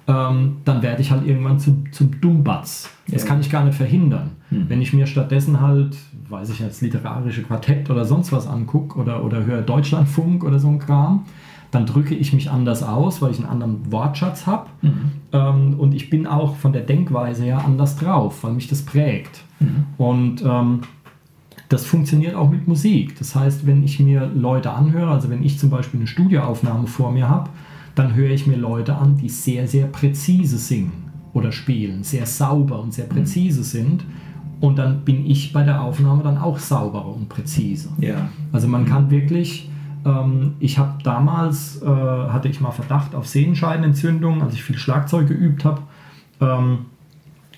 ähm, 0.08 0.58
dann 0.66 0.82
werde 0.82 1.02
ich 1.02 1.12
halt 1.12 1.26
irgendwann 1.26 1.60
zum, 1.60 1.92
zum 1.92 2.20
Dummbatz. 2.20 2.90
Das 3.08 3.24
ja. 3.24 3.28
kann 3.30 3.40
ich 3.40 3.50
gar 3.50 3.64
nicht 3.64 3.78
verhindern. 3.78 4.32
Mhm. 4.50 4.66
Wenn 4.68 4.82
ich 4.82 4.94
mir 4.94 5.08
stattdessen 5.08 5.62
halt, 5.62 5.96
weiß 6.28 6.50
ich 6.50 6.60
jetzt, 6.60 6.82
literarische 6.82 7.44
Quartett 7.44 7.90
oder 7.90 8.04
sonst 8.04 8.32
was 8.32 8.48
angucke 8.48 9.00
oder, 9.00 9.24
oder 9.24 9.46
höre 9.46 9.62
Deutschlandfunk 9.62 10.44
oder 10.44 10.60
so 10.60 10.68
ein 10.68 10.80
Kram, 10.80 11.26
dann 11.72 11.86
drücke 11.86 12.14
ich 12.14 12.34
mich 12.34 12.52
anders 12.52 12.84
aus, 12.84 13.22
weil 13.22 13.32
ich 13.32 13.38
einen 13.38 13.48
anderen 13.48 13.92
Wortschatz 13.92 14.46
habe. 14.46 14.68
Mhm. 14.82 15.12
Ähm, 15.32 15.80
und 15.80 15.96
ich 15.96 16.10
bin 16.10 16.28
auch 16.28 16.56
von 16.58 16.74
der 16.74 16.82
Denkweise 16.82 17.44
her 17.44 17.64
anders 17.66 17.96
drauf, 17.96 18.44
weil 18.44 18.54
mich 18.54 18.68
das 18.68 18.82
prägt. 18.84 19.42
Mhm. 19.60 19.86
Und 19.98 20.44
ähm, 20.44 20.82
das 21.70 21.86
funktioniert 21.86 22.36
auch 22.36 22.50
mit 22.50 22.68
Musik. 22.68 23.18
Das 23.18 23.34
heißt, 23.34 23.66
wenn 23.66 23.84
ich 23.84 24.00
mir 24.02 24.30
Leute 24.36 24.74
anhöre, 24.74 25.10
also 25.10 25.30
wenn 25.30 25.42
ich 25.42 25.58
zum 25.58 25.70
Beispiel 25.70 26.02
eine 26.02 26.08
Studioaufnahme 26.08 26.88
vor 26.88 27.12
mir 27.12 27.30
habe, 27.30 27.50
dann 27.96 28.14
höre 28.14 28.32
ich 28.32 28.46
mir 28.46 28.58
Leute 28.58 28.96
an, 28.96 29.16
die 29.16 29.30
sehr, 29.30 29.68
sehr 29.68 29.88
präzise 29.88 30.58
singen 30.58 30.92
oder 31.34 31.54
spielen, 31.54 32.04
sehr 32.04 32.26
sauber 32.26 32.82
und 32.82 32.94
sehr 32.94 33.06
präzise 33.06 33.64
sind. 33.64 34.04
Und 34.60 34.78
dann 34.78 35.06
bin 35.06 35.26
ich 35.26 35.54
bei 35.54 35.64
der 35.64 35.82
Aufnahme 35.82 36.24
dann 36.24 36.38
auch 36.38 36.60
sauberer 36.60 37.16
und 37.16 37.30
präziser. 37.30 37.90
Ja. 38.00 38.30
Also 38.52 38.68
man 38.68 38.86
kann 38.86 39.10
wirklich, 39.10 39.70
ähm, 40.06 40.56
ich 40.60 40.78
habe 40.78 41.02
damals, 41.04 41.82
äh, 41.82 41.86
hatte 41.86 42.48
ich 42.48 42.62
mal 42.62 42.72
Verdacht 42.72 43.16
auf 43.16 43.28
Sehenscheidenentzündung, 43.28 44.42
als 44.42 44.54
ich 44.54 44.64
viel 44.64 44.78
Schlagzeug 44.78 45.28
geübt 45.28 45.66
habe. 45.66 45.82
Ähm, 46.40 46.86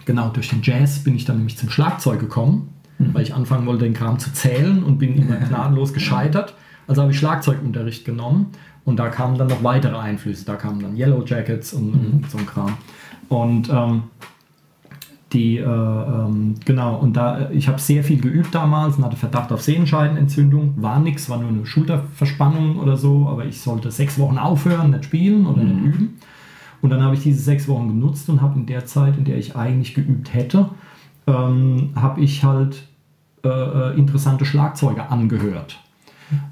genau, 0.06 0.30
durch 0.30 0.50
den 0.50 0.62
Jazz 0.62 1.04
bin 1.04 1.16
ich 1.16 1.26
dann 1.26 1.38
nämlich 1.38 1.58
zum 1.58 1.70
Schlagzeug 1.70 2.20
gekommen, 2.20 2.70
mhm. 3.00 3.14
weil 3.14 3.24
ich 3.24 3.34
anfangen 3.34 3.66
wollte, 3.66 3.86
den 3.86 3.94
Kram 3.94 4.20
zu 4.20 4.34
zählen 4.34 4.84
und 4.84 4.98
bin 4.98 5.16
immer 5.16 5.36
gnadenlos 5.48 5.94
gescheitert. 5.94 6.56
Also 6.88 7.02
habe 7.02 7.12
ich 7.12 7.20
Schlagzeugunterricht 7.20 8.04
genommen 8.06 8.48
und 8.84 8.98
da 8.98 9.10
kamen 9.10 9.38
dann 9.38 9.48
noch 9.48 9.64
weitere 9.64 9.98
Einflüsse. 9.98 10.46
Da 10.46 10.56
kamen 10.56 10.82
dann 10.82 10.98
Yellow 10.98 11.24
Jackets 11.26 11.74
und, 11.74 11.92
mhm. 11.92 12.14
und 12.14 12.30
so 12.30 12.38
ein 12.38 12.46
Kram. 12.46 12.78
Und 13.30 13.70
ähm, 13.70 14.04
die, 15.34 15.58
äh, 15.58 15.64
ähm, 15.64 16.56
genau, 16.66 16.98
und 16.98 17.18
da, 17.18 17.50
ich 17.52 17.68
habe 17.68 17.80
sehr 17.80 18.04
viel 18.04 18.22
geübt 18.22 18.54
damals 18.54 18.98
und 18.98 19.06
hatte 19.06 19.18
Verdacht 19.18 19.52
auf 19.52 19.62
Sehenscheidenentzündung. 19.62 20.76
War 20.78 21.00
nichts, 21.00 21.30
war 21.30 21.40
nur 21.40 21.50
eine 21.50 21.66
Schulterverspannung 21.66 22.80
oder 22.80 22.98
so, 22.98 23.28
aber 23.28 23.46
ich 23.46 23.60
sollte 23.60 23.92
sechs 23.92 24.20
Wochen 24.20 24.38
aufhören, 24.38 24.92
nicht 24.92 25.06
spielen 25.06 25.46
oder 25.46 25.64
mhm. 25.64 25.70
nicht 25.70 25.96
üben. 25.96 26.20
Und 26.82 26.90
dann 26.90 27.02
habe 27.02 27.16
ich 27.16 27.24
diese 27.24 27.42
sechs 27.42 27.68
Wochen 27.68 27.88
genutzt 27.88 28.30
und 28.30 28.42
habe 28.42 28.60
in 28.60 28.66
der 28.66 28.86
Zeit, 28.86 29.18
in 29.18 29.26
der 29.26 29.38
ich 29.38 29.56
eigentlich 29.56 29.94
geübt 29.94 30.34
hätte, 30.34 30.70
ähm, 31.28 31.92
habe 31.96 32.22
ich 32.22 32.44
halt 32.44 32.88
äh, 33.44 33.48
äh 33.48 33.98
interessante 33.98 34.46
Schlagzeuge 34.46 35.10
angehört. 35.10 35.80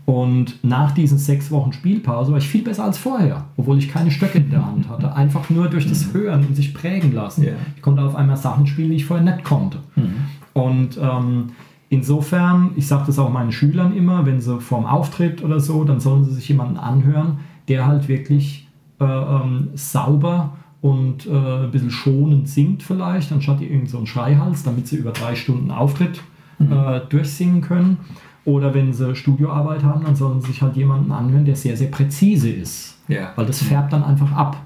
Und 0.05 0.63
nach 0.63 0.91
diesen 0.91 1.17
sechs 1.17 1.51
Wochen 1.51 1.74
Spielpause 1.74 2.32
war 2.32 2.39
ich 2.39 2.47
viel 2.47 2.63
besser 2.63 2.84
als 2.84 2.97
vorher, 2.97 3.45
obwohl 3.57 3.78
ich 3.78 3.89
keine 3.89 4.11
Stöcke 4.11 4.39
in 4.39 4.49
der 4.49 4.65
Hand 4.65 4.89
hatte. 4.89 5.13
Einfach 5.13 5.49
nur 5.49 5.69
durch 5.69 5.88
das 5.88 6.07
mhm. 6.07 6.13
Hören 6.13 6.45
und 6.47 6.55
sich 6.55 6.74
prägen 6.74 7.13
lassen. 7.13 7.43
Yeah. 7.43 7.55
Ich 7.76 7.82
konnte 7.82 8.01
auf 8.01 8.15
einmal 8.15 8.38
Sachen 8.38 8.67
spielen, 8.67 8.89
die 8.89 8.97
ich 8.97 9.05
vorher 9.05 9.26
nicht 9.26 9.43
konnte. 9.43 9.80
Mhm. 9.95 10.13
Und 10.53 10.99
ähm, 11.01 11.51
insofern, 11.89 12.72
ich 12.76 12.88
sage 12.88 13.03
das 13.07 13.19
auch 13.19 13.30
meinen 13.30 13.51
Schülern 13.51 13.95
immer, 13.95 14.26
wenn 14.26 14.41
sie 14.41 14.59
vorm 14.59 14.86
Auftritt 14.86 15.43
oder 15.43 15.59
so, 15.59 15.84
dann 15.84 15.99
sollen 15.99 16.26
sie 16.26 16.34
sich 16.34 16.49
jemanden 16.49 16.78
anhören, 16.78 17.39
der 17.67 17.86
halt 17.86 18.07
wirklich 18.07 18.67
äh, 18.99 19.05
ähm, 19.05 19.69
sauber 19.76 20.53
und 20.82 21.28
äh, 21.28 21.32
ein 21.63 21.72
bisschen 21.72 21.91
schonend 21.91 22.49
singt 22.49 22.84
vielleicht, 22.84 23.32
anstatt 23.32 23.61
irgend 23.61 23.89
so 23.89 23.97
einen 23.97 24.07
Schreihals, 24.07 24.63
damit 24.63 24.88
sie 24.88 24.97
über 24.97 25.11
drei 25.11 25.36
Stunden 25.36 25.69
Auftritt 25.72 26.22
mhm. 26.59 26.72
äh, 26.72 27.01
durchsingen 27.07 27.61
können. 27.61 27.97
Oder 28.43 28.73
wenn 28.73 28.91
sie 28.91 29.15
Studioarbeit 29.15 29.83
haben, 29.83 30.03
dann 30.03 30.15
sollen 30.15 30.41
sie 30.41 30.47
sich 30.47 30.61
halt 30.61 30.75
jemanden 30.75 31.11
anhören, 31.11 31.45
der 31.45 31.55
sehr, 31.55 31.77
sehr 31.77 31.89
präzise 31.89 32.49
ist. 32.49 32.97
Ja. 33.07 33.31
Weil 33.35 33.45
das 33.45 33.61
färbt 33.61 33.93
dann 33.93 34.03
einfach 34.03 34.31
ab. 34.31 34.57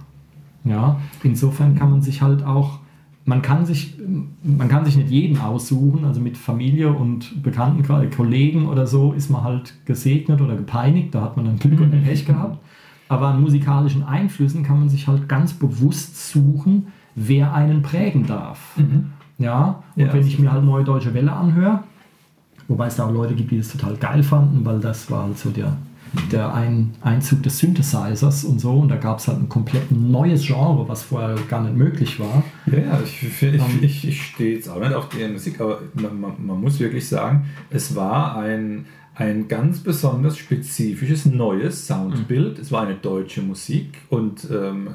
Ja, 0.63 0.99
insofern 1.23 1.76
kann 1.76 1.91
man 1.91 2.01
sich 2.01 2.21
halt 2.21 2.43
auch, 2.43 2.80
man 3.26 3.41
kann 3.41 3.65
sich, 3.65 3.97
man 4.43 4.67
kann 4.67 4.84
sich 4.84 4.97
nicht 4.97 5.11
jeden 5.11 5.39
aussuchen, 5.39 6.05
also 6.05 6.19
mit 6.19 6.38
Familie 6.38 6.91
und 6.91 7.43
Bekannten, 7.43 7.84
Kollegen 8.09 8.67
oder 8.67 8.88
so 8.88 9.13
ist 9.13 9.30
man 9.30 9.43
halt 9.43 9.73
gesegnet 9.86 10.41
oder 10.41 10.55
gepeinigt, 10.55 11.13
da 11.13 11.21
hat 11.21 11.38
man 11.38 11.45
dann 11.45 11.59
Glück 11.59 11.82
und 11.82 11.91
Pech 12.03 12.26
gehabt. 12.26 12.57
Aber 13.07 13.28
an 13.28 13.41
musikalischen 13.41 14.03
Einflüssen 14.03 14.63
kann 14.63 14.80
man 14.80 14.89
sich 14.89 15.07
halt 15.07 15.30
ganz 15.30 15.53
bewusst 15.53 16.32
suchen, 16.32 16.88
wer 17.13 17.53
einen 17.53 17.84
prägen 17.84 18.26
darf. 18.26 18.76
Mhm. 18.78 19.11
Ja, 19.38 19.84
und 19.95 20.01
ja, 20.01 20.13
wenn 20.13 20.26
ich 20.26 20.39
mir 20.39 20.51
halt 20.51 20.63
Neue 20.63 20.84
Deutsche 20.84 21.13
Welle 21.13 21.32
anhöre, 21.32 21.84
Wobei 22.68 22.88
es 22.88 22.95
da 22.95 23.05
auch 23.05 23.11
Leute 23.11 23.36
gibt, 23.36 23.51
die 23.51 23.57
das 23.57 23.70
total 23.70 23.95
geil 23.97 24.24
fanden, 24.24 24.66
weil 24.66 24.80
das 24.80 25.09
war 25.11 25.24
halt 25.24 25.38
so 25.38 25.51
der, 25.51 25.78
der 26.32 26.53
Ein 26.53 26.95
Einzug 27.01 27.43
des 27.43 27.59
Synthesizers 27.59 28.43
und 28.43 28.59
so. 28.59 28.72
Und 28.72 28.89
da 28.89 28.95
gab 28.95 29.20
es 29.20 29.28
halt 29.28 29.39
ein 29.39 29.49
komplett 29.49 29.91
neues 29.91 30.45
Genre, 30.45 30.88
was 30.88 31.03
vorher 31.03 31.36
gar 31.47 31.61
nicht 31.61 31.76
möglich 31.76 32.20
war. 32.20 32.43
Ja, 32.66 32.80
ja 32.80 32.99
ich, 33.03 33.24
ich, 33.24 33.43
ich, 33.43 33.53
ähm, 33.53 33.80
ich 33.82 34.22
stehe 34.22 34.55
jetzt 34.55 34.70
auch 34.70 34.80
nicht 34.80 34.93
auf 34.93 35.09
die 35.09 35.28
Musik, 35.28 35.61
aber 35.61 35.80
man, 35.93 36.20
man, 36.20 36.34
man 36.45 36.61
muss 36.61 36.80
wirklich 36.80 37.07
sagen, 37.07 37.45
es 37.70 37.95
war 37.95 38.38
ein, 38.38 38.86
ein 39.13 39.47
ganz 39.47 39.80
besonders 39.80 40.38
spezifisches 40.38 41.26
neues 41.26 41.88
Soundbild. 41.88 42.57
Mhm. 42.57 42.61
Es 42.61 42.72
war 42.72 42.84
eine 42.84 42.95
deutsche 42.95 43.41
Musik 43.41 43.99
und 44.09 44.47
ähm, 44.51 44.89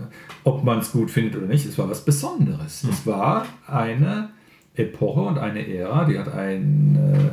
ob 0.45 0.64
man 0.64 0.81
es 0.81 0.93
gut 0.93 1.11
findet 1.11 1.37
oder 1.37 1.47
nicht, 1.47 1.66
es 1.66 1.79
war 1.79 1.89
was 1.89 2.05
Besonderes. 2.05 2.83
Mhm. 2.83 2.91
Es 2.91 3.07
war 3.07 3.47
eine 3.66 4.31
Epoche 4.75 5.21
und 5.21 5.39
eine 5.39 5.66
Ära, 5.66 6.05
die 6.05 6.18
hat 6.18 6.33
ein 6.33 6.97
äh, 6.97 7.31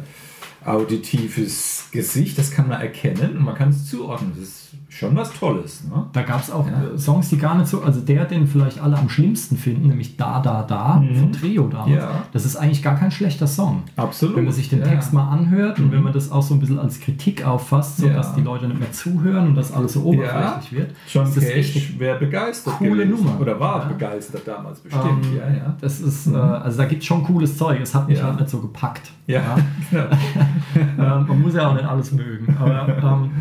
auditives 0.68 1.86
Gesicht, 1.92 2.38
das 2.38 2.52
kann 2.52 2.68
man 2.68 2.82
erkennen 2.82 3.38
und 3.38 3.44
man 3.44 3.56
kann 3.56 3.70
es 3.70 3.90
zuordnen. 3.90 4.34
Das 4.40 4.67
schon 4.90 5.16
was 5.16 5.34
Tolles. 5.34 5.84
Ne? 5.84 6.06
Da 6.14 6.22
gab 6.22 6.42
es 6.42 6.50
auch 6.50 6.66
ja. 6.66 6.98
Songs, 6.98 7.30
die 7.30 7.38
gar 7.38 7.56
nicht 7.58 7.68
so, 7.68 7.82
also 7.82 8.00
der, 8.00 8.26
den 8.26 8.48
vielleicht 8.48 8.80
alle 8.80 8.98
am 8.98 9.10
schlimmsten 9.10 9.58
finden, 9.58 9.90
nämlich 9.90 10.16
Da, 10.16 10.40
Da, 10.40 10.64
Da 10.64 10.96
mhm. 10.96 11.16
von 11.16 11.32
Trio 11.34 11.68
damals. 11.68 11.92
Ja. 11.92 12.24
Das 12.32 12.46
ist 12.46 12.56
eigentlich 12.56 12.82
gar 12.82 12.96
kein 12.96 13.12
schlechter 13.12 13.48
Song. 13.48 13.84
Absolut. 13.96 14.38
Wenn 14.38 14.46
man 14.46 14.54
sich 14.54 14.70
den 14.70 14.80
ja. 14.80 14.88
Text 14.88 15.14
mal 15.14 15.30
anhört 15.30 15.78
mhm. 15.78 15.86
und 15.86 15.92
wenn 15.92 16.04
man 16.04 16.14
das 16.14 16.32
auch 16.32 16.42
so 16.42 16.54
ein 16.54 16.60
bisschen 16.60 16.80
als 16.80 17.00
Kritik 17.00 17.46
auffasst, 17.46 17.98
sodass 17.98 18.34
die 18.36 18.42
Leute 18.42 18.68
nicht 18.68 18.80
mehr 18.80 18.92
zuhören 18.92 19.48
und 19.48 19.56
das 19.56 19.74
alles 19.74 19.94
so 19.94 20.04
oberflächlich 20.04 20.72
wird. 20.72 20.96
John 21.08 21.34
Cage 21.34 22.00
wäre 22.00 22.20
begeistert. 22.20 22.76
Coole 22.78 23.06
gewesen. 23.06 23.26
Nummer. 23.26 23.42
Oder 23.42 23.60
war 23.60 23.88
begeistert 23.88 24.48
damals 24.48 24.80
bestimmt. 24.80 25.26
Ähm, 25.26 25.38
ja, 25.38 25.50
ja. 25.50 25.76
Das 25.82 26.00
ist, 26.00 26.28
mhm. 26.28 26.36
äh, 26.36 26.38
also 26.38 26.78
da 26.78 26.86
gibt 26.86 27.02
es 27.02 27.08
schon 27.08 27.24
cooles 27.24 27.58
Zeug. 27.58 27.80
Es 27.82 27.94
hat 27.94 28.08
mich 28.08 28.22
halt 28.22 28.40
nicht 28.40 28.50
so 28.50 28.60
gepackt. 28.60 29.12
Ja. 29.28 29.58
ähm, 29.92 30.98
man 30.98 31.42
muss 31.42 31.54
ja 31.54 31.68
auch 31.68 31.74
nicht 31.74 31.86
alles 31.86 32.12
mögen. 32.14 32.56
Aber 32.60 32.88
ähm, 32.88 33.32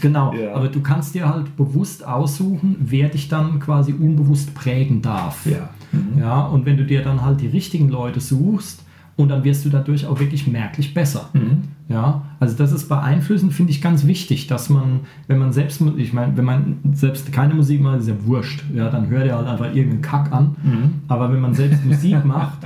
Genau, 0.00 0.34
ja. 0.34 0.54
aber 0.54 0.68
du 0.68 0.80
kannst 0.80 1.14
dir 1.14 1.28
halt 1.28 1.56
bewusst 1.56 2.06
aussuchen, 2.06 2.76
wer 2.80 3.08
dich 3.08 3.28
dann 3.28 3.60
quasi 3.60 3.92
unbewusst 3.92 4.54
prägen 4.54 5.02
darf. 5.02 5.46
Ja. 5.46 5.70
Mhm. 5.92 6.18
ja. 6.18 6.40
Und 6.42 6.66
wenn 6.66 6.76
du 6.76 6.84
dir 6.84 7.02
dann 7.02 7.24
halt 7.24 7.40
die 7.40 7.48
richtigen 7.48 7.88
Leute 7.88 8.20
suchst, 8.20 8.84
und 9.20 9.28
dann 9.28 9.44
wirst 9.44 9.64
du 9.64 9.68
dadurch 9.68 10.06
auch 10.06 10.18
wirklich 10.18 10.46
merklich 10.46 10.94
besser. 10.94 11.28
Mhm. 11.32 11.62
Ja, 11.88 12.22
also 12.38 12.56
das 12.56 12.72
ist 12.72 12.88
bei 12.88 13.00
Einflüssen, 13.00 13.50
finde 13.50 13.72
ich, 13.72 13.82
ganz 13.82 14.06
wichtig, 14.06 14.46
dass 14.46 14.70
man, 14.70 15.00
wenn 15.26 15.38
man 15.38 15.52
selbst, 15.52 15.82
ich 15.96 16.12
meine, 16.12 16.36
wenn 16.36 16.44
man 16.44 16.78
selbst 16.92 17.32
keine 17.32 17.54
Musik 17.54 17.80
macht, 17.80 18.00
ist 18.00 18.08
ja 18.08 18.14
wurscht, 18.24 18.64
ja, 18.72 18.88
dann 18.88 19.08
hört 19.08 19.26
er 19.26 19.36
halt 19.36 19.48
einfach 19.48 19.66
irgendeinen 19.66 20.00
Kack 20.00 20.32
an. 20.32 20.56
Mhm. 20.62 20.90
Aber 21.08 21.32
wenn 21.32 21.40
man 21.40 21.54
selbst 21.54 21.84
Musik 21.84 22.24
macht, 22.24 22.58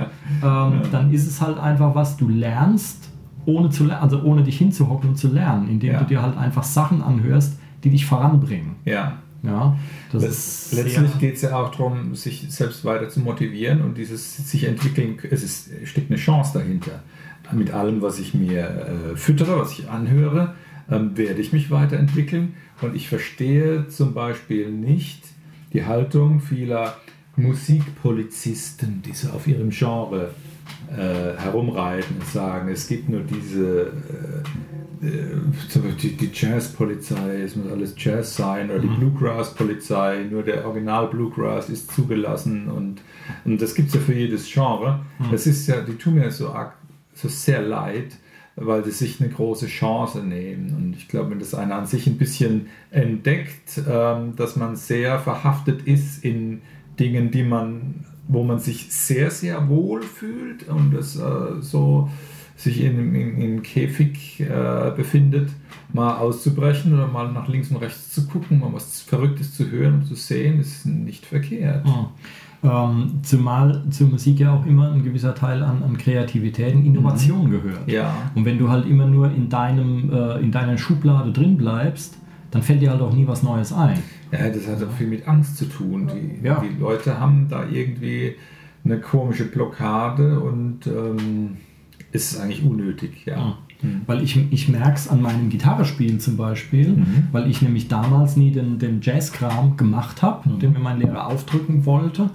ähm, 0.43 0.73
dann 0.91 1.11
ist 1.11 1.27
es 1.27 1.41
halt 1.41 1.57
einfach 1.57 1.95
was, 1.95 2.17
du 2.17 2.29
lernst 2.29 3.09
ohne 3.45 3.69
zu 3.69 3.89
also 3.91 4.21
ohne 4.23 4.43
dich 4.43 4.57
hinzuhocken 4.57 5.09
und 5.09 5.15
zu 5.15 5.27
lernen, 5.27 5.69
indem 5.69 5.93
ja. 5.93 5.99
du 5.99 6.05
dir 6.05 6.21
halt 6.21 6.37
einfach 6.37 6.63
Sachen 6.63 7.01
anhörst, 7.01 7.59
die 7.83 7.89
dich 7.89 8.05
voranbringen. 8.05 8.75
Ja. 8.85 9.19
Ja, 9.43 9.77
das 10.11 10.71
letztlich 10.73 11.19
geht 11.19 11.35
es 11.35 11.43
ja 11.43 11.55
auch 11.55 11.69
darum, 11.69 12.15
sich 12.15 12.47
selbst 12.49 12.83
weiter 12.83 13.09
zu 13.09 13.19
motivieren 13.19 13.81
und 13.81 13.95
dieses 13.95 14.49
sich 14.49 14.63
entwickeln, 14.63 15.19
es 15.29 15.43
ist, 15.43 15.69
steckt 15.83 16.09
eine 16.09 16.17
Chance 16.17 16.57
dahinter. 16.57 17.03
Mit 17.51 17.71
allem, 17.71 18.01
was 18.01 18.17
ich 18.17 18.33
mir 18.33 19.11
äh, 19.13 19.15
füttere, 19.15 19.59
was 19.59 19.77
ich 19.77 19.87
anhöre, 19.87 20.55
ähm, 20.89 21.15
werde 21.15 21.41
ich 21.41 21.53
mich 21.53 21.69
weiterentwickeln. 21.69 22.55
Und 22.81 22.95
ich 22.95 23.07
verstehe 23.07 23.87
zum 23.87 24.15
Beispiel 24.15 24.71
nicht 24.71 25.23
die 25.73 25.85
Haltung 25.85 26.39
vieler 26.39 26.97
Musikpolizisten, 27.35 29.03
die 29.03 29.13
so 29.13 29.29
auf 29.29 29.47
ihrem 29.47 29.69
Genre 29.69 30.31
äh, 30.97 31.41
herumreiten 31.41 32.17
und 32.19 32.27
sagen, 32.27 32.69
es 32.69 32.87
gibt 32.87 33.09
nur 33.09 33.21
diese, 33.21 33.91
äh, 35.01 35.07
äh 35.07 35.93
die, 36.01 36.15
die 36.15 36.29
Jazzpolizei, 36.33 37.41
es 37.41 37.55
muss 37.55 37.71
alles 37.71 37.93
Jazz 37.97 38.35
sein, 38.35 38.69
oder 38.69 38.79
die 38.79 38.87
mhm. 38.87 38.99
Bluegrass-Polizei, 38.99 40.25
nur 40.29 40.43
der 40.43 40.65
Original 40.65 41.07
Bluegrass 41.07 41.69
ist 41.69 41.91
zugelassen 41.91 42.69
und, 42.69 43.01
und 43.43 43.61
das 43.61 43.75
gibt 43.75 43.89
es 43.89 43.95
ja 43.95 43.99
für 44.01 44.13
jedes 44.13 44.51
Genre. 44.51 45.05
Mhm. 45.19 45.31
Das 45.31 45.47
ist 45.47 45.67
ja, 45.67 45.81
die 45.81 45.95
tun 45.95 46.15
mir 46.15 46.31
so, 46.31 46.53
so 47.13 47.27
sehr 47.27 47.61
leid, 47.61 48.17
weil 48.55 48.83
sie 48.85 48.91
sich 48.91 49.19
eine 49.19 49.29
große 49.29 49.67
Chance 49.67 50.23
nehmen. 50.23 50.73
Und 50.75 50.95
ich 50.95 51.07
glaube, 51.07 51.31
wenn 51.31 51.39
das 51.39 51.53
einer 51.53 51.75
an 51.75 51.85
sich 51.85 52.07
ein 52.07 52.17
bisschen 52.17 52.67
entdeckt, 52.89 53.81
ähm, 53.89 54.35
dass 54.35 54.55
man 54.55 54.75
sehr 54.75 55.19
verhaftet 55.19 55.85
ist 55.85 56.23
in 56.23 56.61
Dingen, 56.99 57.31
die 57.31 57.43
man 57.43 58.04
wo 58.27 58.43
man 58.43 58.59
sich 58.59 58.91
sehr, 58.91 59.31
sehr 59.31 59.69
wohl 59.69 60.01
fühlt 60.01 60.67
und 60.67 60.93
es 60.93 61.15
äh, 61.15 61.61
so 61.61 62.09
sich 62.57 62.81
in, 62.83 63.13
in, 63.13 63.37
in 63.37 63.63
Käfig 63.63 64.39
äh, 64.39 64.91
befindet, 64.95 65.49
mal 65.91 66.17
auszubrechen 66.17 66.93
oder 66.93 67.07
mal 67.07 67.31
nach 67.31 67.47
links 67.47 67.69
und 67.69 67.77
rechts 67.77 68.11
zu 68.11 68.27
gucken, 68.27 68.59
mal 68.59 68.71
was 68.71 69.01
Verrücktes 69.01 69.53
zu 69.53 69.69
hören 69.69 69.95
und 69.95 70.05
zu 70.05 70.15
sehen, 70.15 70.59
ist 70.59 70.85
nicht 70.85 71.25
verkehrt. 71.25 71.85
Mhm. 71.85 72.05
Ähm, 72.63 73.19
zumal 73.21 73.83
zur 73.91 74.07
Musik 74.07 74.39
ja 74.39 74.53
auch 74.53 74.65
immer 74.65 74.91
ein 74.91 75.03
gewisser 75.03 75.35
Teil 75.35 75.61
an, 75.61 75.83
an 75.83 75.97
Kreativität 75.97 76.73
und 76.73 76.85
Innovation 76.85 77.47
mhm. 77.47 77.51
gehört. 77.51 77.91
Ja. 77.91 78.31
Und 78.33 78.45
wenn 78.45 78.57
du 78.57 78.69
halt 78.69 78.87
immer 78.87 79.05
nur 79.05 79.29
in, 79.31 79.49
deinem, 79.49 80.11
äh, 80.11 80.39
in 80.39 80.51
deiner 80.51 80.77
Schublade 80.77 81.31
drin 81.31 81.57
bleibst, 81.57 82.17
dann 82.51 82.63
fällt 82.63 82.81
dir 82.81 82.91
halt 82.91 83.01
auch 83.01 83.13
nie 83.13 83.27
was 83.27 83.43
Neues 83.43 83.73
ein. 83.73 84.01
Ja, 84.39 84.49
das 84.49 84.67
hat 84.67 84.83
auch 84.83 84.91
viel 84.91 85.07
mit 85.07 85.27
Angst 85.27 85.57
zu 85.57 85.65
tun. 85.65 86.09
Die, 86.13 86.45
ja. 86.45 86.61
die 86.61 86.79
Leute 86.79 87.19
haben 87.19 87.47
da 87.49 87.65
irgendwie 87.67 88.35
eine 88.83 88.99
komische 88.99 89.45
Blockade 89.45 90.39
und 90.39 90.87
ähm, 90.87 91.57
ist 92.11 92.39
eigentlich 92.39 92.63
unnötig, 92.63 93.25
ja. 93.25 93.57
Mhm. 93.81 94.01
Weil 94.05 94.23
ich, 94.23 94.39
ich 94.51 94.69
merke 94.69 94.95
es 94.95 95.09
an 95.09 95.21
meinem 95.21 95.49
Gitarrespielen 95.49 96.19
zum 96.19 96.37
Beispiel, 96.37 96.89
mhm. 96.89 97.27
weil 97.31 97.49
ich 97.49 97.61
nämlich 97.61 97.87
damals 97.87 98.37
nie 98.37 98.51
den, 98.51 98.79
den 98.79 99.01
Jazz-Kram 99.01 99.77
gemacht 99.77 100.21
habe, 100.21 100.49
mhm. 100.49 100.59
den 100.59 100.73
mir 100.73 100.79
mein 100.79 100.99
Lehrer 100.99 101.27
aufdrücken 101.27 101.85
wollte. 101.85 102.29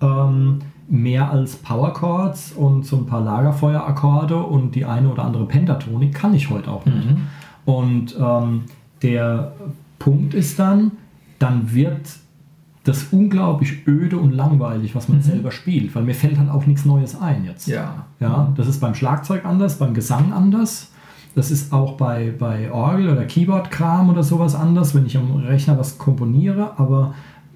Ähm, 0.00 0.60
mehr 0.88 1.30
als 1.30 1.56
Power 1.56 1.92
Chords 1.92 2.52
und 2.52 2.86
so 2.86 2.96
ein 2.96 3.06
paar 3.06 3.20
Lagerfeuerakkorde 3.20 4.36
und 4.36 4.74
die 4.74 4.84
eine 4.84 5.08
oder 5.08 5.24
andere 5.24 5.46
Pentatonik 5.46 6.14
kann 6.14 6.34
ich 6.34 6.48
heute 6.48 6.70
auch 6.70 6.86
nicht. 6.86 7.10
Mhm. 7.10 7.16
Und 7.64 8.16
ähm, 8.18 8.62
der 9.02 9.52
Punkt 9.98 10.34
ist 10.34 10.58
dann, 10.58 10.92
dann 11.38 11.72
wird 11.74 12.00
das 12.84 13.04
unglaublich 13.10 13.86
öde 13.88 14.16
und 14.18 14.30
langweilig, 14.32 14.94
was 14.94 15.08
man 15.08 15.20
selber 15.20 15.50
spielt, 15.50 15.92
weil 15.94 16.04
mir 16.04 16.14
fällt 16.14 16.38
halt 16.38 16.48
auch 16.50 16.66
nichts 16.66 16.84
Neues 16.84 17.20
ein 17.20 17.44
jetzt. 17.44 17.66
Ja. 17.66 18.06
Ja, 18.20 18.52
das 18.56 18.68
ist 18.68 18.80
beim 18.80 18.94
Schlagzeug 18.94 19.44
anders, 19.44 19.78
beim 19.78 19.92
Gesang 19.92 20.32
anders. 20.32 20.92
Das 21.34 21.50
ist 21.50 21.72
auch 21.72 21.96
bei, 21.96 22.32
bei 22.38 22.70
Orgel- 22.72 23.10
oder 23.10 23.24
Keyboard-Kram 23.24 24.08
oder 24.08 24.22
sowas 24.22 24.54
anders, 24.54 24.94
wenn 24.94 25.04
ich 25.04 25.16
am 25.18 25.34
Rechner 25.36 25.76
was 25.78 25.98
komponiere. 25.98 26.78
Aber 26.78 27.14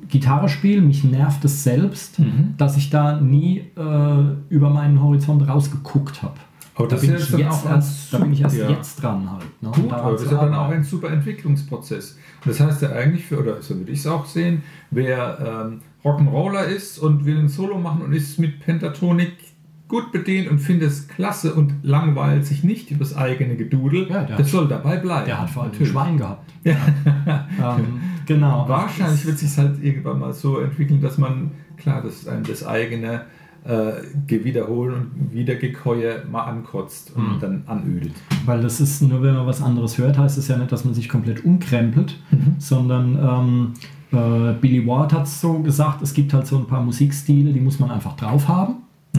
Gitarre 0.09 0.49
spielen, 0.49 0.89
mich 0.89 1.05
nervt 1.05 1.45
es 1.45 1.63
selbst, 1.63 2.19
Mhm. 2.19 2.55
dass 2.59 2.77
ich 2.77 2.91
da 2.91 3.21
nie 3.21 3.59
äh, 3.77 4.25
über 4.53 4.69
meinen 4.71 5.01
Horizont 5.01 5.49
rausgeguckt 5.49 6.23
habe. 6.23 6.35
Aber 6.81 6.89
Da 6.89 6.97
bin, 6.97 7.15
ich 7.17 7.31
jetzt 7.31 7.67
erst, 7.67 8.13
da 8.15 8.19
bin 8.19 8.33
ich 8.33 8.41
erst 8.41 8.57
super- 8.57 8.71
jetzt 8.71 9.03
dran 9.03 9.31
halt. 9.31 9.63
Ne, 9.63 9.71
Gut, 9.75 9.93
aber 9.93 10.13
das 10.13 10.23
ist 10.23 10.33
ja 10.33 10.39
dann 10.39 10.55
auch 10.55 10.69
ein 10.71 10.83
super 10.85 11.11
Entwicklungsprozess. 11.11 12.19
Und 12.45 12.51
das 12.51 12.61
heißt 12.61 12.83
ja 12.83 12.91
eigentlich, 12.93 13.25
für, 13.27 13.39
oder 13.41 13.61
so 13.63 13.77
würde 13.77 13.93
ich 13.93 14.01
es 14.01 14.07
auch 14.07 14.27
sehen, 14.27 14.63
wer 14.91 15.65
ähm, 15.71 15.81
Rock'n'Roller 16.05 16.65
ist 16.65 16.99
und 16.99 17.25
will 17.25 17.39
ein 17.39 17.49
Solo 17.49 17.79
machen 17.79 18.03
und 18.03 18.13
ist 18.13 18.39
mit 18.39 18.61
Pentatonik 18.61 19.33
gut 19.89 20.13
bedient 20.13 20.49
und 20.49 20.61
findet 20.61 20.89
es 20.89 21.09
klasse 21.09 21.53
und 21.55 21.75
langweilt 21.83 22.47
sich 22.47 22.63
nicht 22.63 22.91
über 22.93 23.01
das 23.01 23.17
eigene 23.17 23.57
Gedudel, 23.57 24.07
Ja, 24.09 24.23
der 24.23 24.37
das 24.37 24.47
hat- 24.47 24.53
soll 24.53 24.69
dabei 24.69 24.97
bleiben. 24.99 25.27
Der 25.27 25.41
hat 25.41 25.51
vor 25.51 25.65
allem 25.65 25.73
ein. 25.79 25.85
Schwein 25.87 26.17
gehabt. 26.17 26.49
ähm, 26.65 28.01
genau. 28.27 28.69
Wahrscheinlich 28.69 29.27
wird 29.27 29.39
sich 29.39 29.57
halt 29.59 29.83
irgendwann 29.83 30.19
mal 30.21 30.33
so 30.33 30.61
entwickeln, 30.61 31.01
dass 31.01 31.19
man, 31.19 31.51
klar, 31.77 32.03
das, 32.03 32.27
einem 32.27 32.45
das 32.45 32.65
eigene 32.67 33.23
äh, 33.65 33.93
Gewiederholen 34.27 35.11
und 35.19 35.33
Wiedergekäue 35.35 36.25
mal 36.31 36.45
ankotzt 36.45 37.15
und 37.15 37.37
Mhm. 37.37 37.41
dann 37.41 37.63
anödet. 37.67 38.13
Weil 38.47 38.63
das 38.63 38.81
ist, 38.81 39.03
nur 39.03 39.23
wenn 39.23 39.35
man 39.35 39.47
was 39.47 39.63
anderes 39.63 39.99
hört, 39.99 40.17
heißt 40.19 40.39
es 40.39 40.49
ja 40.49 40.57
nicht, 40.57 40.73
dass 40.73 40.85
man 40.85 40.95
sich 40.95 41.09
komplett 41.09 41.45
umkrempelt, 41.45 42.17
sondern 42.59 43.19
ähm, 44.13 44.19
äh, 44.19 44.53
Billy 44.61 44.87
Ward 44.87 45.13
hat 45.13 45.25
es 45.25 45.41
so 45.41 45.59
gesagt, 45.61 46.03
es 46.03 46.15
gibt 46.15 46.33
halt 46.33 46.47
so 46.47 46.57
ein 46.59 46.67
paar 46.67 46.83
Musikstile, 46.83 47.53
die 47.53 47.61
muss 47.61 47.79
man 47.79 47.91
einfach 47.91 48.17
drauf 48.17 48.49
haben, 48.49 48.75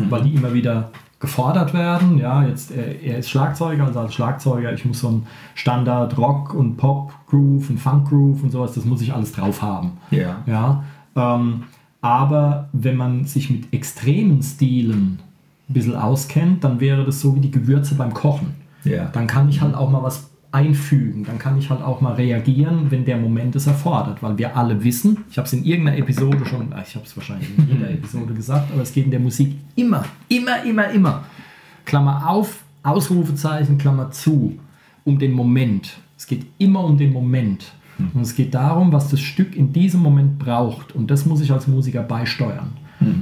weil 0.09 0.23
die 0.23 0.33
immer 0.35 0.53
wieder 0.53 0.89
gefordert 1.19 1.73
werden. 1.75 2.17
Ja, 2.17 2.43
jetzt 2.43 2.71
er, 2.71 2.99
er 3.01 3.19
ist 3.19 3.29
Schlagzeuger, 3.29 3.85
also 3.85 3.99
als 3.99 4.13
Schlagzeuger, 4.15 4.73
ich 4.73 4.85
muss 4.85 5.01
so 5.01 5.09
ein 5.09 5.27
Standard 5.53 6.17
Rock 6.17 6.53
und 6.55 6.77
Pop 6.77 7.13
Groove 7.27 7.69
und 7.69 7.77
Funk 7.79 8.09
Groove 8.09 8.41
und 8.43 8.49
sowas, 8.51 8.73
das 8.73 8.85
muss 8.85 9.01
ich 9.03 9.13
alles 9.13 9.31
drauf 9.31 9.61
haben. 9.61 9.91
Ja. 10.09 10.37
Ja, 10.47 10.83
ähm, 11.15 11.63
aber 12.01 12.69
wenn 12.73 12.97
man 12.97 13.25
sich 13.25 13.49
mit 13.49 13.71
extremen 13.73 14.41
Stilen 14.41 15.19
ein 15.69 15.73
bisschen 15.73 15.95
auskennt, 15.95 16.63
dann 16.63 16.79
wäre 16.79 17.05
das 17.05 17.21
so 17.21 17.35
wie 17.35 17.39
die 17.39 17.51
Gewürze 17.51 17.95
beim 17.95 18.13
Kochen. 18.13 18.55
Ja. 18.83 19.05
Dann 19.05 19.27
kann 19.27 19.47
ich 19.49 19.61
halt 19.61 19.75
auch 19.75 19.89
mal 19.89 20.03
was 20.03 20.31
einfügen, 20.51 21.23
dann 21.23 21.39
kann 21.39 21.57
ich 21.57 21.69
halt 21.69 21.81
auch 21.81 22.01
mal 22.01 22.13
reagieren, 22.13 22.91
wenn 22.91 23.05
der 23.05 23.15
Moment 23.15 23.55
es 23.55 23.67
erfordert, 23.67 24.21
weil 24.21 24.37
wir 24.37 24.57
alle 24.57 24.83
wissen, 24.83 25.19
ich 25.29 25.37
habe 25.37 25.45
es 25.45 25.53
in 25.53 25.63
irgendeiner 25.63 25.97
Episode 25.97 26.45
schon, 26.45 26.73
ah, 26.73 26.83
ich 26.85 26.93
habe 26.95 27.05
es 27.05 27.15
wahrscheinlich 27.15 27.47
in 27.57 27.69
jeder 27.69 27.89
Episode 27.89 28.33
gesagt, 28.33 28.69
aber 28.73 28.81
es 28.81 28.91
geht 28.91 29.05
in 29.05 29.11
der 29.11 29.21
Musik 29.21 29.55
immer, 29.77 30.03
immer, 30.27 30.63
immer, 30.65 30.89
immer, 30.91 31.23
Klammer 31.85 32.27
auf, 32.27 32.63
Ausrufezeichen, 32.83 33.77
Klammer 33.77 34.11
zu, 34.11 34.59
um 35.05 35.17
den 35.17 35.31
Moment. 35.31 35.99
Es 36.17 36.27
geht 36.27 36.45
immer 36.57 36.83
um 36.83 36.97
den 36.97 37.13
Moment. 37.13 37.71
Und 38.13 38.21
es 38.21 38.35
geht 38.35 38.53
darum, 38.53 38.91
was 38.91 39.09
das 39.09 39.19
Stück 39.19 39.55
in 39.55 39.73
diesem 39.73 40.01
Moment 40.01 40.39
braucht. 40.39 40.93
Und 40.95 41.11
das 41.11 41.25
muss 41.25 41.41
ich 41.41 41.51
als 41.51 41.67
Musiker 41.67 42.01
beisteuern. 42.01 42.71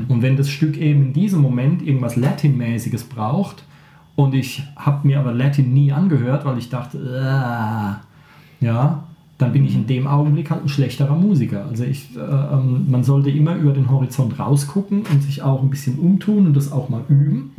Und 0.09 0.21
wenn 0.21 0.35
das 0.35 0.49
Stück 0.49 0.77
eben 0.77 1.07
in 1.07 1.13
diesem 1.13 1.41
Moment 1.41 1.81
irgendwas 1.81 2.17
Latin-mäßiges 2.17 3.05
braucht 3.05 3.63
und 4.17 4.35
ich 4.35 4.63
habe 4.75 5.07
mir 5.07 5.19
aber 5.19 5.31
Latin 5.31 5.73
nie 5.73 5.93
angehört, 5.93 6.43
weil 6.43 6.57
ich 6.57 6.69
dachte, 6.69 6.99
"Ah", 7.23 8.01
ja, 8.59 9.03
dann 9.37 9.53
bin 9.53 9.63
ich 9.63 9.75
in 9.75 9.87
dem 9.87 10.05
Augenblick 10.05 10.51
halt 10.51 10.63
ein 10.63 10.67
schlechterer 10.67 11.15
Musiker. 11.15 11.65
Also 11.69 11.85
ich, 11.85 12.13
äh, 12.17 12.19
ähm, 12.19 12.87
man 12.89 13.05
sollte 13.05 13.29
immer 13.29 13.55
über 13.55 13.71
den 13.71 13.89
Horizont 13.89 14.37
rausgucken 14.37 15.03
und 15.09 15.23
sich 15.23 15.41
auch 15.43 15.63
ein 15.63 15.69
bisschen 15.69 15.97
umtun 15.97 16.47
und 16.47 16.57
das 16.57 16.73
auch 16.73 16.89
mal 16.89 17.03
üben 17.07 17.51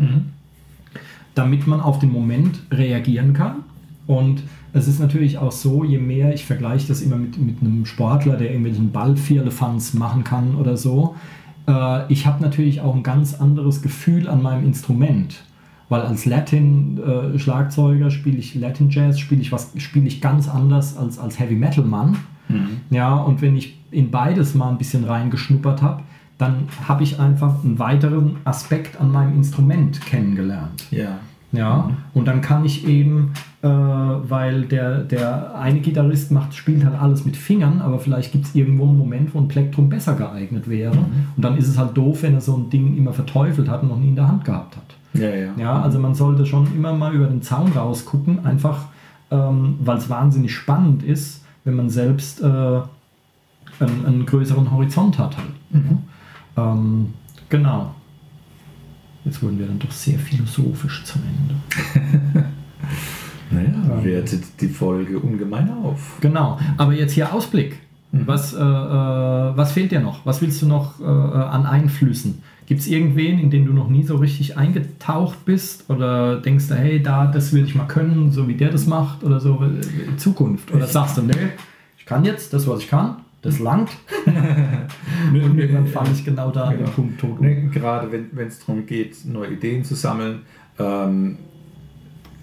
damit 1.34 1.66
man 1.66 1.80
auf 1.80 1.98
den 1.98 2.12
Moment 2.12 2.60
reagieren 2.70 3.32
kann. 3.32 3.64
Und 4.06 4.42
es 4.72 4.88
ist 4.88 5.00
natürlich 5.00 5.38
auch 5.38 5.52
so, 5.52 5.84
je 5.84 5.98
mehr, 5.98 6.32
ich 6.34 6.44
vergleiche 6.44 6.88
das 6.88 7.00
immer 7.02 7.16
mit, 7.16 7.38
mit 7.38 7.60
einem 7.60 7.86
Sportler, 7.86 8.36
der 8.36 8.48
irgendwelchen 8.48 8.92
Ballvierlefanz 8.92 9.94
machen 9.94 10.24
kann 10.24 10.54
oder 10.54 10.76
so, 10.76 11.16
äh, 11.66 12.12
ich 12.12 12.26
habe 12.26 12.42
natürlich 12.42 12.80
auch 12.80 12.94
ein 12.94 13.02
ganz 13.02 13.34
anderes 13.34 13.82
Gefühl 13.82 14.28
an 14.28 14.42
meinem 14.42 14.64
Instrument. 14.64 15.42
Weil 15.88 16.02
als 16.02 16.24
Latin-Schlagzeuger 16.24 18.12
spiele 18.12 18.38
ich 18.38 18.54
Latin 18.54 18.90
Jazz, 18.90 19.18
spiele 19.18 19.40
ich 19.40 19.50
was, 19.50 19.72
spiele 19.78 20.06
ich 20.06 20.20
ganz 20.20 20.48
anders 20.48 20.96
als 20.96 21.18
als 21.18 21.40
Heavy 21.40 21.56
Metal 21.56 21.84
Mann. 21.84 22.16
Ja, 22.90 23.16
und 23.16 23.42
wenn 23.42 23.56
ich 23.56 23.76
in 23.90 24.10
beides 24.12 24.54
mal 24.54 24.70
ein 24.70 24.78
bisschen 24.78 25.04
reingeschnuppert 25.04 25.82
habe, 25.82 26.02
dann 26.38 26.68
habe 26.88 27.02
ich 27.02 27.18
einfach 27.18 27.64
einen 27.64 27.78
weiteren 27.78 28.36
Aspekt 28.44 29.00
an 29.00 29.12
meinem 29.12 29.34
Instrument 29.34 30.00
kennengelernt. 30.00 30.86
Ja. 30.90 31.18
Ja, 31.52 31.90
und 32.14 32.28
dann 32.28 32.40
kann 32.42 32.64
ich 32.64 32.86
eben, 32.86 33.32
äh, 33.62 33.68
weil 33.68 34.62
der, 34.66 35.00
der 35.00 35.56
eine 35.56 35.80
Gitarrist 35.80 36.30
macht, 36.30 36.54
spielt 36.54 36.84
halt 36.84 36.96
alles 36.96 37.24
mit 37.24 37.36
Fingern, 37.36 37.80
aber 37.80 37.98
vielleicht 37.98 38.30
gibt 38.30 38.46
es 38.46 38.54
irgendwo 38.54 38.84
einen 38.84 38.98
Moment, 38.98 39.34
wo 39.34 39.40
ein 39.40 39.48
Plektrum 39.48 39.88
besser 39.88 40.14
geeignet 40.14 40.68
wäre. 40.68 40.96
Und 41.36 41.44
dann 41.44 41.56
ist 41.56 41.66
es 41.66 41.76
halt 41.76 41.96
doof, 41.96 42.22
wenn 42.22 42.34
er 42.34 42.40
so 42.40 42.56
ein 42.56 42.70
Ding 42.70 42.96
immer 42.96 43.12
verteufelt 43.12 43.68
hat 43.68 43.82
und 43.82 43.88
noch 43.88 43.98
nie 43.98 44.10
in 44.10 44.16
der 44.16 44.28
Hand 44.28 44.44
gehabt 44.44 44.76
hat. 44.76 44.94
Ja, 45.14 45.28
ja. 45.28 45.50
Ja, 45.58 45.82
also 45.82 45.98
man 45.98 46.14
sollte 46.14 46.46
schon 46.46 46.68
immer 46.72 46.92
mal 46.92 47.12
über 47.12 47.26
den 47.26 47.42
Zaun 47.42 47.72
rausgucken, 47.72 48.46
einfach 48.46 48.86
ähm, 49.30 49.78
weil 49.80 49.98
es 49.98 50.10
wahnsinnig 50.10 50.54
spannend 50.54 51.02
ist, 51.02 51.44
wenn 51.64 51.74
man 51.74 51.90
selbst 51.90 52.40
äh, 52.40 52.44
einen, 52.44 54.06
einen 54.06 54.26
größeren 54.26 54.70
Horizont 54.70 55.18
hat. 55.18 55.36
Halt. 55.36 55.48
Ähm, 56.56 57.14
genau. 57.48 57.94
Jetzt 59.24 59.42
wurden 59.42 59.58
wir 59.58 59.66
dann 59.66 59.78
doch 59.78 59.90
sehr 59.90 60.18
philosophisch 60.18 61.04
zum 61.04 61.22
Ende. 61.22 62.46
Naja, 63.50 64.04
wertet 64.04 64.44
die 64.60 64.68
Folge 64.68 65.18
ungemein 65.18 65.70
auf. 65.70 66.18
Genau, 66.20 66.58
aber 66.76 66.92
jetzt 66.92 67.12
hier 67.12 67.34
Ausblick. 67.34 67.80
Was, 68.12 68.54
äh, 68.54 68.58
äh, 68.58 68.60
was 68.60 69.72
fehlt 69.72 69.92
dir 69.92 70.00
noch? 70.00 70.26
Was 70.26 70.42
willst 70.42 70.60
du 70.62 70.66
noch 70.66 71.00
äh, 71.00 71.04
an 71.04 71.64
Einflüssen? 71.64 72.42
Gibt 72.66 72.80
es 72.80 72.88
irgendwen, 72.88 73.38
in 73.38 73.50
den 73.50 73.66
du 73.66 73.72
noch 73.72 73.88
nie 73.88 74.02
so 74.02 74.16
richtig 74.16 74.56
eingetaucht 74.56 75.44
bist? 75.44 75.88
Oder 75.90 76.40
denkst 76.40 76.68
du, 76.68 76.74
hey, 76.74 77.02
da, 77.02 77.26
das 77.26 77.52
würde 77.52 77.66
ich 77.66 77.74
mal 77.74 77.86
können, 77.86 78.32
so 78.32 78.48
wie 78.48 78.54
der 78.54 78.70
das 78.70 78.86
macht 78.86 79.22
oder 79.22 79.38
so 79.38 79.60
in 80.08 80.18
Zukunft? 80.18 80.72
Oder 80.72 80.86
sagst 80.86 81.18
du, 81.18 81.22
nee, 81.22 81.34
ich 81.98 82.06
kann 82.06 82.24
jetzt 82.24 82.52
das, 82.52 82.66
was 82.66 82.80
ich 82.80 82.88
kann, 82.88 83.16
das 83.42 83.58
langt. 83.58 83.90
Und 84.26 85.58
irgendwann 85.58 85.86
falle 85.86 86.10
ich 86.12 86.24
genau 86.24 86.50
da 86.50 86.64
an 86.64 86.70
den 86.70 86.78
Genau. 86.80 86.90
Punkt 86.90 87.20
tot 87.20 87.38
um. 87.38 87.46
Ne, 87.46 87.68
gerade 87.72 88.10
wenn 88.12 88.46
es 88.46 88.58
darum 88.60 88.86
geht, 88.86 89.24
neue 89.24 89.52
Ideen 89.52 89.84
zu 89.84 89.94
sammeln, 89.94 90.42
ähm, 90.78 91.38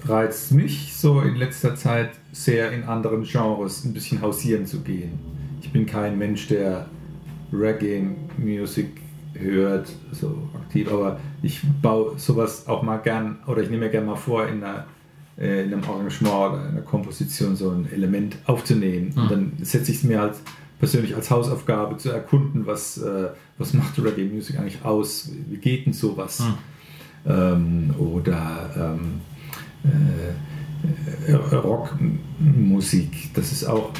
reizt 0.05 0.51
mich 0.53 0.93
so 0.95 1.21
in 1.21 1.35
letzter 1.35 1.75
Zeit 1.75 2.11
sehr 2.31 2.71
in 2.71 2.83
anderen 2.83 3.23
Genres 3.23 3.83
ein 3.83 3.93
bisschen 3.93 4.21
hausieren 4.21 4.65
zu 4.65 4.81
gehen. 4.81 5.19
Ich 5.61 5.71
bin 5.71 5.85
kein 5.85 6.17
Mensch, 6.17 6.47
der 6.47 6.85
Reggae-Music 7.51 8.87
hört, 9.33 9.91
so 10.11 10.49
aktiv, 10.55 10.91
aber 10.91 11.19
ich 11.41 11.61
baue 11.81 12.17
sowas 12.17 12.67
auch 12.67 12.81
mal 12.83 12.97
gern, 12.97 13.37
oder 13.47 13.61
ich 13.61 13.69
nehme 13.69 13.85
mir 13.85 13.91
gerne 13.91 14.07
mal 14.07 14.15
vor, 14.15 14.47
in, 14.47 14.63
einer, 14.63 14.85
äh, 15.37 15.63
in 15.63 15.73
einem 15.73 15.83
Arrangement 15.83 16.53
oder 16.53 16.69
einer 16.69 16.81
Komposition 16.81 17.55
so 17.55 17.71
ein 17.71 17.87
Element 17.91 18.37
aufzunehmen. 18.45 19.13
Und 19.15 19.31
dann 19.31 19.51
setze 19.61 19.91
ich 19.91 19.97
es 19.97 20.03
mir 20.03 20.19
halt 20.19 20.35
persönlich 20.79 21.15
als 21.15 21.31
Hausaufgabe 21.31 21.97
zu 21.97 22.09
erkunden, 22.11 22.65
was, 22.67 22.97
äh, 22.99 23.29
was 23.57 23.73
macht 23.73 23.97
Reggae-Music 24.03 24.59
eigentlich 24.59 24.83
aus, 24.85 25.31
wie 25.49 25.57
geht 25.57 25.85
denn 25.85 25.93
sowas? 25.93 26.43
Ähm, 27.25 27.93
oder 27.97 28.95
ähm, 28.95 29.21
äh, 31.27 31.31
äh, 31.31 31.35
Rockmusik, 31.55 33.33
das 33.33 33.51
ist 33.51 33.65
auch 33.65 33.91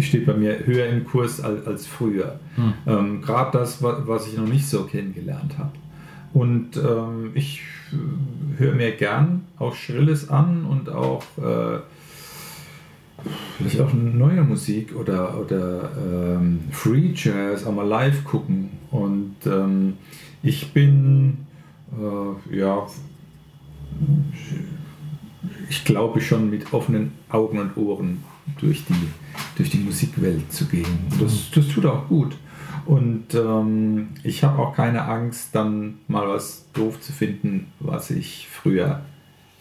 steht 0.00 0.26
bei 0.26 0.34
mir 0.34 0.66
höher 0.66 0.86
im 0.88 1.04
Kurs 1.04 1.40
als, 1.40 1.66
als 1.66 1.86
früher. 1.86 2.40
Ähm, 2.86 3.22
Gerade 3.22 3.58
das, 3.58 3.82
wa- 3.82 4.02
was 4.06 4.26
ich 4.26 4.36
noch 4.36 4.46
nicht 4.48 4.66
so 4.66 4.84
kennengelernt 4.84 5.56
habe. 5.58 5.72
Und 6.32 6.76
ähm, 6.76 7.30
ich 7.34 7.62
äh, 7.92 8.58
höre 8.58 8.74
mir 8.74 8.92
gern 8.92 9.44
auch 9.58 9.74
Schrilles 9.74 10.28
an 10.30 10.64
und 10.64 10.88
auch 10.88 11.22
äh, 11.38 11.78
vielleicht 13.56 13.80
auch 13.80 13.92
neue 13.92 14.42
Musik 14.42 14.94
oder, 14.96 15.40
oder 15.40 15.90
ähm, 15.96 16.60
Free 16.70 17.12
Jazz 17.14 17.66
auch 17.66 17.74
mal 17.74 17.86
live 17.86 18.24
gucken. 18.24 18.70
Und 18.90 19.36
ähm, 19.46 19.94
ich 20.42 20.72
bin 20.72 21.46
äh, 21.92 22.56
ja 22.56 22.86
ich 25.68 25.84
glaube 25.84 26.20
schon 26.20 26.50
mit 26.50 26.72
offenen 26.72 27.12
Augen 27.28 27.58
und 27.58 27.76
Ohren 27.76 28.22
durch 28.60 28.84
die, 28.84 29.08
durch 29.56 29.70
die 29.70 29.78
Musikwelt 29.78 30.52
zu 30.52 30.66
gehen. 30.66 30.98
Das, 31.20 31.50
das 31.50 31.68
tut 31.68 31.86
auch 31.86 32.08
gut. 32.08 32.36
Und 32.84 33.34
ähm, 33.34 34.08
ich 34.22 34.44
habe 34.44 34.60
auch 34.60 34.74
keine 34.74 35.04
Angst, 35.04 35.54
dann 35.54 35.98
mal 36.06 36.28
was 36.28 36.66
doof 36.72 37.00
zu 37.00 37.12
finden, 37.12 37.66
was 37.80 38.10
ich 38.10 38.48
früher 38.48 39.02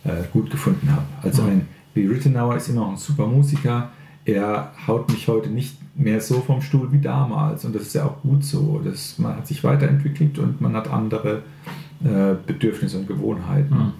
äh, 0.03 0.24
gut 0.32 0.51
gefunden 0.51 0.91
habe. 0.91 1.05
Also 1.24 1.43
ein 1.43 1.68
Lee 1.96 2.08
Rittenauer 2.08 2.58
ist 2.58 2.70
immer 2.70 2.82
noch 2.82 2.91
ein 2.91 2.98
super 2.98 3.26
Musiker. 3.26 3.89
er 4.26 4.72
haut 4.86 5.10
mich 5.10 5.28
heute 5.28 5.50
nicht 5.50 5.78
mehr 5.96 6.20
so 6.20 6.41
vom 6.41 6.62
Stuhl 6.62 6.91
wie 6.91 7.00
damals. 7.00 7.64
Und 7.64 7.74
das 7.74 7.84
ist 7.84 7.96
ja 7.96 8.06
auch 8.06 8.22
gut 8.22 8.43
so. 8.43 8.82
Das, 8.84 9.18
man 9.18 9.38
hat 9.38 9.48
sich 9.48 9.64
weiterentwickelt 9.64 10.38
und 10.39 10.60
man 10.60 10.76
hat 10.76 10.89
andere 10.91 11.43
äh, 12.04 12.36
Bedürfnisse 12.46 12.98
und 12.98 13.08
Gewohnheiten. 13.08 13.76
Mhm. 13.76 13.93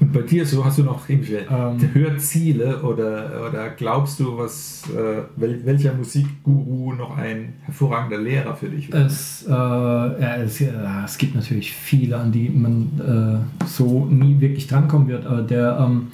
Und 0.00 0.12
bei 0.12 0.22
dir 0.22 0.46
so 0.46 0.64
hast 0.64 0.78
du 0.78 0.84
noch 0.84 1.08
irgendwelche 1.08 1.46
ähm, 1.50 1.90
Hörziele 1.92 2.82
oder, 2.82 3.48
oder 3.48 3.70
glaubst 3.70 4.20
du, 4.20 4.38
was 4.38 4.84
äh, 4.90 5.22
wel, 5.34 5.66
welcher 5.66 5.92
Musikguru 5.94 6.92
noch 6.92 7.16
ein 7.16 7.54
hervorragender 7.62 8.18
Lehrer 8.18 8.54
für 8.54 8.68
dich 8.68 8.92
wäre? 8.92 9.06
Es, 9.06 9.44
äh, 9.44 9.50
ja, 9.50 10.36
es, 10.36 10.60
ja, 10.60 11.04
es, 11.04 11.18
gibt 11.18 11.34
natürlich 11.34 11.72
viele, 11.72 12.16
an 12.16 12.30
die 12.30 12.48
man 12.48 13.44
äh, 13.60 13.66
so 13.66 14.04
nie 14.04 14.40
wirklich 14.40 14.68
drankommen 14.68 15.08
wird. 15.08 15.26
Aber 15.26 15.42
der, 15.42 15.78
ähm, 15.80 16.12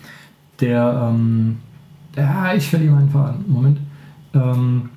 der, 0.61 1.11
ähm, 1.11 1.59
ja, 2.17 2.55
ich 2.55 2.69
verliere 2.69 2.95
meinen 2.95 3.11
Faden. 3.11 3.45
Moment. 3.49 3.79
Ähm, 4.35 4.91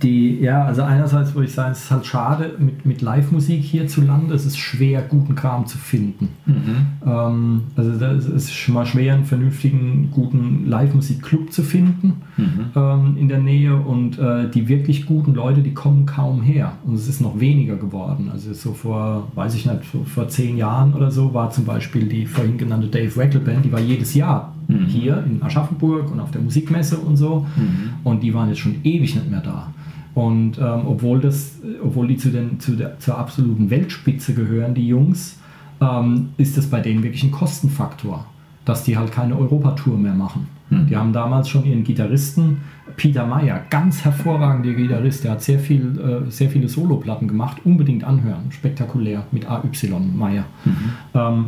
die, 0.00 0.38
ja, 0.38 0.64
also 0.64 0.82
einerseits 0.82 1.34
würde 1.34 1.46
ich 1.48 1.54
sagen, 1.54 1.72
es 1.72 1.84
ist 1.84 1.90
halt 1.90 2.06
schade 2.06 2.54
mit, 2.58 2.86
mit 2.86 3.02
Live-Musik 3.02 3.62
hierzulande, 3.62 4.32
es 4.32 4.46
ist 4.46 4.56
schwer, 4.56 5.02
guten 5.02 5.34
Kram 5.34 5.66
zu 5.66 5.76
finden. 5.76 6.28
Mhm. 6.46 6.86
Ähm, 7.04 7.62
also 7.74 7.90
es 7.90 8.26
ist 8.26 8.52
schon 8.52 8.74
mal 8.74 8.86
schwer, 8.86 9.14
einen 9.14 9.24
vernünftigen, 9.24 10.10
guten 10.12 10.66
Live-Musik-Club 10.68 11.52
zu 11.52 11.64
finden 11.64 12.22
mhm. 12.36 12.70
ähm, 12.76 13.16
in 13.18 13.28
der 13.28 13.38
Nähe 13.38 13.74
und 13.74 14.18
äh, 14.20 14.48
die 14.48 14.68
wirklich 14.68 15.04
guten 15.06 15.34
Leute, 15.34 15.62
die 15.62 15.74
kommen 15.74 16.06
kaum 16.06 16.42
her 16.42 16.72
und 16.84 16.94
es 16.94 17.08
ist 17.08 17.20
noch 17.20 17.40
weniger 17.40 17.74
geworden. 17.74 18.30
Also 18.32 18.52
so 18.52 18.74
vor, 18.74 19.32
weiß 19.34 19.56
ich 19.56 19.66
nicht, 19.66 19.80
vor 20.06 20.28
zehn 20.28 20.56
Jahren 20.56 20.94
oder 20.94 21.10
so 21.10 21.34
war 21.34 21.50
zum 21.50 21.64
Beispiel 21.64 22.06
die 22.06 22.26
vorhin 22.26 22.56
genannte 22.56 22.86
Dave 22.86 23.16
Wackel 23.16 23.40
Band, 23.40 23.64
die 23.64 23.72
war 23.72 23.80
jedes 23.80 24.14
Jahr 24.14 24.51
mhm. 24.72 24.86
hier 24.86 25.24
in 25.24 25.42
Aschaffenburg 25.42 26.10
und 26.10 26.20
auf 26.20 26.30
der 26.30 26.40
Musikmesse 26.40 26.98
und 26.98 27.16
so. 27.16 27.46
Mhm. 27.56 27.90
Und 28.04 28.22
die 28.22 28.34
waren 28.34 28.48
jetzt 28.48 28.60
schon 28.60 28.76
ewig 28.84 29.14
nicht 29.14 29.30
mehr 29.30 29.40
da. 29.40 29.72
Und 30.14 30.58
ähm, 30.58 30.82
obwohl, 30.86 31.20
das, 31.20 31.58
obwohl 31.82 32.06
die 32.06 32.16
zu 32.16 32.30
den, 32.30 32.60
zu 32.60 32.76
der, 32.76 32.98
zur 32.98 33.18
absoluten 33.18 33.70
Weltspitze 33.70 34.34
gehören, 34.34 34.74
die 34.74 34.86
Jungs, 34.86 35.38
ähm, 35.80 36.30
ist 36.36 36.56
das 36.56 36.66
bei 36.66 36.80
denen 36.80 37.02
wirklich 37.02 37.22
ein 37.24 37.30
Kostenfaktor, 37.30 38.26
dass 38.64 38.84
die 38.84 38.96
halt 38.96 39.10
keine 39.10 39.36
Europatour 39.38 39.96
mehr 39.96 40.14
machen. 40.14 40.48
Mhm. 40.68 40.86
Die 40.86 40.96
haben 40.96 41.12
damals 41.12 41.48
schon 41.48 41.64
ihren 41.64 41.84
Gitarristen, 41.84 42.58
Peter 42.96 43.26
Meyer, 43.26 43.62
ganz 43.70 44.04
hervorragender 44.04 44.74
Gitarrist, 44.74 45.24
der 45.24 45.32
hat 45.32 45.42
sehr, 45.42 45.58
viel, 45.58 45.98
äh, 45.98 46.30
sehr 46.30 46.50
viele 46.50 46.68
Soloplatten 46.68 47.26
gemacht, 47.26 47.58
unbedingt 47.64 48.04
anhören, 48.04 48.50
spektakulär, 48.50 49.24
mit 49.32 49.48
AY 49.48 49.70
Meyer. 50.14 50.44
Mhm. 50.64 50.74
Ähm, 51.14 51.44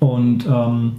und 0.00 0.46
ähm, 0.46 0.92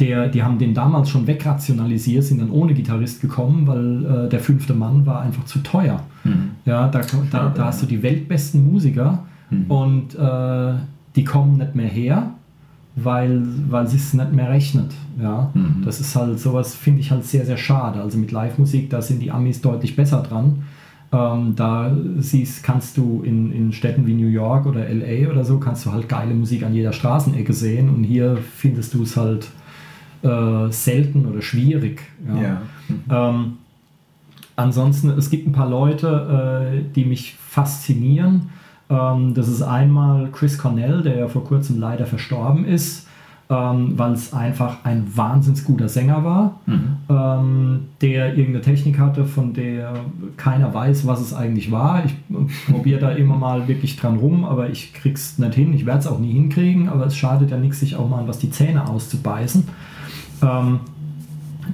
der, 0.00 0.28
die 0.28 0.42
haben 0.42 0.58
den 0.58 0.74
damals 0.74 1.10
schon 1.10 1.26
wegrationalisiert, 1.26 2.24
sind 2.24 2.40
dann 2.40 2.50
ohne 2.50 2.74
Gitarrist 2.74 3.20
gekommen, 3.20 3.66
weil 3.66 4.26
äh, 4.26 4.28
der 4.28 4.40
fünfte 4.40 4.74
Mann 4.74 5.06
war 5.06 5.22
einfach 5.22 5.44
zu 5.44 5.58
teuer. 5.60 6.02
Mhm. 6.24 6.50
Ja, 6.64 6.88
da, 6.88 7.00
da, 7.30 7.52
da, 7.54 7.64
hast 7.64 7.82
du 7.82 7.86
die 7.86 8.02
weltbesten 8.02 8.70
Musiker 8.70 9.24
mhm. 9.50 9.64
und 9.68 10.14
äh, 10.14 10.74
die 11.16 11.24
kommen 11.24 11.58
nicht 11.58 11.74
mehr 11.74 11.88
her, 11.88 12.30
weil, 12.94 13.42
weil 13.68 13.86
es 13.86 13.92
sich 13.92 14.14
nicht 14.14 14.32
mehr 14.32 14.50
rechnet. 14.50 14.92
Ja? 15.20 15.50
Mhm. 15.54 15.82
Das 15.84 16.00
ist 16.00 16.14
halt 16.14 16.38
sowas, 16.38 16.74
finde 16.74 17.00
ich 17.00 17.10
halt 17.10 17.24
sehr, 17.24 17.44
sehr 17.44 17.56
schade. 17.56 18.00
Also 18.00 18.18
mit 18.18 18.30
Live-Musik, 18.30 18.90
da 18.90 19.02
sind 19.02 19.20
die 19.20 19.32
Amis 19.32 19.60
deutlich 19.60 19.96
besser 19.96 20.22
dran. 20.22 20.62
Ähm, 21.10 21.54
da 21.56 21.90
siehst, 22.18 22.62
kannst 22.62 22.98
du 22.98 23.22
in, 23.24 23.50
in 23.50 23.72
Städten 23.72 24.06
wie 24.06 24.14
New 24.14 24.28
York 24.28 24.66
oder 24.66 24.86
LA 24.88 25.30
oder 25.30 25.44
so, 25.44 25.58
kannst 25.58 25.86
du 25.86 25.92
halt 25.92 26.08
geile 26.08 26.34
Musik 26.34 26.62
an 26.62 26.74
jeder 26.74 26.92
Straßenecke 26.92 27.54
sehen 27.54 27.88
und 27.88 28.04
hier 28.04 28.36
findest 28.56 28.92
du 28.92 29.02
es 29.02 29.16
halt 29.16 29.48
äh, 30.22 30.70
selten 30.70 31.26
oder 31.26 31.42
schwierig. 31.42 32.02
Ja. 32.26 32.42
ja. 32.42 32.62
Mhm. 32.88 33.02
Ähm, 33.10 33.52
ansonsten, 34.56 35.10
es 35.10 35.30
gibt 35.30 35.46
ein 35.46 35.52
paar 35.52 35.68
Leute, 35.68 36.72
äh, 36.72 36.94
die 36.94 37.04
mich 37.04 37.34
faszinieren. 37.34 38.50
Ähm, 38.90 39.34
das 39.34 39.48
ist 39.48 39.62
einmal 39.62 40.28
Chris 40.32 40.58
Cornell, 40.58 41.02
der 41.02 41.18
ja 41.18 41.28
vor 41.28 41.44
kurzem 41.44 41.78
leider 41.78 42.06
verstorben 42.06 42.64
ist. 42.64 43.06
Ähm, 43.50 43.94
weil 43.98 44.12
es 44.12 44.34
einfach 44.34 44.84
ein 44.84 45.06
wahnsinnig 45.16 45.64
guter 45.64 45.88
Sänger 45.88 46.22
war, 46.22 46.60
mhm. 46.66 46.96
ähm, 47.08 47.80
der 48.02 48.36
irgendeine 48.36 48.60
Technik 48.60 48.98
hatte, 48.98 49.24
von 49.24 49.54
der 49.54 49.94
keiner 50.36 50.74
weiß, 50.74 51.06
was 51.06 51.22
es 51.22 51.32
eigentlich 51.32 51.70
war. 51.70 52.04
Ich 52.04 52.14
probiere 52.70 53.00
da 53.00 53.10
immer 53.12 53.38
mal 53.38 53.66
wirklich 53.66 53.96
dran 53.96 54.18
rum, 54.18 54.44
aber 54.44 54.68
ich 54.68 54.92
krieg's 54.92 55.38
nicht 55.38 55.54
hin. 55.54 55.72
Ich 55.72 55.86
werde 55.86 56.00
es 56.00 56.06
auch 56.06 56.18
nie 56.18 56.32
hinkriegen, 56.32 56.90
aber 56.90 57.06
es 57.06 57.16
schadet 57.16 57.50
ja 57.50 57.56
nichts, 57.56 57.80
sich 57.80 57.96
auch 57.96 58.10
mal 58.10 58.28
was 58.28 58.38
die 58.38 58.50
Zähne 58.50 58.86
auszubeißen. 58.86 59.66
Ähm, 60.42 60.80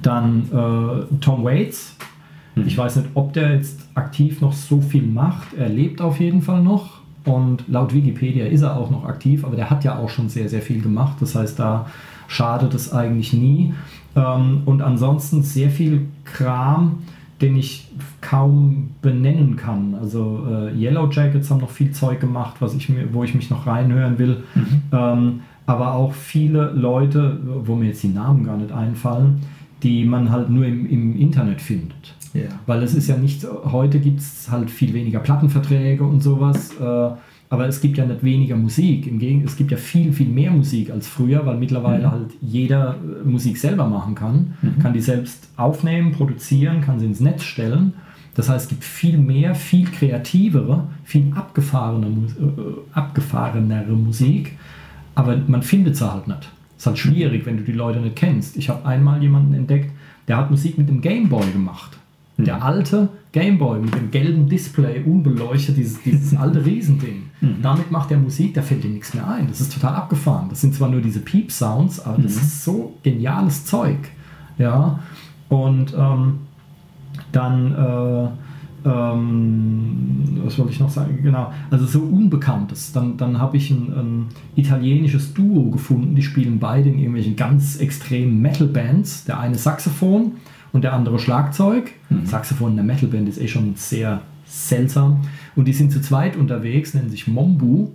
dann 0.01 0.43
äh, 0.51 1.15
Tom 1.21 1.43
Waits. 1.43 1.95
Mhm. 2.55 2.67
Ich 2.67 2.77
weiß 2.77 2.97
nicht, 2.97 3.09
ob 3.13 3.33
der 3.33 3.53
jetzt 3.55 3.87
aktiv 3.95 4.41
noch 4.41 4.53
so 4.53 4.81
viel 4.81 5.05
macht. 5.05 5.53
Er 5.57 5.69
lebt 5.69 6.01
auf 6.01 6.19
jeden 6.19 6.41
Fall 6.41 6.61
noch. 6.61 6.99
Und 7.25 7.67
laut 7.67 7.93
Wikipedia 7.93 8.45
ist 8.45 8.61
er 8.61 8.77
auch 8.77 8.91
noch 8.91 9.05
aktiv, 9.05 9.43
aber 9.45 9.55
der 9.55 9.69
hat 9.69 9.83
ja 9.83 9.97
auch 9.97 10.09
schon 10.09 10.29
sehr, 10.29 10.47
sehr 10.47 10.61
viel 10.61 10.81
gemacht. 10.81 11.17
Das 11.19 11.33
heißt, 11.35 11.57
da 11.57 11.87
schadet 12.27 12.73
es 12.73 12.93
eigentlich 12.93 13.33
nie. 13.33 13.73
Ähm, 14.15 14.61
und 14.65 14.81
ansonsten 14.81 15.41
sehr 15.41 15.69
viel 15.69 16.07
Kram, 16.23 16.99
den 17.41 17.57
ich 17.57 17.89
kaum 18.21 18.91
benennen 19.01 19.55
kann. 19.55 19.95
Also 19.95 20.45
äh, 20.49 20.73
Yellow 20.73 21.09
Jackets 21.09 21.49
haben 21.49 21.61
noch 21.61 21.71
viel 21.71 21.91
Zeug 21.91 22.19
gemacht, 22.19 22.55
was 22.59 22.75
ich 22.75 22.89
mir, 22.89 23.13
wo 23.13 23.23
ich 23.23 23.35
mich 23.35 23.49
noch 23.49 23.67
reinhören 23.67 24.17
will. 24.17 24.43
Mhm. 24.53 24.81
Ähm, 24.91 25.39
aber 25.65 25.93
auch 25.93 26.13
viele 26.13 26.71
Leute, 26.71 27.39
wo 27.63 27.75
mir 27.75 27.87
jetzt 27.87 28.03
die 28.03 28.09
Namen 28.09 28.43
gar 28.43 28.57
nicht 28.57 28.71
einfallen, 28.71 29.41
die 29.83 30.05
man 30.05 30.31
halt 30.31 30.49
nur 30.49 30.65
im, 30.65 30.89
im 30.89 31.19
Internet 31.19 31.61
findet. 31.61 32.15
Ja. 32.33 32.49
Weil 32.65 32.83
es 32.83 32.93
ist 32.93 33.07
ja 33.07 33.17
nicht, 33.17 33.45
heute 33.65 33.99
gibt 33.99 34.19
es 34.19 34.49
halt 34.51 34.69
viel 34.69 34.93
weniger 34.93 35.19
Plattenverträge 35.19 36.03
und 36.03 36.21
sowas, 36.21 36.71
äh, 36.79 37.09
aber 37.49 37.67
es 37.67 37.79
gibt 37.79 37.97
ja 37.97 38.05
nicht 38.05 38.23
weniger 38.23 38.55
Musik. 38.55 39.07
Im 39.07 39.19
Gegenteil, 39.19 39.47
es 39.47 39.55
gibt 39.55 39.71
ja 39.71 39.77
viel, 39.77 40.11
viel 40.11 40.27
mehr 40.27 40.51
Musik 40.51 40.89
als 40.91 41.07
früher, 41.07 41.45
weil 41.45 41.57
mittlerweile 41.57 42.07
mhm. 42.07 42.11
halt 42.11 42.33
jeder 42.41 42.95
äh, 42.95 43.27
Musik 43.27 43.57
selber 43.57 43.87
machen 43.87 44.15
kann, 44.15 44.55
mhm. 44.61 44.79
kann 44.79 44.93
die 44.93 45.01
selbst 45.01 45.47
aufnehmen, 45.55 46.11
produzieren, 46.11 46.81
kann 46.81 46.99
sie 46.99 47.05
ins 47.05 47.19
Netz 47.19 47.43
stellen. 47.43 47.93
Das 48.35 48.49
heißt, 48.49 48.65
es 48.65 48.69
gibt 48.69 48.83
viel 48.83 49.17
mehr, 49.17 49.55
viel 49.55 49.85
kreativere, 49.85 50.83
viel 51.03 51.31
abgefahrene, 51.33 52.07
äh, 52.07 52.51
abgefahrenere 52.93 53.93
Musik 53.93 54.57
aber 55.15 55.37
man 55.47 55.63
findet 55.63 55.95
sie 55.95 56.11
halt 56.11 56.27
nicht. 56.27 56.49
Ist 56.77 56.85
halt 56.85 56.97
schwierig, 56.97 57.45
wenn 57.45 57.57
du 57.57 57.63
die 57.63 57.71
Leute 57.71 57.99
nicht 57.99 58.17
kennst. 58.17 58.57
Ich 58.57 58.69
habe 58.69 58.85
einmal 58.85 59.21
jemanden 59.21 59.53
entdeckt, 59.53 59.91
der 60.27 60.37
hat 60.37 60.51
Musik 60.51 60.77
mit 60.77 60.89
dem 60.89 61.01
Gameboy 61.01 61.49
gemacht. 61.51 61.97
Mhm. 62.37 62.43
Der 62.45 62.63
alte 62.63 63.09
Gameboy 63.31 63.79
mit 63.79 63.95
dem 63.95 64.11
gelben 64.11 64.49
Display, 64.49 65.03
unbeleuchtet, 65.03 65.77
dieses, 65.77 66.01
dieses 66.03 66.35
alte 66.37 66.65
Riesending. 66.65 67.23
Mhm. 67.39 67.61
Damit 67.61 67.91
macht 67.91 68.11
er 68.11 68.17
Musik, 68.17 68.53
da 68.53 68.61
fällt 68.61 68.83
dir 68.83 68.89
nichts 68.89 69.13
mehr 69.13 69.27
ein. 69.27 69.47
Das 69.47 69.61
ist 69.61 69.73
total 69.73 69.95
abgefahren. 69.95 70.49
Das 70.49 70.61
sind 70.61 70.75
zwar 70.75 70.89
nur 70.89 71.01
diese 71.01 71.21
Piep-Sounds, 71.21 72.01
aber 72.01 72.17
mhm. 72.17 72.23
das 72.23 72.35
ist 72.35 72.63
so 72.63 72.93
geniales 73.03 73.65
Zeug. 73.65 73.97
Ja, 74.57 74.99
und 75.49 75.93
ähm, 75.97 76.39
dann 77.31 77.71
äh, 77.71 78.27
ähm, 78.85 80.41
was 80.43 80.59
wollte 80.59 80.71
ich 80.71 80.79
noch 80.79 80.89
sagen? 80.89 81.19
Genau, 81.23 81.51
also 81.71 81.85
so 81.85 82.01
Unbekanntes. 82.01 82.91
Dann, 82.93 83.17
dann 83.17 83.39
habe 83.39 83.57
ich 83.57 83.71
ein, 83.71 83.91
ein, 83.93 84.25
italienisches 84.55 85.33
Duo 85.33 85.71
gefunden, 85.71 86.15
die 86.15 86.21
spielen 86.21 86.59
beide 86.59 86.89
in 86.89 86.99
irgendwelchen 86.99 87.35
ganz 87.35 87.77
extremen 87.77 88.41
Metal-Bands. 88.41 89.25
Der 89.25 89.39
eine 89.39 89.55
Saxophon 89.55 90.33
und 90.71 90.83
der 90.83 90.93
andere 90.93 91.17
Schlagzeug. 91.17 91.91
Mhm. 92.09 92.25
Saxophon 92.25 92.71
in 92.71 92.75
der 92.75 92.85
Metal-Band 92.85 93.27
ist 93.27 93.41
eh 93.41 93.47
schon 93.47 93.73
sehr 93.75 94.21
seltsam. 94.45 95.21
Und 95.55 95.67
die 95.67 95.73
sind 95.73 95.91
zu 95.91 95.99
zweit 96.01 96.37
unterwegs, 96.37 96.93
nennen 96.93 97.09
sich 97.09 97.27
Mombu. 97.27 97.89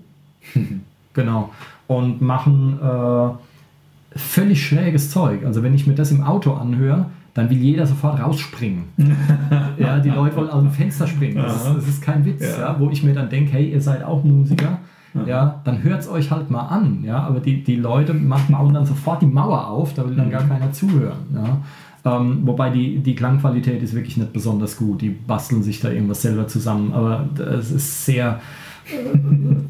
genau. 1.14 1.51
Und 1.86 2.20
machen 2.20 2.78
äh, 2.82 4.18
völlig 4.18 4.66
schräges 4.66 5.11
Zeug. 5.11 5.45
Also 5.45 5.62
wenn 5.62 5.74
ich 5.74 5.86
mir 5.86 5.95
das 5.95 6.11
im 6.11 6.22
Auto 6.22 6.55
anhöre, 6.55 7.07
dann 7.41 7.51
will 7.51 7.59
jeder 7.59 7.86
sofort 7.86 8.20
rausspringen. 8.20 8.84
ja, 9.78 9.99
die 9.99 10.11
Leute 10.11 10.36
wollen 10.36 10.51
aus 10.51 10.62
dem 10.62 10.70
Fenster 10.70 11.07
springen. 11.07 11.36
Das, 11.36 11.57
ist, 11.57 11.76
das 11.76 11.88
ist 11.88 12.03
kein 12.03 12.24
Witz, 12.24 12.43
ja. 12.43 12.61
ja. 12.61 12.76
wo 12.78 12.91
ich 12.91 13.03
mir 13.03 13.14
dann 13.14 13.30
denke, 13.30 13.53
hey, 13.53 13.70
ihr 13.70 13.80
seid 13.80 14.05
auch 14.05 14.22
Musiker. 14.22 14.78
Ja, 15.26 15.61
dann 15.64 15.82
hört 15.82 16.03
es 16.03 16.09
euch 16.09 16.30
halt 16.30 16.51
mal 16.51 16.66
an. 16.66 17.03
Ja, 17.03 17.18
aber 17.22 17.41
die, 17.41 17.64
die 17.64 17.74
Leute 17.74 18.14
machen 18.14 18.74
dann 18.74 18.86
sofort 18.86 19.22
die 19.22 19.26
Mauer 19.26 19.66
auf, 19.66 19.93
da 19.95 20.09
will 20.09 20.14
dann 20.14 20.30
gar 20.30 20.45
mhm. 20.45 20.51
keiner 20.51 20.70
zuhören. 20.70 21.18
Ja. 21.34 22.18
Ähm, 22.18 22.43
wobei 22.45 22.70
die, 22.70 22.99
die 22.99 23.14
Klangqualität 23.16 23.82
ist 23.82 23.95
wirklich 23.95 24.16
nicht 24.16 24.32
besonders 24.32 24.76
gut. 24.76 25.01
Die 25.01 25.09
basteln 25.09 25.62
sich 25.64 25.80
da 25.80 25.91
irgendwas 25.91 26.22
selber 26.22 26.47
zusammen. 26.47 26.93
Aber 26.93 27.28
es 27.59 27.72
ist 27.72 28.05
sehr 28.05 28.41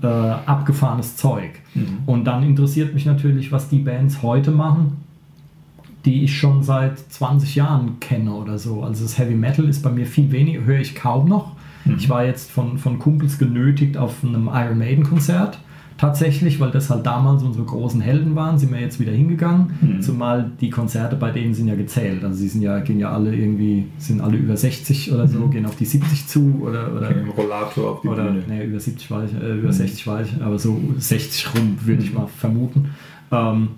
äh, 0.02 0.06
abgefahrenes 0.06 1.16
Zeug. 1.16 1.52
Mhm. 1.74 1.98
Und 2.04 2.24
dann 2.24 2.42
interessiert 2.42 2.92
mich 2.92 3.06
natürlich, 3.06 3.50
was 3.50 3.68
die 3.68 3.78
Bands 3.78 4.22
heute 4.22 4.50
machen 4.50 4.98
die 6.04 6.24
ich 6.24 6.38
schon 6.38 6.62
seit 6.62 6.98
20 6.98 7.54
Jahren 7.54 8.00
kenne 8.00 8.32
oder 8.34 8.58
so. 8.58 8.82
Also 8.82 9.04
das 9.04 9.18
Heavy 9.18 9.34
Metal 9.34 9.68
ist 9.68 9.82
bei 9.82 9.90
mir 9.90 10.06
viel 10.06 10.32
weniger, 10.32 10.64
höre 10.64 10.80
ich 10.80 10.94
kaum 10.94 11.28
noch. 11.28 11.52
Mhm. 11.84 11.96
Ich 11.98 12.08
war 12.08 12.24
jetzt 12.24 12.50
von, 12.50 12.78
von 12.78 12.98
Kumpels 12.98 13.38
genötigt 13.38 13.96
auf 13.96 14.24
einem 14.24 14.48
Iron 14.52 14.78
Maiden 14.78 15.04
Konzert. 15.04 15.58
tatsächlich, 16.00 16.58
weil 16.60 16.70
das 16.70 16.88
halt 16.88 17.04
damals 17.04 17.42
unsere 17.42 17.66
großen 17.66 18.00
Helden 18.00 18.34
waren, 18.34 18.58
sind 18.58 18.72
wir 18.72 18.80
jetzt 18.80 18.98
wieder 18.98 19.12
hingegangen. 19.12 19.72
Mhm. 19.82 20.00
Zumal 20.00 20.50
die 20.58 20.70
Konzerte 20.70 21.14
bei 21.14 21.30
denen 21.30 21.52
sind 21.52 21.68
ja 21.68 21.74
gezählt. 21.74 22.24
Also 22.24 22.36
sie 22.36 22.48
sind 22.48 22.62
ja, 22.62 22.78
gehen 22.80 22.98
ja 22.98 23.12
alle 23.12 23.34
irgendwie, 23.34 23.84
sind 23.98 24.22
alle 24.22 24.38
über 24.38 24.56
60 24.56 25.12
oder 25.12 25.28
so, 25.28 25.40
mhm. 25.40 25.50
gehen 25.50 25.66
auf 25.66 25.76
die 25.76 25.84
70 25.84 26.26
zu 26.26 26.58
oder, 26.62 26.90
oder 26.96 27.10
im 27.10 27.28
Rollator 27.28 27.90
auf 27.90 28.00
die 28.00 28.08
oder, 28.08 28.24
Bühne. 28.24 28.44
Nee, 28.48 28.64
über 28.64 28.80
70 28.80 29.10
war 29.10 29.24
ich, 29.24 29.34
äh, 29.34 29.58
über 29.58 29.68
mhm. 29.68 29.72
60 29.72 30.06
war 30.06 30.22
ich, 30.22 30.40
aber 30.40 30.58
so 30.58 30.80
60 30.96 31.54
rum 31.54 31.76
würde 31.84 32.02
ich 32.02 32.12
mhm. 32.12 32.18
mal 32.18 32.26
vermuten. 32.28 32.90
Ähm, 33.30 33.68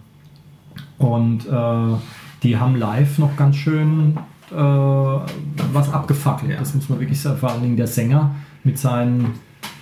und 1.03 1.46
äh, 1.46 1.96
die 2.42 2.57
haben 2.57 2.76
live 2.76 3.18
noch 3.18 3.36
ganz 3.36 3.57
schön 3.57 4.16
äh, 4.50 4.55
was 4.55 5.92
abgefackelt. 5.92 6.53
Ja. 6.53 6.59
Das 6.59 6.74
muss 6.74 6.88
man 6.88 7.00
wirklich 7.00 7.20
sagen. 7.20 7.38
Vor 7.38 7.50
allen 7.50 7.62
Dingen 7.62 7.76
der 7.76 7.86
Sänger 7.86 8.34
mit 8.64 8.78
seinen 8.78 9.34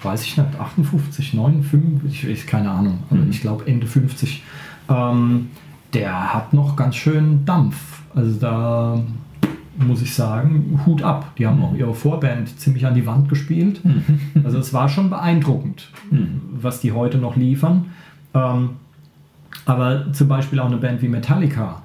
weiß 0.03 0.25
ich 0.25 0.37
nicht, 0.37 0.59
58, 0.59 1.35
59, 1.35 2.25
ich, 2.25 2.47
keine 2.47 2.71
Ahnung, 2.71 3.01
aber 3.11 3.21
mhm. 3.21 3.31
ich 3.31 3.41
glaube 3.41 3.67
Ende 3.67 3.87
50, 3.87 4.43
ähm, 4.89 5.51
der 5.93 6.35
hat 6.35 6.53
noch 6.53 6.77
ganz 6.77 6.97
schön 6.97 7.45
Dampf. 7.45 8.03
Also 8.15 8.39
da 8.39 9.01
muss 9.77 10.03
ich 10.03 10.15
sagen, 10.15 10.81
Hut 10.85 11.03
ab. 11.03 11.33
Die 11.39 11.47
haben 11.47 11.59
mhm. 11.59 11.65
auch 11.65 11.75
ihre 11.75 11.95
Vorband 11.95 12.59
ziemlich 12.59 12.87
an 12.87 12.95
die 12.95 13.07
Wand 13.07 13.29
gespielt. 13.29 13.85
Mhm. 13.85 14.05
Also 14.45 14.59
es 14.59 14.73
war 14.73 14.89
schon 14.89 15.11
beeindruckend, 15.11 15.91
was 16.53 16.81
die 16.81 16.93
heute 16.93 17.19
noch 17.19 17.37
liefern. 17.37 17.87
Ähm, 18.35 18.71
aber 19.65 20.13
zum 20.13 20.29
Beispiel 20.29 20.61
auch 20.61 20.67
eine 20.67 20.77
Band 20.77 21.03
wie 21.03 21.09
Metallica, 21.09 21.83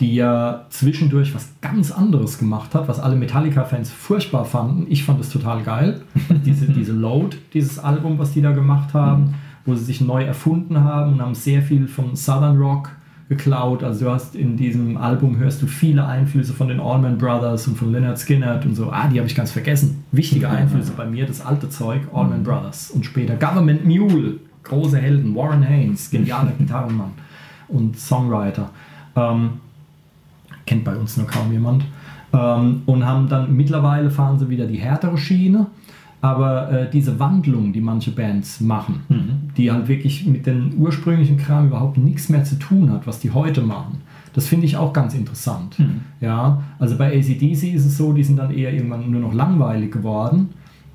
die 0.00 0.14
ja 0.14 0.66
zwischendurch 0.70 1.34
was 1.34 1.52
ganz 1.60 1.92
anderes 1.92 2.38
gemacht 2.38 2.74
hat, 2.74 2.88
was 2.88 2.98
alle 2.98 3.16
Metallica-Fans 3.16 3.90
furchtbar 3.90 4.44
fanden. 4.44 4.86
Ich 4.88 5.04
fand 5.04 5.20
es 5.20 5.30
total 5.30 5.62
geil. 5.62 6.02
diese, 6.44 6.66
diese 6.66 6.92
Load, 6.92 7.36
dieses 7.52 7.78
Album, 7.78 8.18
was 8.18 8.32
die 8.32 8.42
da 8.42 8.52
gemacht 8.52 8.94
haben, 8.94 9.34
wo 9.64 9.74
sie 9.74 9.84
sich 9.84 10.00
neu 10.00 10.24
erfunden 10.24 10.82
haben 10.82 11.14
und 11.14 11.22
haben 11.22 11.34
sehr 11.34 11.62
viel 11.62 11.86
von 11.86 12.16
Southern 12.16 12.58
Rock 12.58 12.90
geklaut. 13.28 13.82
Also 13.82 14.06
du 14.06 14.10
hast 14.10 14.34
in 14.34 14.56
diesem 14.56 14.96
Album 14.96 15.38
hörst 15.38 15.62
du 15.62 15.66
viele 15.66 16.06
Einflüsse 16.06 16.52
von 16.52 16.68
den 16.68 16.80
Allman 16.80 17.16
Brothers 17.16 17.66
und 17.68 17.76
von 17.78 17.92
Leonard 17.92 18.18
Skinner 18.18 18.60
und 18.64 18.74
so. 18.74 18.90
Ah, 18.90 19.08
die 19.08 19.18
habe 19.18 19.28
ich 19.28 19.34
ganz 19.34 19.52
vergessen. 19.52 20.04
Wichtige 20.12 20.48
Einflüsse 20.48 20.92
bei 20.96 21.06
mir, 21.06 21.26
das 21.26 21.44
alte 21.44 21.68
Zeug, 21.70 22.02
Allman 22.12 22.42
Brothers 22.42 22.90
und 22.90 23.06
später 23.06 23.36
Government 23.36 23.84
Mule, 23.86 24.40
große 24.64 24.98
Helden, 24.98 25.34
Warren 25.34 25.62
Haynes, 25.62 26.10
genialer 26.10 26.52
Gitarrenmann 26.58 27.12
und 27.68 27.98
Songwriter. 27.98 28.70
Ähm, 29.16 29.50
kennt 30.66 30.84
bei 30.84 30.96
uns 30.96 31.16
nur 31.16 31.26
kaum 31.26 31.52
jemand. 31.52 31.84
Ähm, 32.32 32.82
und 32.86 33.06
haben 33.06 33.28
dann 33.28 33.54
mittlerweile 33.54 34.10
fahren 34.10 34.38
sie 34.38 34.48
wieder 34.48 34.66
die 34.66 34.78
härtere 34.78 35.16
Schiene. 35.16 35.66
Aber 36.20 36.72
äh, 36.72 36.90
diese 36.90 37.20
Wandlung, 37.20 37.74
die 37.74 37.82
manche 37.82 38.10
Bands 38.10 38.58
machen, 38.62 39.02
mhm. 39.10 39.50
die 39.58 39.70
halt 39.70 39.88
wirklich 39.88 40.24
mit 40.24 40.46
dem 40.46 40.72
ursprünglichen 40.78 41.36
Kram 41.36 41.66
überhaupt 41.66 41.98
nichts 41.98 42.30
mehr 42.30 42.44
zu 42.44 42.58
tun 42.58 42.90
hat, 42.90 43.06
was 43.06 43.20
die 43.20 43.32
heute 43.32 43.60
machen, 43.60 44.00
das 44.32 44.46
finde 44.46 44.64
ich 44.64 44.78
auch 44.78 44.94
ganz 44.94 45.12
interessant. 45.12 45.78
Mhm. 45.78 46.00
Ja, 46.22 46.62
also 46.78 46.96
bei 46.96 47.14
ACDC 47.14 47.74
ist 47.74 47.84
es 47.84 47.98
so, 47.98 48.14
die 48.14 48.24
sind 48.24 48.38
dann 48.38 48.50
eher 48.50 48.72
irgendwann 48.72 49.10
nur 49.10 49.20
noch 49.20 49.34
langweilig 49.34 49.92
geworden. 49.92 50.48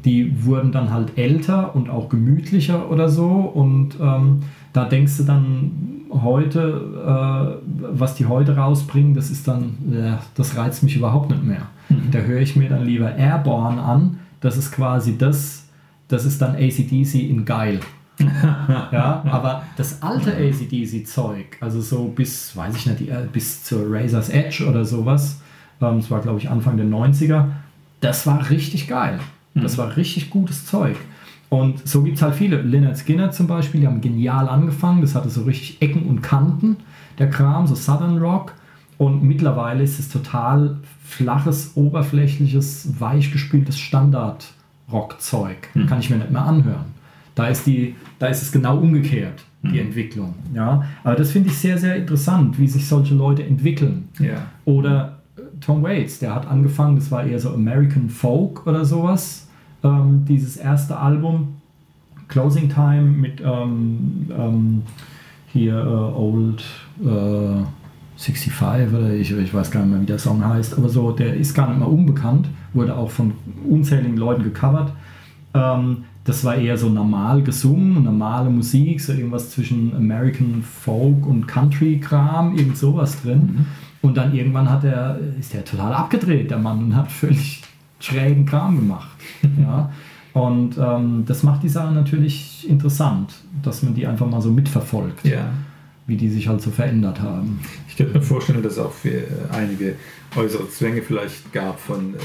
Die 0.06 0.46
wurden 0.46 0.72
dann 0.72 0.92
halt 0.92 1.18
älter 1.18 1.76
und 1.76 1.90
auch 1.90 2.10
gemütlicher 2.10 2.90
oder 2.90 3.10
so. 3.10 3.28
Und 3.28 4.00
ähm, 4.00 4.44
da 4.74 4.86
denkst 4.86 5.18
du 5.18 5.24
dann, 5.24 5.72
heute, 6.12 7.62
äh, 7.62 7.70
was 7.92 8.16
die 8.16 8.26
heute 8.26 8.56
rausbringen, 8.56 9.14
das 9.14 9.30
ist 9.30 9.48
dann, 9.48 9.76
äh, 9.92 10.18
das 10.36 10.58
reizt 10.58 10.84
mich 10.84 10.96
überhaupt 10.96 11.30
nicht 11.30 11.44
mehr. 11.44 11.68
Mhm. 11.90 12.12
Da 12.12 12.20
höre 12.20 12.42
ich 12.42 12.56
mir 12.56 12.70
dann 12.70 12.86
lieber 12.86 13.16
Airborne 13.16 13.82
an. 13.82 14.20
Das 14.42 14.58
ist 14.58 14.72
quasi 14.72 15.18
das, 15.18 15.66
das 16.08 16.26
ist 16.26 16.42
dann 16.42 16.56
ACDC 16.56 17.16
in 17.16 17.46
geil. 17.46 17.80
ja, 18.92 19.24
aber 19.30 19.64
das 19.78 20.02
alte 20.02 20.36
ACDC-Zeug, 20.36 21.58
also 21.62 21.80
so 21.80 22.06
bis, 22.06 22.56
weiß 22.56 22.76
ich 22.76 22.86
nicht, 22.86 23.10
äh, 23.10 23.28
bis 23.32 23.64
zur 23.64 23.86
Razor's 23.90 24.28
Edge 24.28 24.68
oder 24.68 24.84
sowas, 24.84 25.40
ähm, 25.82 25.98
das 25.98 26.12
war 26.12 26.20
glaube 26.20 26.40
ich 26.40 26.50
Anfang 26.50 26.76
der 26.76 26.86
90er, 26.86 27.46
das 28.02 28.28
war 28.28 28.50
richtig 28.50 28.90
geil. 28.90 29.20
Das 29.56 29.74
mhm. 29.74 29.82
war 29.82 29.98
richtig 29.98 30.30
gutes 30.30 30.66
Zeug. 30.66 30.96
Und 31.50 31.88
so 31.88 32.04
gibt 32.04 32.18
es 32.18 32.22
halt 32.22 32.36
viele. 32.36 32.62
Leonard 32.62 32.98
Skinner 32.98 33.32
zum 33.32 33.48
Beispiel, 33.48 33.82
die 33.82 33.88
haben 33.88 34.02
genial 34.02 34.48
angefangen. 34.48 35.02
Das 35.02 35.16
hatte 35.16 35.30
so 35.30 35.44
richtig 35.44 35.82
Ecken 35.82 36.04
und 36.04 36.22
Kanten, 36.22 36.78
der 37.18 37.30
Kram, 37.30 37.66
so 37.66 37.76
Southern 37.76 38.20
Rock. 38.20 38.54
Und 38.98 39.24
mittlerweile 39.24 39.84
ist 39.84 39.98
es 40.00 40.10
total 40.10 40.78
flaches, 41.04 41.72
oberflächliches, 41.76 43.00
weichgespültes 43.00 43.80
Standard-Rock-Zeug. 43.80 45.70
Mhm. 45.74 45.88
Kann 45.88 46.00
ich 46.00 46.10
mir 46.10 46.18
nicht 46.18 46.32
mehr 46.32 46.46
anhören. 46.46 46.86
Da 47.34 47.48
ist, 47.48 47.66
die, 47.66 47.96
da 48.20 48.28
ist 48.28 48.44
es 48.44 48.52
genau 48.52 48.78
umgekehrt, 48.78 49.44
die 49.64 49.70
mhm. 49.70 49.88
Entwicklung. 49.88 50.36
Ja? 50.54 50.84
Aber 51.04 51.16
das 51.16 51.32
finde 51.32 51.50
ich 51.50 51.58
sehr, 51.58 51.78
sehr 51.78 51.96
interessant, 51.96 52.60
wie 52.60 52.68
sich 52.68 52.86
solche 52.88 53.16
Leute 53.16 53.44
entwickeln. 53.44 54.10
Ja. 54.20 54.46
Oder 54.66 55.19
Tom 55.62 55.84
Waits, 55.84 56.20
der 56.20 56.36
hat 56.36 56.48
angefangen, 56.48 56.96
das 56.96 57.12
war 57.12 57.24
eher 57.24 57.40
so 57.40 57.54
American 57.54 58.10
Folk 58.10 58.66
oder 58.66 58.86
sowas 58.86 59.48
ähm, 59.84 60.26
dieses 60.28 60.58
erste 60.58 60.98
Album, 60.98 61.56
Closing 62.28 62.70
Time 62.70 63.04
mit 63.04 63.42
ähm, 63.42 64.28
ähm, 64.38 64.84
hier 65.48 65.76
äh, 65.76 66.18
Old 66.18 66.64
äh, 67.02 67.64
65 68.18 68.94
oder 68.94 69.14
ich, 69.14 69.32
ich 69.32 69.54
weiß 69.54 69.72
gar 69.72 69.82
nicht 69.82 69.92
mehr, 69.92 70.02
wie 70.02 70.06
der 70.06 70.20
Song 70.20 70.46
heißt, 70.46 70.78
aber 70.78 70.90
so, 70.90 71.12
der 71.12 71.36
ist 71.36 71.54
gar 71.54 71.70
nicht 71.70 71.80
mal 71.80 71.86
unbekannt, 71.86 72.50
wurde 72.74 72.96
auch 72.96 73.10
von 73.10 73.34
unzähligen 73.68 74.18
Leuten 74.18 74.44
gecovert. 74.44 74.92
Ähm, 75.54 76.04
das 76.26 76.44
war 76.44 76.56
eher 76.56 76.78
so 76.78 76.90
normal 76.90 77.42
gesungen, 77.42 78.04
normale 78.04 78.50
Musik, 78.50 79.02
so 79.02 79.14
irgendwas 79.14 79.52
zwischen 79.52 79.96
American 79.96 80.62
Folk 80.62 81.26
und 81.26 81.48
Country-Kram, 81.48 82.56
irgend 82.56 82.78
sowas 82.78 83.22
drin. 83.22 83.40
Mhm. 83.40 83.66
Und 84.02 84.16
dann 84.16 84.34
irgendwann 84.34 84.70
hat 84.70 84.84
er, 84.84 85.20
ist 85.40 85.54
er 85.54 85.66
total 85.66 85.94
abgedreht, 85.94 86.50
der 86.50 86.58
Mann, 86.58 86.80
und 86.80 86.96
hat 86.96 87.12
völlig 87.12 87.62
schrägen 88.00 88.46
Kram 88.46 88.78
gemacht. 88.78 89.10
ja. 89.60 89.92
Und 90.34 90.78
ähm, 90.78 91.24
das 91.26 91.44
macht 91.44 91.64
die 91.64 91.70
Sache 91.70 91.94
natürlich 91.94 92.70
interessant, 92.70 93.34
dass 93.64 93.84
man 93.84 93.94
die 93.94 94.08
einfach 94.08 94.28
mal 94.28 94.42
so 94.42 94.52
mitverfolgt, 94.52 95.26
ja. 95.26 95.50
wie 96.08 96.16
die 96.16 96.30
sich 96.30 96.48
halt 96.48 96.62
so 96.62 96.72
verändert 96.72 97.20
haben. 97.20 97.60
Ich 97.88 97.98
könnte 97.98 98.18
mir 98.18 98.22
vorstellen, 98.24 98.64
dass 98.64 98.74
es 98.74 98.80
auch 98.80 98.94
für 98.94 99.10
äh, 99.10 99.26
einige 99.52 99.96
äußere 100.36 100.70
Zwänge 100.70 101.02
vielleicht 101.02 101.52
gab 101.52 101.80
von 101.80 102.14
äh, 102.14 102.18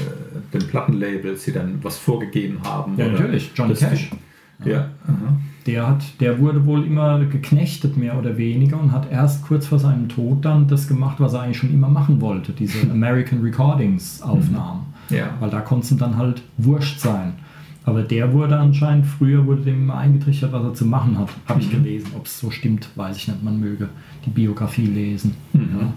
den 0.53 0.67
Plattenlabels, 0.67 1.43
die 1.43 1.51
dann 1.51 1.79
was 1.83 1.97
vorgegeben 1.97 2.59
haben. 2.63 2.97
Ja, 2.97 3.07
natürlich. 3.07 3.51
Johnny 3.55 3.73
Cash. 3.73 4.11
Ja. 4.63 4.71
ja. 4.71 4.89
Der, 5.65 5.87
hat, 5.87 6.03
der 6.19 6.39
wurde 6.39 6.65
wohl 6.65 6.85
immer 6.85 7.25
geknechtet, 7.25 7.97
mehr 7.97 8.17
oder 8.19 8.37
weniger, 8.37 8.79
und 8.79 8.91
hat 8.91 9.11
erst 9.11 9.45
kurz 9.45 9.65
vor 9.65 9.79
seinem 9.79 10.09
Tod 10.09 10.45
dann 10.45 10.67
das 10.67 10.87
gemacht, 10.87 11.15
was 11.19 11.33
er 11.33 11.41
eigentlich 11.41 11.57
schon 11.57 11.73
immer 11.73 11.89
machen 11.89 12.21
wollte, 12.21 12.51
diese 12.51 12.79
American 12.91 13.41
Recordings 13.41 14.21
Aufnahmen. 14.21 14.85
Ja. 15.09 15.29
Weil 15.39 15.49
da 15.49 15.61
konnte 15.61 15.87
es 15.93 15.97
dann 15.97 16.17
halt 16.17 16.43
wurscht 16.57 16.99
sein. 16.99 17.33
Aber 17.83 18.01
der 18.01 18.33
wurde 18.33 18.57
anscheinend, 18.57 19.05
früher 19.05 19.45
wurde 19.45 19.61
dem 19.61 19.83
immer 19.83 19.97
eingetrichtert, 19.97 20.51
was 20.51 20.63
er 20.63 20.73
zu 20.73 20.85
machen 20.85 21.17
hat. 21.19 21.29
Habe 21.47 21.61
ich 21.61 21.67
mhm. 21.67 21.83
gelesen. 21.83 22.11
Ob 22.15 22.25
es 22.25 22.39
so 22.39 22.49
stimmt, 22.49 22.89
weiß 22.95 23.17
ich 23.17 23.27
nicht. 23.27 23.43
Man 23.43 23.59
möge 23.59 23.89
die 24.25 24.31
Biografie 24.31 24.87
lesen. 24.87 25.35
Mhm. 25.53 25.93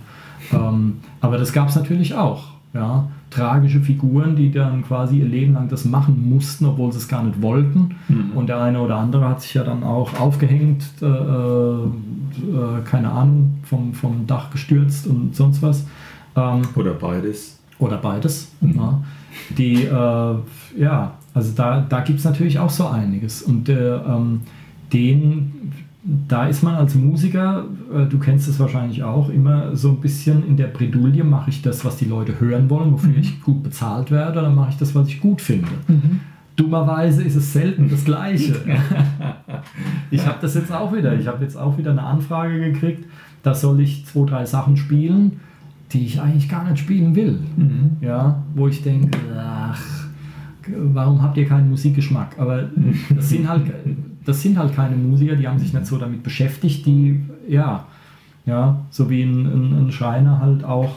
Ja. 0.52 0.68
Ähm, 0.68 0.98
aber 1.20 1.38
das 1.38 1.52
gab 1.52 1.68
es 1.68 1.76
natürlich 1.76 2.14
auch. 2.14 2.44
Ja. 2.74 3.08
Tragische 3.30 3.80
Figuren, 3.80 4.36
die 4.36 4.50
dann 4.50 4.82
quasi 4.82 5.18
ihr 5.18 5.26
Leben 5.26 5.54
lang 5.54 5.68
das 5.68 5.84
machen 5.84 6.28
mussten, 6.28 6.64
obwohl 6.64 6.92
sie 6.92 6.98
es 6.98 7.08
gar 7.08 7.22
nicht 7.22 7.42
wollten. 7.42 7.96
Mhm. 8.08 8.32
Und 8.34 8.48
der 8.48 8.60
eine 8.60 8.80
oder 8.80 8.96
andere 8.96 9.28
hat 9.28 9.42
sich 9.42 9.54
ja 9.54 9.64
dann 9.64 9.82
auch 9.82 10.18
aufgehängt, 10.18 10.84
äh, 11.02 11.06
äh, 11.06 11.86
keine 12.84 13.10
Ahnung, 13.10 13.58
vom, 13.64 13.92
vom 13.92 14.26
Dach 14.26 14.50
gestürzt 14.50 15.06
und 15.06 15.36
sonst 15.36 15.62
was. 15.62 15.86
Ähm, 16.36 16.62
oder 16.74 16.94
beides. 16.94 17.58
Oder 17.78 17.98
beides. 17.98 18.50
Mhm. 18.60 18.74
Ja. 18.76 19.02
Die, 19.56 19.84
äh, 19.84 20.80
ja, 20.82 21.12
also 21.34 21.52
da, 21.54 21.84
da 21.88 22.00
gibt 22.00 22.18
es 22.18 22.24
natürlich 22.24 22.58
auch 22.58 22.70
so 22.70 22.86
einiges. 22.88 23.42
Und 23.42 23.68
äh, 23.68 23.96
ähm, 23.96 24.40
den, 24.92 25.52
da 26.03 26.46
ist 26.46 26.62
man 26.62 26.74
als 26.74 26.94
Musiker, 26.94 27.64
äh, 27.92 28.07
du 28.07 28.18
kennst 28.18 28.49
es 28.49 28.61
wahrscheinlich 28.61 29.03
auch, 29.03 29.28
immer 29.28 29.74
so 29.76 29.90
ein 29.90 30.01
bisschen 30.01 30.46
in 30.46 30.57
der 30.57 30.68
Bredouille, 30.68 31.24
mache 31.24 31.51
ich 31.51 31.62
das, 31.62 31.84
was 31.84 31.96
die 31.96 32.05
Leute 32.05 32.40
hören 32.40 32.70
wollen, 32.70 32.92
wofür 32.92 33.11
mhm. 33.11 33.18
ich 33.18 33.42
gut 33.42 33.62
bezahlt 33.62 34.11
werde, 34.11 34.38
oder 34.38 34.51
mache 34.51 34.70
ich 34.70 34.76
das, 34.76 34.94
was 34.94 35.09
ich 35.09 35.20
gut 35.20 35.40
finde. 35.40 35.68
Mhm. 35.88 36.20
Dummerweise 36.57 37.22
ist 37.22 37.36
es 37.36 37.53
selten 37.53 37.88
das 37.88 38.05
Gleiche. 38.05 38.57
ich 40.11 40.26
habe 40.26 40.38
das 40.40 40.55
jetzt 40.55 40.72
auch 40.72 40.92
wieder. 40.92 41.16
Ich 41.18 41.26
habe 41.28 41.44
jetzt 41.44 41.57
auch 41.57 41.78
wieder 41.78 41.92
eine 41.92 42.03
Anfrage 42.03 42.59
gekriegt, 42.59 43.05
da 43.42 43.55
soll 43.55 43.80
ich 43.80 44.07
zwei, 44.07 44.24
drei 44.24 44.44
Sachen 44.44 44.76
spielen 44.76 45.40
die 45.92 46.05
ich 46.05 46.20
eigentlich 46.20 46.49
gar 46.49 46.68
nicht 46.68 46.78
spielen 46.78 47.14
will. 47.14 47.38
Mhm. 47.57 47.96
Ja, 48.01 48.42
wo 48.55 48.68
ich 48.68 48.82
denke, 48.82 49.18
ach, 49.36 49.82
warum 50.66 51.22
habt 51.22 51.36
ihr 51.36 51.46
keinen 51.46 51.70
Musikgeschmack? 51.70 52.38
Aber 52.38 52.68
das 53.14 53.28
sind 53.28 53.49
halt, 53.49 53.72
das 54.28 54.42
sind 54.42 54.58
halt 54.58 54.74
keine 54.74 54.94
Musiker, 54.96 55.36
die 55.36 55.48
haben 55.48 55.58
sich 55.58 55.72
nicht 55.72 55.86
so 55.86 55.96
damit 55.96 56.22
beschäftigt, 56.22 56.84
die, 56.84 57.20
ja, 57.48 57.86
ja, 58.44 58.76
so 58.90 59.08
wie 59.10 59.22
ein, 59.22 59.46
ein, 59.46 59.86
ein 59.86 59.92
Schreiner 59.92 60.40
halt 60.40 60.64
auch 60.64 60.94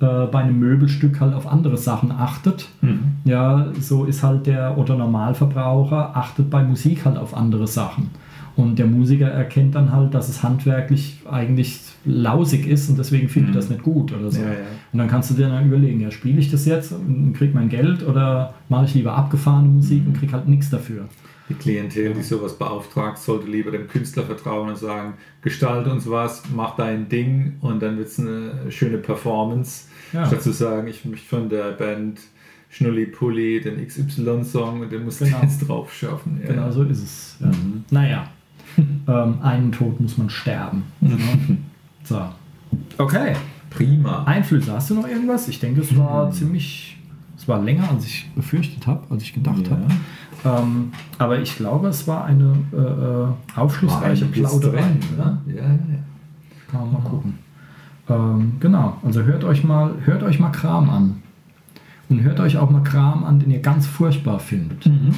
äh, 0.00 0.26
bei 0.30 0.38
einem 0.44 0.58
Möbelstück 0.60 1.20
halt 1.20 1.34
auf 1.34 1.46
andere 1.46 1.76
Sachen 1.76 2.12
achtet. 2.12 2.68
Mhm. 2.80 3.00
Ja, 3.24 3.66
so 3.80 4.04
ist 4.04 4.22
halt 4.22 4.46
der 4.46 4.78
Otto 4.78 4.94
Normalverbraucher 4.94 6.16
achtet 6.16 6.50
bei 6.50 6.62
Musik 6.62 7.04
halt 7.04 7.18
auf 7.18 7.36
andere 7.36 7.66
Sachen. 7.66 8.10
Und 8.56 8.78
der 8.78 8.86
Musiker 8.86 9.28
erkennt 9.28 9.74
dann 9.76 9.92
halt, 9.92 10.14
dass 10.14 10.28
es 10.28 10.42
handwerklich 10.42 11.20
eigentlich 11.30 11.80
lausig 12.04 12.66
ist 12.66 12.88
und 12.88 12.98
deswegen 12.98 13.28
findet 13.28 13.52
Mhm. 13.52 13.56
das 13.56 13.70
nicht 13.70 13.82
gut 13.82 14.12
oder 14.12 14.30
so. 14.30 14.40
Ja, 14.40 14.46
ja. 14.48 14.52
Und 14.92 14.98
dann 14.98 15.08
kannst 15.08 15.30
du 15.30 15.34
dir 15.34 15.48
dann 15.48 15.66
überlegen, 15.66 16.00
ja, 16.00 16.10
spiele 16.10 16.38
ich 16.40 16.50
das 16.50 16.64
jetzt 16.64 16.92
und 16.92 17.34
krieg 17.34 17.54
mein 17.54 17.68
Geld 17.68 18.06
oder 18.06 18.54
mache 18.68 18.84
ich 18.86 18.94
lieber 18.94 19.14
abgefahrene 19.16 19.68
Musik 19.68 20.02
und 20.06 20.14
krieg 20.18 20.32
halt 20.32 20.48
nichts 20.48 20.70
dafür. 20.70 21.04
Die 21.48 21.54
Klientel, 21.54 22.12
die 22.14 22.22
sowas 22.22 22.58
beauftragt, 22.58 23.18
sollte 23.18 23.46
lieber 23.46 23.70
dem 23.70 23.88
Künstler 23.88 24.24
vertrauen 24.24 24.68
und 24.68 24.76
sagen, 24.76 25.14
gestalte 25.42 25.90
uns 25.90 26.08
was, 26.10 26.42
mach 26.54 26.76
dein 26.76 27.08
Ding 27.08 27.56
und 27.62 27.80
dann 27.82 27.96
wird 27.96 28.08
es 28.08 28.18
eine 28.20 28.70
schöne 28.70 28.98
Performance. 28.98 29.86
Ja. 30.12 30.26
Statt 30.26 30.42
zu 30.42 30.52
sagen, 30.52 30.88
ich 30.88 31.04
möchte 31.04 31.26
von 31.26 31.48
der 31.48 31.72
Band 31.72 32.20
Schnulli 32.70 33.06
Pulli 33.06 33.60
den 33.62 33.86
XY-Song 33.86 34.80
und 34.82 34.92
den 34.92 35.04
musst 35.04 35.20
Genau. 35.20 35.38
du 35.38 35.46
jetzt 35.46 35.66
drauf 35.66 35.92
schaffen. 35.94 36.38
Ja. 36.42 36.48
Genau 36.52 36.70
so 36.70 36.82
ist 36.84 37.02
es. 37.02 37.36
Ja. 37.40 37.46
Mhm. 37.46 37.84
Naja, 37.90 38.28
ähm, 38.76 39.38
einen 39.42 39.72
Tod 39.72 39.98
muss 40.00 40.18
man 40.18 40.28
sterben. 40.28 40.82
so. 42.04 42.20
Okay. 42.98 43.34
Prima. 43.70 44.24
Einflüsse, 44.24 44.72
hast 44.72 44.90
du 44.90 44.94
noch 44.94 45.08
irgendwas? 45.08 45.48
Ich 45.48 45.60
denke, 45.60 45.80
es 45.82 45.96
war 45.96 46.26
Mhm. 46.26 46.32
ziemlich, 46.32 46.98
es 47.36 47.46
war 47.48 47.62
länger, 47.62 47.90
als 47.90 48.04
ich 48.06 48.28
befürchtet 48.34 48.86
habe, 48.86 49.06
als 49.10 49.22
ich 49.22 49.32
gedacht 49.34 49.62
Ja. 49.64 49.70
habe. 49.72 49.86
Ähm, 50.44 50.92
aber 51.18 51.40
ich 51.40 51.56
glaube, 51.56 51.88
es 51.88 52.06
war 52.06 52.24
eine 52.24 52.54
äh, 52.72 52.76
äh, 52.76 52.80
War 52.80 53.36
aufschlussreiche 53.56 54.24
einiges 54.24 54.48
Plauderei. 54.48 54.80
drin, 54.82 54.98
oder? 55.16 55.24
ne? 55.24 55.40
Ja, 55.48 55.62
ja, 55.62 55.68
ja. 55.68 55.98
Kann 56.70 56.80
man 56.80 56.92
mal 56.92 57.08
gucken. 57.08 57.34
Ähm, 58.08 58.52
genau, 58.60 58.96
also 59.04 59.22
hört 59.22 59.44
euch 59.44 59.64
mal, 59.64 59.94
hört 60.04 60.22
euch 60.22 60.38
mal 60.38 60.50
Kram 60.50 60.88
an. 60.90 61.22
Und 62.08 62.22
hört 62.22 62.40
euch 62.40 62.56
auch 62.56 62.70
mal 62.70 62.82
Kram 62.82 63.24
an, 63.24 63.38
den 63.38 63.50
ihr 63.50 63.60
ganz 63.60 63.86
furchtbar 63.86 64.38
findet. 64.38 64.86
Mhm. 64.86 65.14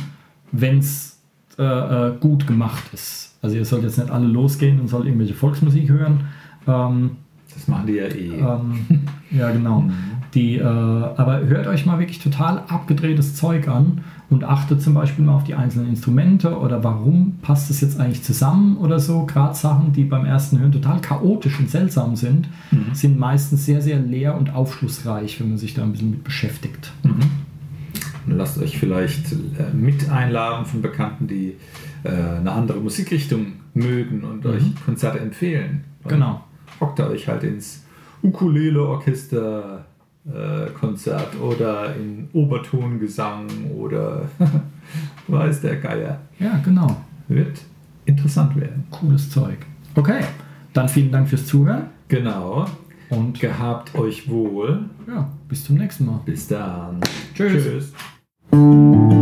Wenn 0.50 0.78
es 0.78 1.18
äh, 1.58 1.62
äh, 1.62 2.16
gut 2.18 2.46
gemacht 2.46 2.84
ist. 2.92 3.36
Also 3.42 3.56
ihr 3.56 3.64
sollt 3.64 3.82
jetzt 3.84 3.98
nicht 3.98 4.10
alle 4.10 4.26
losgehen 4.26 4.80
und 4.80 4.88
sollt 4.88 5.04
irgendwelche 5.06 5.34
Volksmusik 5.34 5.88
hören. 5.88 6.24
Ähm, 6.66 7.10
Das 7.54 7.68
machen 7.68 7.86
die 7.86 7.92
ja 7.94 8.06
eh. 8.06 8.38
ähm, 8.38 9.00
ja, 9.30 9.50
genau. 9.50 9.84
Die, 10.34 10.56
äh, 10.58 10.62
aber 10.64 11.40
hört 11.46 11.66
euch 11.66 11.86
mal 11.86 11.98
wirklich 11.98 12.20
total 12.20 12.62
abgedrehtes 12.68 13.34
Zeug 13.34 13.66
an 13.66 14.02
und 14.30 14.44
achtet 14.44 14.80
zum 14.80 14.94
Beispiel 14.94 15.24
mal 15.24 15.34
auf 15.34 15.44
die 15.44 15.54
einzelnen 15.54 15.88
Instrumente 15.90 16.56
oder 16.56 16.82
warum 16.84 17.38
passt 17.42 17.68
es 17.70 17.80
jetzt 17.80 17.98
eigentlich 17.98 18.22
zusammen 18.22 18.76
oder 18.78 19.00
so. 19.00 19.26
Gerade 19.26 19.54
Sachen, 19.56 19.92
die 19.92 20.04
beim 20.04 20.24
ersten 20.24 20.60
Hören 20.60 20.70
total 20.72 21.00
chaotisch 21.00 21.58
und 21.58 21.68
seltsam 21.68 22.14
sind, 22.16 22.48
sind 22.94 23.18
meistens 23.18 23.66
sehr, 23.66 23.82
sehr 23.82 23.98
leer 23.98 24.36
und 24.36 24.54
aufschlussreich, 24.54 25.40
wenn 25.40 25.48
man 25.48 25.58
sich 25.58 25.74
da 25.74 25.82
ein 25.82 25.92
bisschen 25.92 26.10
mit 26.10 26.24
beschäftigt. 26.24 26.92
Und 28.26 28.36
lasst 28.36 28.58
euch 28.58 28.78
vielleicht 28.78 29.32
äh, 29.32 29.74
mit 29.74 30.08
einladen 30.10 30.64
von 30.64 30.80
Bekannten, 30.82 31.26
die 31.26 31.56
äh, 32.04 32.10
eine 32.10 32.52
andere 32.52 32.78
Musikrichtung 32.78 33.54
mögen 33.74 34.22
und 34.22 34.46
euch 34.46 34.62
Konzerte 34.84 35.18
empfehlen. 35.18 35.84
Dann 36.04 36.20
Genau. 36.20 36.44
Hockt 36.80 37.00
ihr 37.00 37.08
euch 37.08 37.28
halt 37.28 37.42
ins 37.42 37.82
Ukulele-Orchester-Konzert 40.26 41.40
oder 41.40 41.94
in 41.96 42.28
Obertongesang 42.32 43.46
oder 43.76 44.28
weiß 45.28 45.62
der 45.62 45.76
Geier. 45.76 46.20
Ja, 46.38 46.60
genau. 46.64 46.96
Wird 47.28 47.60
interessant 48.04 48.56
werden. 48.56 48.84
Cooles 48.90 49.30
Zeug. 49.30 49.58
Okay, 49.94 50.20
dann 50.72 50.88
vielen 50.88 51.12
Dank 51.12 51.28
fürs 51.28 51.46
Zuhören 51.46 51.84
Genau. 52.08 52.66
und 53.10 53.38
Gehabt 53.40 53.94
euch 53.94 54.28
wohl. 54.28 54.84
ja, 55.06 55.28
bis 55.48 55.64
zum 55.64 55.76
nächsten 55.76 56.06
Mal. 56.06 56.20
Bis 56.24 56.48
dann. 56.48 57.00
Tschüss. 57.34 57.92
Tschüss. 58.52 59.19